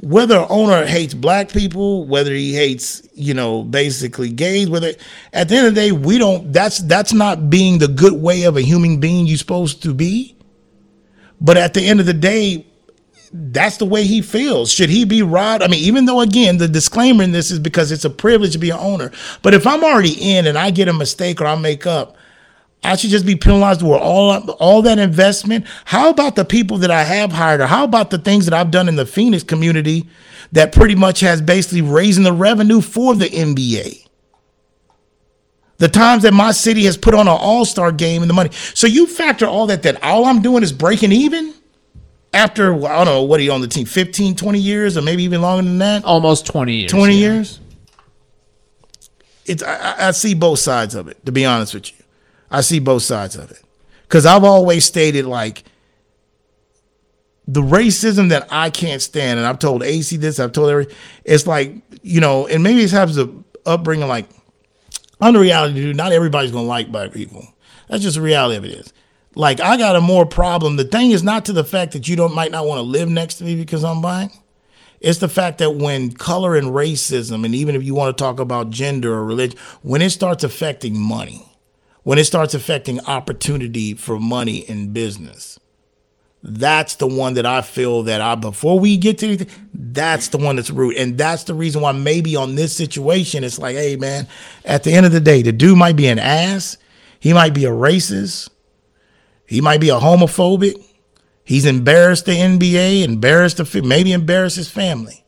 Whether 0.00 0.46
owner 0.50 0.84
hates 0.84 1.14
black 1.14 1.50
people, 1.50 2.06
whether 2.06 2.32
he 2.32 2.54
hates, 2.54 3.08
you 3.14 3.34
know, 3.34 3.62
basically 3.62 4.30
gays, 4.30 4.68
whether 4.68 4.92
at 5.32 5.48
the 5.48 5.56
end 5.56 5.66
of 5.68 5.74
the 5.74 5.80
day, 5.80 5.92
we 5.92 6.18
don't. 6.18 6.52
That's 6.52 6.78
that's 6.78 7.12
not 7.12 7.48
being 7.50 7.78
the 7.78 7.88
good 7.88 8.12
way 8.12 8.44
of 8.44 8.56
a 8.56 8.62
human 8.62 9.00
being 9.00 9.26
you're 9.26 9.38
supposed 9.38 9.82
to 9.84 9.94
be. 9.94 10.36
But 11.40 11.56
at 11.56 11.74
the 11.74 11.80
end 11.80 12.00
of 12.00 12.06
the 12.06 12.14
day, 12.14 12.66
that's 13.32 13.76
the 13.78 13.84
way 13.84 14.04
he 14.04 14.22
feels. 14.22 14.70
Should 14.72 14.90
he 14.90 15.04
be 15.04 15.22
robbed? 15.22 15.62
I 15.62 15.68
mean, 15.68 15.82
even 15.82 16.04
though 16.04 16.20
again 16.20 16.58
the 16.58 16.68
disclaimer 16.68 17.24
in 17.24 17.32
this 17.32 17.50
is 17.50 17.58
because 17.58 17.92
it's 17.92 18.04
a 18.04 18.10
privilege 18.10 18.52
to 18.52 18.58
be 18.58 18.70
an 18.70 18.78
owner. 18.78 19.10
But 19.42 19.54
if 19.54 19.66
I'm 19.66 19.84
already 19.84 20.36
in 20.36 20.46
and 20.46 20.56
I 20.56 20.70
get 20.70 20.88
a 20.88 20.92
mistake 20.92 21.40
or 21.40 21.46
I 21.46 21.54
make 21.56 21.86
up, 21.86 22.16
I 22.84 22.96
should 22.96 23.10
just 23.10 23.26
be 23.26 23.36
penalized 23.36 23.80
for 23.80 23.98
all 23.98 24.50
all 24.52 24.82
that 24.82 24.98
investment. 24.98 25.66
How 25.84 26.10
about 26.10 26.36
the 26.36 26.44
people 26.44 26.78
that 26.78 26.90
I 26.90 27.02
have 27.02 27.32
hired, 27.32 27.60
or 27.60 27.66
how 27.66 27.84
about 27.84 28.10
the 28.10 28.18
things 28.18 28.46
that 28.46 28.54
I've 28.54 28.70
done 28.70 28.88
in 28.88 28.96
the 28.96 29.06
Phoenix 29.06 29.42
community 29.42 30.08
that 30.52 30.72
pretty 30.72 30.94
much 30.94 31.20
has 31.20 31.40
basically 31.40 31.82
raising 31.82 32.24
the 32.24 32.32
revenue 32.32 32.80
for 32.80 33.14
the 33.14 33.26
NBA? 33.26 34.06
The 35.78 35.88
times 35.88 36.22
that 36.22 36.32
my 36.32 36.52
city 36.52 36.84
has 36.84 36.96
put 36.96 37.12
on 37.12 37.28
an 37.28 37.36
all-star 37.38 37.92
game 37.92 38.22
and 38.22 38.30
the 38.30 38.34
money. 38.34 38.50
So 38.52 38.86
you 38.86 39.06
factor 39.06 39.46
all 39.46 39.66
that 39.66 39.82
that 39.82 40.02
all 40.02 40.24
I'm 40.24 40.40
doing 40.40 40.62
is 40.62 40.72
breaking 40.72 41.12
even 41.12 41.52
after 42.36 42.74
I 42.86 42.96
don't 42.96 43.06
know 43.06 43.22
what 43.22 43.40
are 43.40 43.42
you 43.42 43.52
on 43.52 43.60
the 43.60 43.68
team 43.68 43.86
15 43.86 44.36
20 44.36 44.58
years 44.58 44.96
or 44.96 45.02
maybe 45.02 45.24
even 45.24 45.40
longer 45.40 45.64
than 45.64 45.78
that? 45.78 46.04
Almost 46.04 46.46
20 46.46 46.74
years 46.74 46.90
20 46.90 47.14
yeah. 47.14 47.32
years? 47.32 47.60
It's 49.46 49.62
I, 49.62 50.08
I- 50.08 50.10
see 50.12 50.34
both 50.34 50.58
sides 50.58 50.94
of 50.94 51.08
it 51.08 51.24
to 51.26 51.32
be 51.32 51.44
honest 51.44 51.74
with 51.74 51.90
you. 51.90 52.04
I 52.50 52.60
see 52.60 52.78
both 52.78 53.02
sides 53.02 53.36
of 53.36 53.50
it. 53.50 53.62
Because 54.02 54.26
i've 54.26 54.44
always 54.44 54.84
stated 54.84 55.24
like 55.24 55.64
the 57.48 57.62
racism 57.62 58.28
that 58.30 58.46
i 58.50 58.70
can't 58.70 59.00
stand 59.00 59.38
and 59.38 59.46
i've 59.46 59.60
told 59.60 59.82
ac 59.82 60.16
this 60.16 60.40
i've 60.40 60.52
told 60.52 60.68
every 60.68 60.88
it's 61.24 61.46
like 61.46 61.72
you 62.02 62.20
know 62.20 62.46
and 62.48 62.62
maybe 62.62 62.82
it 62.82 62.90
has 62.90 63.16
a 63.18 63.32
upbringing 63.64 64.08
like 64.08 64.28
on 65.20 65.32
the 65.32 65.40
reality 65.40 65.74
dude 65.74 65.96
not 65.96 66.12
everybody's 66.12 66.50
gonna 66.50 66.66
like 66.66 66.90
black 66.92 67.12
people. 67.12 67.46
That's 67.88 68.02
just 68.02 68.16
the 68.16 68.22
reality 68.22 68.56
of 68.56 68.64
it 68.64 68.72
is 68.72 68.92
like 69.36 69.60
i 69.60 69.76
got 69.76 69.94
a 69.94 70.00
more 70.00 70.26
problem 70.26 70.74
the 70.74 70.84
thing 70.84 71.12
is 71.12 71.22
not 71.22 71.44
to 71.44 71.52
the 71.52 71.62
fact 71.62 71.92
that 71.92 72.08
you 72.08 72.16
don't 72.16 72.34
might 72.34 72.50
not 72.50 72.66
want 72.66 72.78
to 72.78 72.82
live 72.82 73.08
next 73.08 73.36
to 73.36 73.44
me 73.44 73.54
because 73.54 73.84
i'm 73.84 74.00
black 74.00 74.32
it's 75.00 75.18
the 75.18 75.28
fact 75.28 75.58
that 75.58 75.76
when 75.76 76.12
color 76.12 76.56
and 76.56 76.68
racism, 76.68 77.44
and 77.44 77.54
even 77.54 77.74
if 77.74 77.84
you 77.84 77.94
want 77.94 78.16
to 78.16 78.22
talk 78.22 78.40
about 78.40 78.70
gender 78.70 79.12
or 79.14 79.24
religion, 79.24 79.58
when 79.82 80.02
it 80.02 80.10
starts 80.10 80.42
affecting 80.42 80.98
money, 80.98 81.46
when 82.02 82.18
it 82.18 82.24
starts 82.24 82.54
affecting 82.54 83.00
opportunity 83.00 83.94
for 83.94 84.18
money 84.18 84.58
in 84.58 84.92
business, 84.92 85.58
that's 86.42 86.96
the 86.96 87.06
one 87.06 87.34
that 87.34 87.44
I 87.44 87.62
feel 87.62 88.04
that 88.04 88.20
I, 88.20 88.36
before 88.36 88.78
we 88.78 88.96
get 88.96 89.18
to 89.18 89.26
anything, 89.26 89.48
that's 89.74 90.28
the 90.28 90.38
one 90.38 90.56
that's 90.56 90.70
root. 90.70 90.96
And 90.96 91.18
that's 91.18 91.44
the 91.44 91.54
reason 91.54 91.82
why 91.82 91.92
maybe 91.92 92.36
on 92.36 92.54
this 92.54 92.74
situation, 92.74 93.42
it's 93.42 93.58
like, 93.58 93.74
hey, 93.74 93.96
man, 93.96 94.28
at 94.64 94.84
the 94.84 94.92
end 94.92 95.06
of 95.06 95.12
the 95.12 95.20
day, 95.20 95.42
the 95.42 95.52
dude 95.52 95.76
might 95.76 95.96
be 95.96 96.06
an 96.06 96.18
ass. 96.18 96.78
He 97.18 97.32
might 97.32 97.54
be 97.54 97.64
a 97.64 97.70
racist. 97.70 98.48
He 99.46 99.60
might 99.60 99.80
be 99.80 99.88
a 99.88 99.98
homophobic. 99.98 100.82
He's 101.44 101.64
embarrassed 101.64 102.26
the 102.26 102.32
NBA, 102.32 103.04
embarrassed 103.04 103.58
the 103.58 103.82
maybe 103.82 104.12
embarrassed 104.12 104.56
his 104.56 104.68
family. 104.68 105.24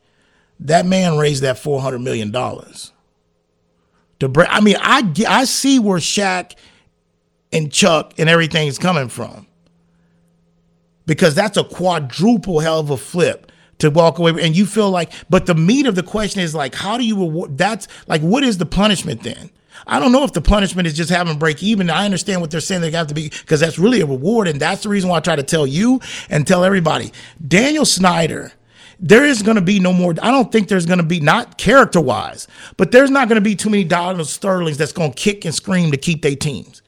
That 0.61 0.85
man 0.85 1.17
raised 1.17 1.43
that 1.43 1.59
four 1.59 1.81
hundred 1.81 2.01
million 2.01 2.33
dollars. 2.33 2.93
To 4.19 4.29
bring, 4.29 4.49
I 4.51 4.61
mean, 4.61 4.77
I 4.81 5.13
I 5.29 5.45
see 5.45 5.79
where 5.79 5.99
Shaq 5.99 6.57
and 7.53 7.73
Chuck 7.73 8.15
and 8.19 8.29
everything's 8.29 8.79
coming 8.79 9.09
from, 9.09 9.47
because 11.07 11.37
that's 11.37 11.57
a 11.57 11.63
quadruple 11.63 12.59
hell 12.59 12.81
of 12.81 12.91
a 12.91 12.97
flip 12.97 13.53
to 13.79 13.91
walk 13.91 14.19
away. 14.19 14.33
And 14.43 14.57
you 14.57 14.67
feel 14.67 14.91
like, 14.91 15.13
but 15.31 15.47
the 15.47 15.55
meat 15.55 15.87
of 15.87 15.95
the 15.95 16.03
question 16.03 16.41
is 16.41 16.53
like, 16.55 16.75
how 16.75 16.99
do 16.99 17.05
you 17.05 17.17
reward? 17.17 17.57
That's 17.57 17.87
like, 18.09 18.21
what 18.23 18.43
is 18.43 18.59
the 18.59 18.67
punishment 18.67 19.23
then? 19.23 19.51
I 19.87 19.99
don't 20.01 20.13
know 20.13 20.25
if 20.25 20.33
the 20.33 20.41
punishment 20.41 20.87
is 20.87 20.95
just 20.95 21.11
having 21.11 21.39
break 21.39 21.63
even. 21.63 21.91
I 21.91 22.05
understand 22.05 22.41
what 22.41 22.51
they're 22.51 22.61
saying. 22.61 22.81
They 22.81 22.91
have 22.91 23.09
to 23.09 23.15
be 23.15 23.29
because 23.29 23.61
that's 23.61 23.79
really 23.79 24.01
a 24.01 24.07
reward, 24.07 24.49
and 24.49 24.61
that's 24.61 24.83
the 24.83 24.89
reason 24.89 25.11
why 25.11 25.19
I 25.19 25.21
try 25.21 25.37
to 25.37 25.43
tell 25.43 25.67
you 25.67 26.01
and 26.29 26.47
tell 26.47 26.65
everybody. 26.65 27.13
Daniel 27.47 27.85
Snyder 27.85 28.53
there 29.01 29.25
is 29.25 29.43
going 29.43 29.55
to 29.55 29.63
be 29.63 29.79
no 29.79 29.93
more. 29.93 30.15
I 30.21 30.31
don't 30.31 30.51
think 30.51 30.69
there's 30.69 30.87
going 30.87 30.99
to 30.99 31.05
be 31.05 31.21
not 31.21 31.57
character 31.57 32.01
wise, 32.01 32.49
but 32.77 32.91
there's 32.91 33.11
not 33.11 33.29
going 33.29 33.37
to 33.37 33.41
be 33.41 33.55
too 33.55 33.71
many 33.71 33.85
Donald 33.85 34.27
Sterlings 34.27 34.77
that's 34.77 34.93
going 34.93 35.13
to 35.13 35.17
kick 35.17 35.45
and 35.45 35.55
scream 35.55 35.93
to 35.93 35.97
keep 35.97 36.23
their 36.23 36.35
teams. 36.35 36.83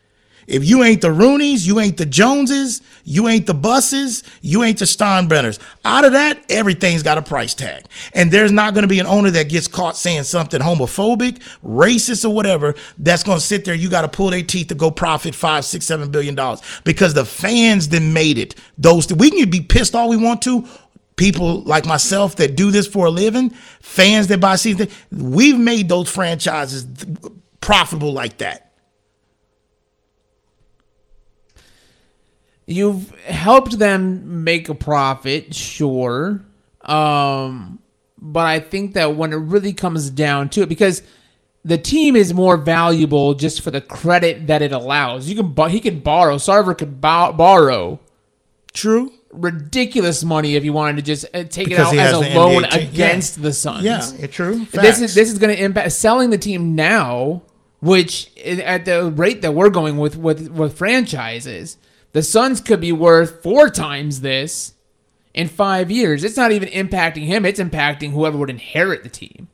If 0.50 0.64
you 0.64 0.82
ain't 0.82 1.00
the 1.00 1.08
Rooneys, 1.08 1.64
you 1.64 1.78
ain't 1.78 1.96
the 1.96 2.04
Joneses, 2.04 2.82
you 3.04 3.28
ain't 3.28 3.46
the 3.46 3.54
Busses, 3.54 4.24
you 4.42 4.64
ain't 4.64 4.80
the 4.80 4.84
Steinbrenners. 4.84 5.60
Out 5.84 6.04
of 6.04 6.12
that, 6.12 6.44
everything's 6.50 7.04
got 7.04 7.18
a 7.18 7.22
price 7.22 7.54
tag. 7.54 7.84
And 8.14 8.32
there's 8.32 8.50
not 8.50 8.74
going 8.74 8.82
to 8.82 8.88
be 8.88 8.98
an 8.98 9.06
owner 9.06 9.30
that 9.30 9.48
gets 9.48 9.68
caught 9.68 9.96
saying 9.96 10.24
something 10.24 10.60
homophobic, 10.60 11.38
racist, 11.64 12.28
or 12.28 12.34
whatever 12.34 12.74
that's 12.98 13.22
going 13.22 13.38
to 13.38 13.44
sit 13.44 13.64
there. 13.64 13.74
You 13.76 13.88
got 13.88 14.02
to 14.02 14.08
pull 14.08 14.30
their 14.30 14.42
teeth 14.42 14.66
to 14.68 14.74
go 14.74 14.90
profit 14.90 15.36
five, 15.36 15.64
six, 15.64 15.86
seven 15.86 16.10
billion 16.10 16.34
dollars 16.34 16.60
because 16.82 17.14
the 17.14 17.24
fans 17.24 17.88
then 17.88 18.12
made 18.12 18.36
it. 18.36 18.56
Those 18.76 19.12
we 19.12 19.30
can 19.30 19.48
be 19.50 19.60
pissed 19.60 19.94
all 19.94 20.08
we 20.08 20.16
want 20.16 20.42
to 20.42 20.68
people 21.14 21.60
like 21.64 21.84
myself 21.84 22.36
that 22.36 22.56
do 22.56 22.70
this 22.70 22.86
for 22.86 23.06
a 23.06 23.10
living, 23.10 23.50
fans 23.80 24.28
that 24.28 24.40
buy 24.40 24.56
season, 24.56 24.88
we've 25.12 25.58
made 25.58 25.86
those 25.86 26.08
franchises 26.08 26.86
profitable 27.60 28.10
like 28.10 28.38
that. 28.38 28.69
You've 32.66 33.10
helped 33.20 33.78
them 33.78 34.44
make 34.44 34.68
a 34.68 34.74
profit, 34.74 35.54
sure. 35.54 36.42
Um, 36.82 37.80
but 38.18 38.46
I 38.46 38.60
think 38.60 38.94
that 38.94 39.16
when 39.16 39.32
it 39.32 39.36
really 39.36 39.72
comes 39.72 40.10
down 40.10 40.50
to 40.50 40.62
it, 40.62 40.68
because 40.68 41.02
the 41.64 41.78
team 41.78 42.16
is 42.16 42.32
more 42.32 42.56
valuable 42.56 43.34
just 43.34 43.60
for 43.60 43.70
the 43.70 43.80
credit 43.80 44.46
that 44.46 44.62
it 44.62 44.72
allows. 44.72 45.28
You 45.28 45.42
can 45.42 45.70
he 45.70 45.80
could 45.80 46.02
borrow. 46.02 46.36
Sarver 46.36 46.76
could 46.76 47.00
borrow. 47.00 48.00
True. 48.72 49.12
Ridiculous 49.32 50.24
money 50.24 50.56
if 50.56 50.64
you 50.64 50.72
wanted 50.72 50.96
to 50.96 51.02
just 51.02 51.24
uh, 51.34 51.44
take 51.44 51.68
because 51.68 51.92
it 51.92 51.98
out 51.98 52.22
as 52.22 52.34
a 52.34 52.38
loan 52.38 52.64
against 52.64 53.36
yeah. 53.36 53.42
the 53.42 53.52
Suns. 53.52 53.84
Yeah, 53.84 54.26
true. 54.26 54.64
Facts. 54.64 54.82
This 54.82 55.00
is 55.00 55.14
this 55.14 55.30
is 55.30 55.38
going 55.38 55.54
to 55.54 55.62
impact 55.62 55.92
selling 55.92 56.30
the 56.30 56.38
team 56.38 56.74
now, 56.74 57.42
which 57.80 58.36
at 58.38 58.86
the 58.86 59.12
rate 59.12 59.42
that 59.42 59.52
we're 59.52 59.70
going 59.70 59.98
with 59.98 60.16
with 60.16 60.50
with 60.50 60.76
franchises 60.76 61.76
the 62.12 62.22
Suns 62.22 62.60
could 62.60 62.80
be 62.80 62.92
worth 62.92 63.42
four 63.42 63.68
times 63.68 64.20
this 64.20 64.74
in 65.34 65.48
five 65.48 65.90
years. 65.90 66.24
It's 66.24 66.36
not 66.36 66.52
even 66.52 66.68
impacting 66.68 67.26
him, 67.26 67.44
it's 67.44 67.60
impacting 67.60 68.10
whoever 68.12 68.38
would 68.38 68.50
inherit 68.50 69.02
the 69.02 69.08
team. 69.08 69.48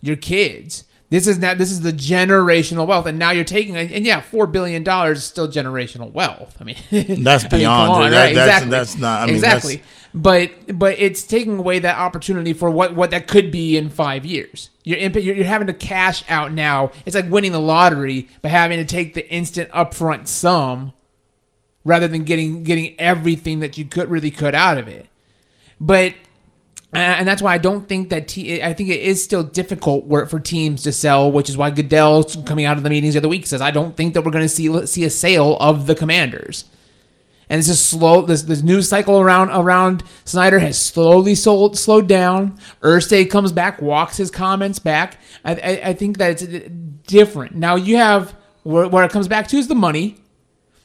Your 0.00 0.16
kids. 0.16 0.84
This 1.10 1.28
is 1.28 1.38
now 1.38 1.54
this 1.54 1.70
is 1.70 1.82
the 1.82 1.92
generational 1.92 2.86
wealth. 2.86 3.06
And 3.06 3.18
now 3.18 3.30
you're 3.30 3.44
taking 3.44 3.76
and 3.76 4.04
yeah, 4.04 4.20
four 4.20 4.46
billion 4.46 4.82
dollars 4.82 5.18
is 5.18 5.24
still 5.24 5.48
generational 5.48 6.10
wealth. 6.10 6.56
I 6.60 6.64
mean 6.64 6.76
That's 7.22 7.44
beyond 7.44 7.92
I 7.92 7.94
mean, 7.94 8.04
on, 8.04 8.10
that, 8.10 8.24
right? 8.24 8.34
that's, 8.34 8.48
exactly. 8.48 8.70
that's 8.70 8.98
not 8.98 9.22
I 9.22 9.26
mean, 9.26 9.34
exactly. 9.36 9.82
But 10.12 10.50
but 10.78 10.98
it's 10.98 11.22
taking 11.22 11.58
away 11.58 11.78
that 11.80 11.98
opportunity 11.98 12.52
for 12.52 12.70
what, 12.70 12.94
what 12.94 13.10
that 13.10 13.28
could 13.28 13.50
be 13.50 13.76
in 13.76 13.90
five 13.90 14.24
years. 14.24 14.70
You're, 14.82 14.98
you're 14.98 15.34
you're 15.36 15.44
having 15.44 15.68
to 15.68 15.72
cash 15.72 16.24
out 16.28 16.52
now. 16.52 16.90
It's 17.06 17.14
like 17.14 17.30
winning 17.30 17.52
the 17.52 17.60
lottery 17.60 18.28
but 18.42 18.50
having 18.50 18.78
to 18.78 18.84
take 18.84 19.14
the 19.14 19.28
instant 19.30 19.70
upfront 19.70 20.26
sum 20.26 20.92
rather 21.84 22.08
than 22.08 22.24
getting 22.24 22.62
getting 22.62 22.98
everything 22.98 23.60
that 23.60 23.78
you 23.78 23.84
could 23.84 24.10
really 24.10 24.30
could 24.30 24.54
out 24.54 24.78
of 24.78 24.88
it. 24.88 25.08
But 25.80 26.14
and 26.92 27.26
that's 27.26 27.42
why 27.42 27.54
I 27.54 27.58
don't 27.58 27.88
think 27.88 28.10
that 28.10 28.28
te- 28.28 28.62
I 28.62 28.72
think 28.72 28.88
it 28.88 29.00
is 29.00 29.22
still 29.22 29.42
difficult 29.42 30.06
work 30.06 30.30
for 30.30 30.38
teams 30.38 30.82
to 30.84 30.92
sell, 30.92 31.30
which 31.30 31.48
is 31.48 31.56
why 31.56 31.70
Goodell 31.70 32.24
coming 32.46 32.64
out 32.64 32.76
of 32.76 32.82
the 32.82 32.90
meetings 32.90 33.14
the 33.14 33.20
other 33.20 33.28
week 33.28 33.46
says 33.46 33.60
I 33.60 33.70
don't 33.70 33.96
think 33.96 34.14
that 34.14 34.24
we're 34.24 34.30
going 34.30 34.44
to 34.44 34.48
see 34.48 34.86
see 34.86 35.04
a 35.04 35.10
sale 35.10 35.56
of 35.58 35.86
the 35.86 35.94
Commanders. 35.94 36.64
And 37.48 37.58
it's 37.58 37.68
just 37.68 37.90
slow. 37.90 38.22
This 38.22 38.42
this 38.42 38.62
news 38.62 38.88
cycle 38.88 39.20
around 39.20 39.50
around 39.50 40.02
Snyder 40.24 40.60
has 40.60 40.78
slowly 40.78 41.34
sold 41.34 41.76
slowed 41.76 42.08
down. 42.08 42.58
Irsay 42.80 43.28
comes 43.28 43.52
back, 43.52 43.82
walks 43.82 44.16
his 44.16 44.30
comments 44.30 44.78
back. 44.78 45.18
I, 45.44 45.54
I, 45.54 45.80
I 45.90 45.94
think 45.94 46.18
that 46.18 46.42
it's 46.42 46.42
uh, 46.42 46.68
different 47.06 47.54
now. 47.54 47.74
You 47.74 47.96
have 47.96 48.34
where, 48.62 48.88
where 48.88 49.04
it 49.04 49.10
comes 49.10 49.28
back 49.28 49.48
to 49.48 49.56
is 49.56 49.68
the 49.68 49.74
money 49.74 50.16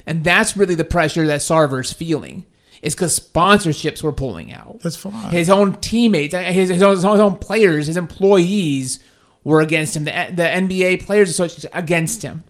and 0.09 0.23
that's 0.23 0.57
really 0.57 0.73
the 0.73 0.83
pressure 0.83 1.27
that 1.27 1.41
Sarver's 1.41 1.93
feeling. 1.93 2.45
Is 2.81 2.95
because 2.95 3.19
sponsorships 3.19 4.01
were 4.01 4.13
pulling 4.13 4.53
out. 4.53 4.79
That's 4.81 4.95
fine. 4.95 5.31
His 5.31 5.49
own 5.49 5.75
teammates, 5.81 6.33
uh, 6.33 6.43
his, 6.43 6.69
his, 6.69 6.81
own, 6.81 6.95
his 6.95 7.03
own 7.05 7.35
players, 7.35 7.87
his 7.87 7.97
employees 7.97 8.99
were 9.43 9.59
against 9.59 9.97
him. 9.97 10.05
The, 10.05 10.17
uh, 10.17 10.29
the 10.31 10.43
NBA 10.43 11.05
Players 11.05 11.29
Association 11.29 11.69
against 11.73 12.21
him. 12.21 12.45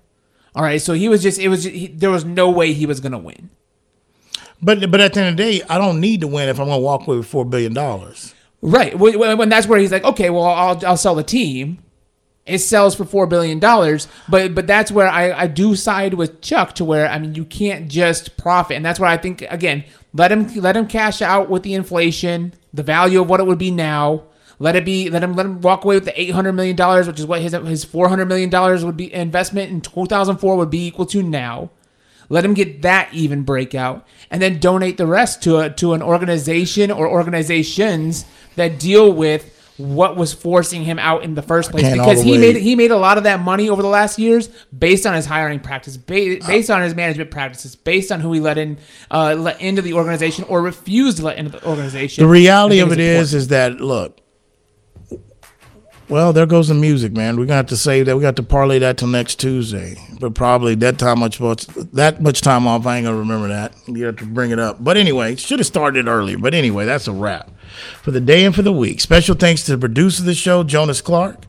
All 0.53 0.61
right, 0.61 0.79
so 0.79 0.93
he 0.93 1.09
was 1.09 1.23
just 1.23 1.39
it 1.39 1.49
was 1.49 1.63
he, 1.63 1.87
there 1.87 2.11
was 2.11 2.25
no 2.25 2.49
way 2.49 2.73
he 2.73 2.85
was 2.85 2.99
going 2.99 3.11
to 3.11 3.17
win. 3.17 3.49
But 4.61 4.91
but 4.91 5.01
at 5.01 5.13
the 5.13 5.21
end 5.21 5.29
of 5.29 5.37
the 5.37 5.43
day, 5.43 5.65
I 5.67 5.79
don't 5.79 5.99
need 5.99 6.21
to 6.21 6.27
win 6.27 6.47
if 6.47 6.59
I'm 6.59 6.67
going 6.67 6.79
to 6.79 6.83
walk 6.83 7.07
away 7.07 7.17
with 7.17 7.27
four 7.27 7.43
billion 7.43 7.73
dollars. 7.73 8.35
Right. 8.61 8.97
When, 8.97 9.37
when 9.37 9.49
that's 9.49 9.67
where 9.67 9.79
he's 9.79 9.91
like, 9.91 10.03
okay, 10.03 10.29
well, 10.29 10.43
I'll 10.43 10.85
I'll 10.85 10.97
sell 10.97 11.15
the 11.15 11.23
team 11.23 11.79
it 12.49 12.59
sells 12.59 12.95
for 12.95 13.05
four 13.05 13.27
billion 13.27 13.59
dollars. 13.59 14.07
But 14.27 14.55
but 14.55 14.67
that's 14.67 14.91
where 14.91 15.07
I, 15.07 15.31
I 15.31 15.47
do 15.47 15.75
side 15.75 16.13
with 16.15 16.41
Chuck 16.41 16.73
to 16.75 16.85
where 16.85 17.07
I 17.07 17.19
mean 17.19 17.35
you 17.35 17.45
can't 17.45 17.87
just 17.89 18.37
profit, 18.37 18.75
and 18.75 18.85
that's 18.85 18.99
where 18.99 19.09
I 19.09 19.17
think 19.17 19.41
again 19.43 19.83
let 20.13 20.31
him 20.31 20.53
let 20.55 20.75
him 20.75 20.87
cash 20.87 21.21
out 21.21 21.49
with 21.49 21.63
the 21.63 21.73
inflation, 21.73 22.53
the 22.73 22.83
value 22.83 23.21
of 23.21 23.29
what 23.29 23.39
it 23.39 23.45
would 23.45 23.59
be 23.59 23.71
now. 23.71 24.23
Let 24.61 24.75
it 24.75 24.83
be. 24.83 25.09
Let 25.09 25.23
him 25.23 25.35
let 25.35 25.45
him 25.45 25.61
walk 25.61 25.85
away 25.85 25.95
with 25.95 26.05
the 26.05 26.19
eight 26.19 26.31
hundred 26.31 26.53
million 26.53 26.75
dollars, 26.75 27.07
which 27.07 27.19
is 27.19 27.25
what 27.25 27.41
his 27.41 27.53
his 27.53 27.85
four 27.85 28.09
hundred 28.09 28.25
million 28.25 28.49
dollars 28.49 28.83
would 28.83 28.97
be 28.97 29.13
investment 29.13 29.71
in 29.71 29.81
two 29.81 30.05
thousand 30.05 30.37
four 30.37 30.57
would 30.57 30.69
be 30.69 30.87
equal 30.87 31.05
to 31.07 31.23
now. 31.23 31.69
Let 32.27 32.45
him 32.45 32.53
get 32.53 32.81
that 32.81 33.09
even 33.13 33.43
breakout, 33.43 34.05
and 34.29 34.41
then 34.41 34.59
donate 34.59 34.97
the 34.97 35.07
rest 35.07 35.41
to 35.43 35.59
a 35.59 35.69
to 35.69 35.93
an 35.93 36.01
organization 36.01 36.91
or 36.91 37.07
organizations 37.07 38.25
that 38.55 38.79
deal 38.79 39.13
with 39.13 39.55
what 39.79 40.17
was 40.17 40.33
forcing 40.33 40.83
him 40.83 40.99
out 40.99 41.23
in 41.23 41.35
the 41.35 41.41
first 41.41 41.71
place 41.71 41.89
because 41.89 42.21
he 42.21 42.33
way. 42.33 42.37
made 42.37 42.55
he 42.57 42.75
made 42.75 42.91
a 42.91 42.97
lot 42.97 43.17
of 43.17 43.23
that 43.23 43.39
money 43.39 43.69
over 43.69 43.81
the 43.81 43.87
last 43.87 44.19
years 44.19 44.49
based 44.77 45.05
on 45.05 45.13
his 45.13 45.25
hiring 45.25 45.59
practice, 45.59 45.95
based 45.95 46.69
on 46.69 46.81
his 46.81 46.93
management 46.93 47.31
practices, 47.31 47.77
based 47.77 48.11
on 48.11 48.19
who 48.19 48.33
he 48.33 48.41
let 48.41 48.57
in 48.57 48.77
uh, 49.09 49.35
let 49.35 49.59
into 49.61 49.81
the 49.81 49.93
organization 49.93 50.43
or 50.49 50.61
refused 50.61 51.17
to 51.17 51.25
let 51.25 51.37
into 51.37 51.51
the 51.51 51.65
organization. 51.65 52.21
The 52.23 52.29
reality 52.29 52.79
of 52.79 52.91
it 52.91 52.99
is, 52.99 53.33
is 53.33 53.47
that 53.47 53.79
look. 53.79 54.19
Well, 56.09 56.33
there 56.33 56.47
goes 56.47 56.69
the 56.69 56.73
music, 56.73 57.13
man. 57.13 57.37
We're 57.37 57.45
gonna 57.45 57.57
have 57.57 57.67
to 57.67 57.77
save 57.77 58.07
that. 58.07 58.15
We 58.15 58.21
got 58.21 58.35
to 58.37 58.43
parlay 58.43 58.79
that 58.79 58.97
till 58.97 59.07
next 59.07 59.35
Tuesday, 59.35 59.95
but 60.19 60.33
probably 60.33 60.75
that 60.75 60.97
time 60.97 61.19
much 61.19 61.37
that 61.37 62.21
much 62.21 62.41
time 62.41 62.67
off. 62.67 62.85
I 62.85 62.97
ain't 62.97 63.05
gonna 63.05 63.17
remember 63.17 63.47
that. 63.47 63.73
You 63.87 64.07
have 64.07 64.17
to 64.17 64.25
bring 64.25 64.51
it 64.51 64.59
up. 64.59 64.83
But 64.83 64.97
anyway, 64.97 65.35
should 65.35 65.59
have 65.59 65.67
started 65.67 66.07
earlier. 66.07 66.37
But 66.37 66.53
anyway, 66.53 66.85
that's 66.85 67.07
a 67.07 67.13
wrap 67.13 67.51
for 68.01 68.11
the 68.11 68.21
day 68.21 68.45
and 68.45 68.55
for 68.55 68.61
the 68.61 68.73
week. 68.73 69.01
Special 69.01 69.35
thanks 69.35 69.63
to 69.63 69.71
the 69.71 69.77
producer 69.77 70.21
of 70.21 70.25
the 70.25 70.35
show, 70.35 70.63
Jonas 70.63 71.01
Clark. 71.01 71.45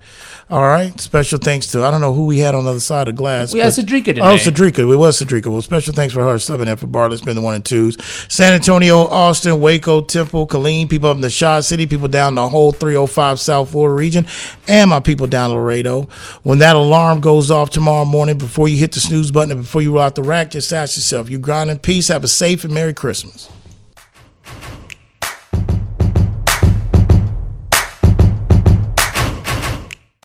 All 0.51 0.63
right. 0.63 0.99
Special 1.01 1.39
thanks 1.39 1.69
to 1.69 1.85
I 1.85 1.93
don't 1.93 2.01
know 2.01 2.13
who 2.13 2.27
we 2.27 2.41
had 2.41 2.57
on 2.57 2.65
the 2.65 2.71
other 2.71 2.81
side 2.81 3.07
of 3.07 3.15
glass. 3.15 3.55
We 3.55 3.61
had 3.61 3.73
Cedrica 3.73 4.07
today. 4.07 4.21
Oh, 4.21 4.35
Cedrica. 4.35 4.87
We 4.89 4.97
was 4.97 5.17
Cedrica. 5.23 5.47
Well, 5.49 5.63
special 5.63 5.95
thanks 5.95 6.13
for 6.13 6.25
her 6.25 6.35
subbing 6.35 6.67
in 6.67 6.77
for 6.77 6.89
Bartlett's 6.89 7.23
been 7.23 7.37
the 7.37 7.41
one 7.41 7.55
and 7.55 7.65
twos. 7.65 7.97
San 8.29 8.53
Antonio, 8.53 8.99
Austin, 8.99 9.61
Waco, 9.61 10.01
Temple, 10.01 10.49
Killeen, 10.49 10.91
people 10.91 11.09
up 11.09 11.15
in 11.15 11.21
the 11.21 11.31
Shaw 11.31 11.61
City, 11.61 11.87
people 11.87 12.09
down 12.09 12.35
the 12.35 12.49
whole 12.49 12.73
305 12.73 13.39
South 13.39 13.71
Florida 13.71 13.95
region, 13.95 14.27
and 14.67 14.91
my 14.91 14.99
people 14.99 15.29
down 15.29 15.53
Laredo. 15.53 16.09
When 16.43 16.59
that 16.59 16.75
alarm 16.75 17.21
goes 17.21 17.53
off 17.53 17.71
tomorrow 17.71 18.05
morning, 18.05 18.37
before 18.37 18.67
you 18.67 18.77
hit 18.77 18.91
the 18.91 19.01
snooze 19.01 19.31
button 19.31 19.53
and 19.53 19.61
before 19.61 19.83
you 19.83 19.93
roll 19.93 20.03
out 20.03 20.17
the 20.17 20.25
rack, 20.25 20.51
just 20.51 20.73
ask 20.73 20.97
yourself, 20.97 21.31
you 21.31 21.39
grind 21.39 21.71
in 21.71 21.79
peace, 21.79 22.09
have 22.09 22.25
a 22.25 22.29
safe 22.29 22.65
and 22.65 22.75
Merry 22.75 22.93
Christmas. 22.93 23.49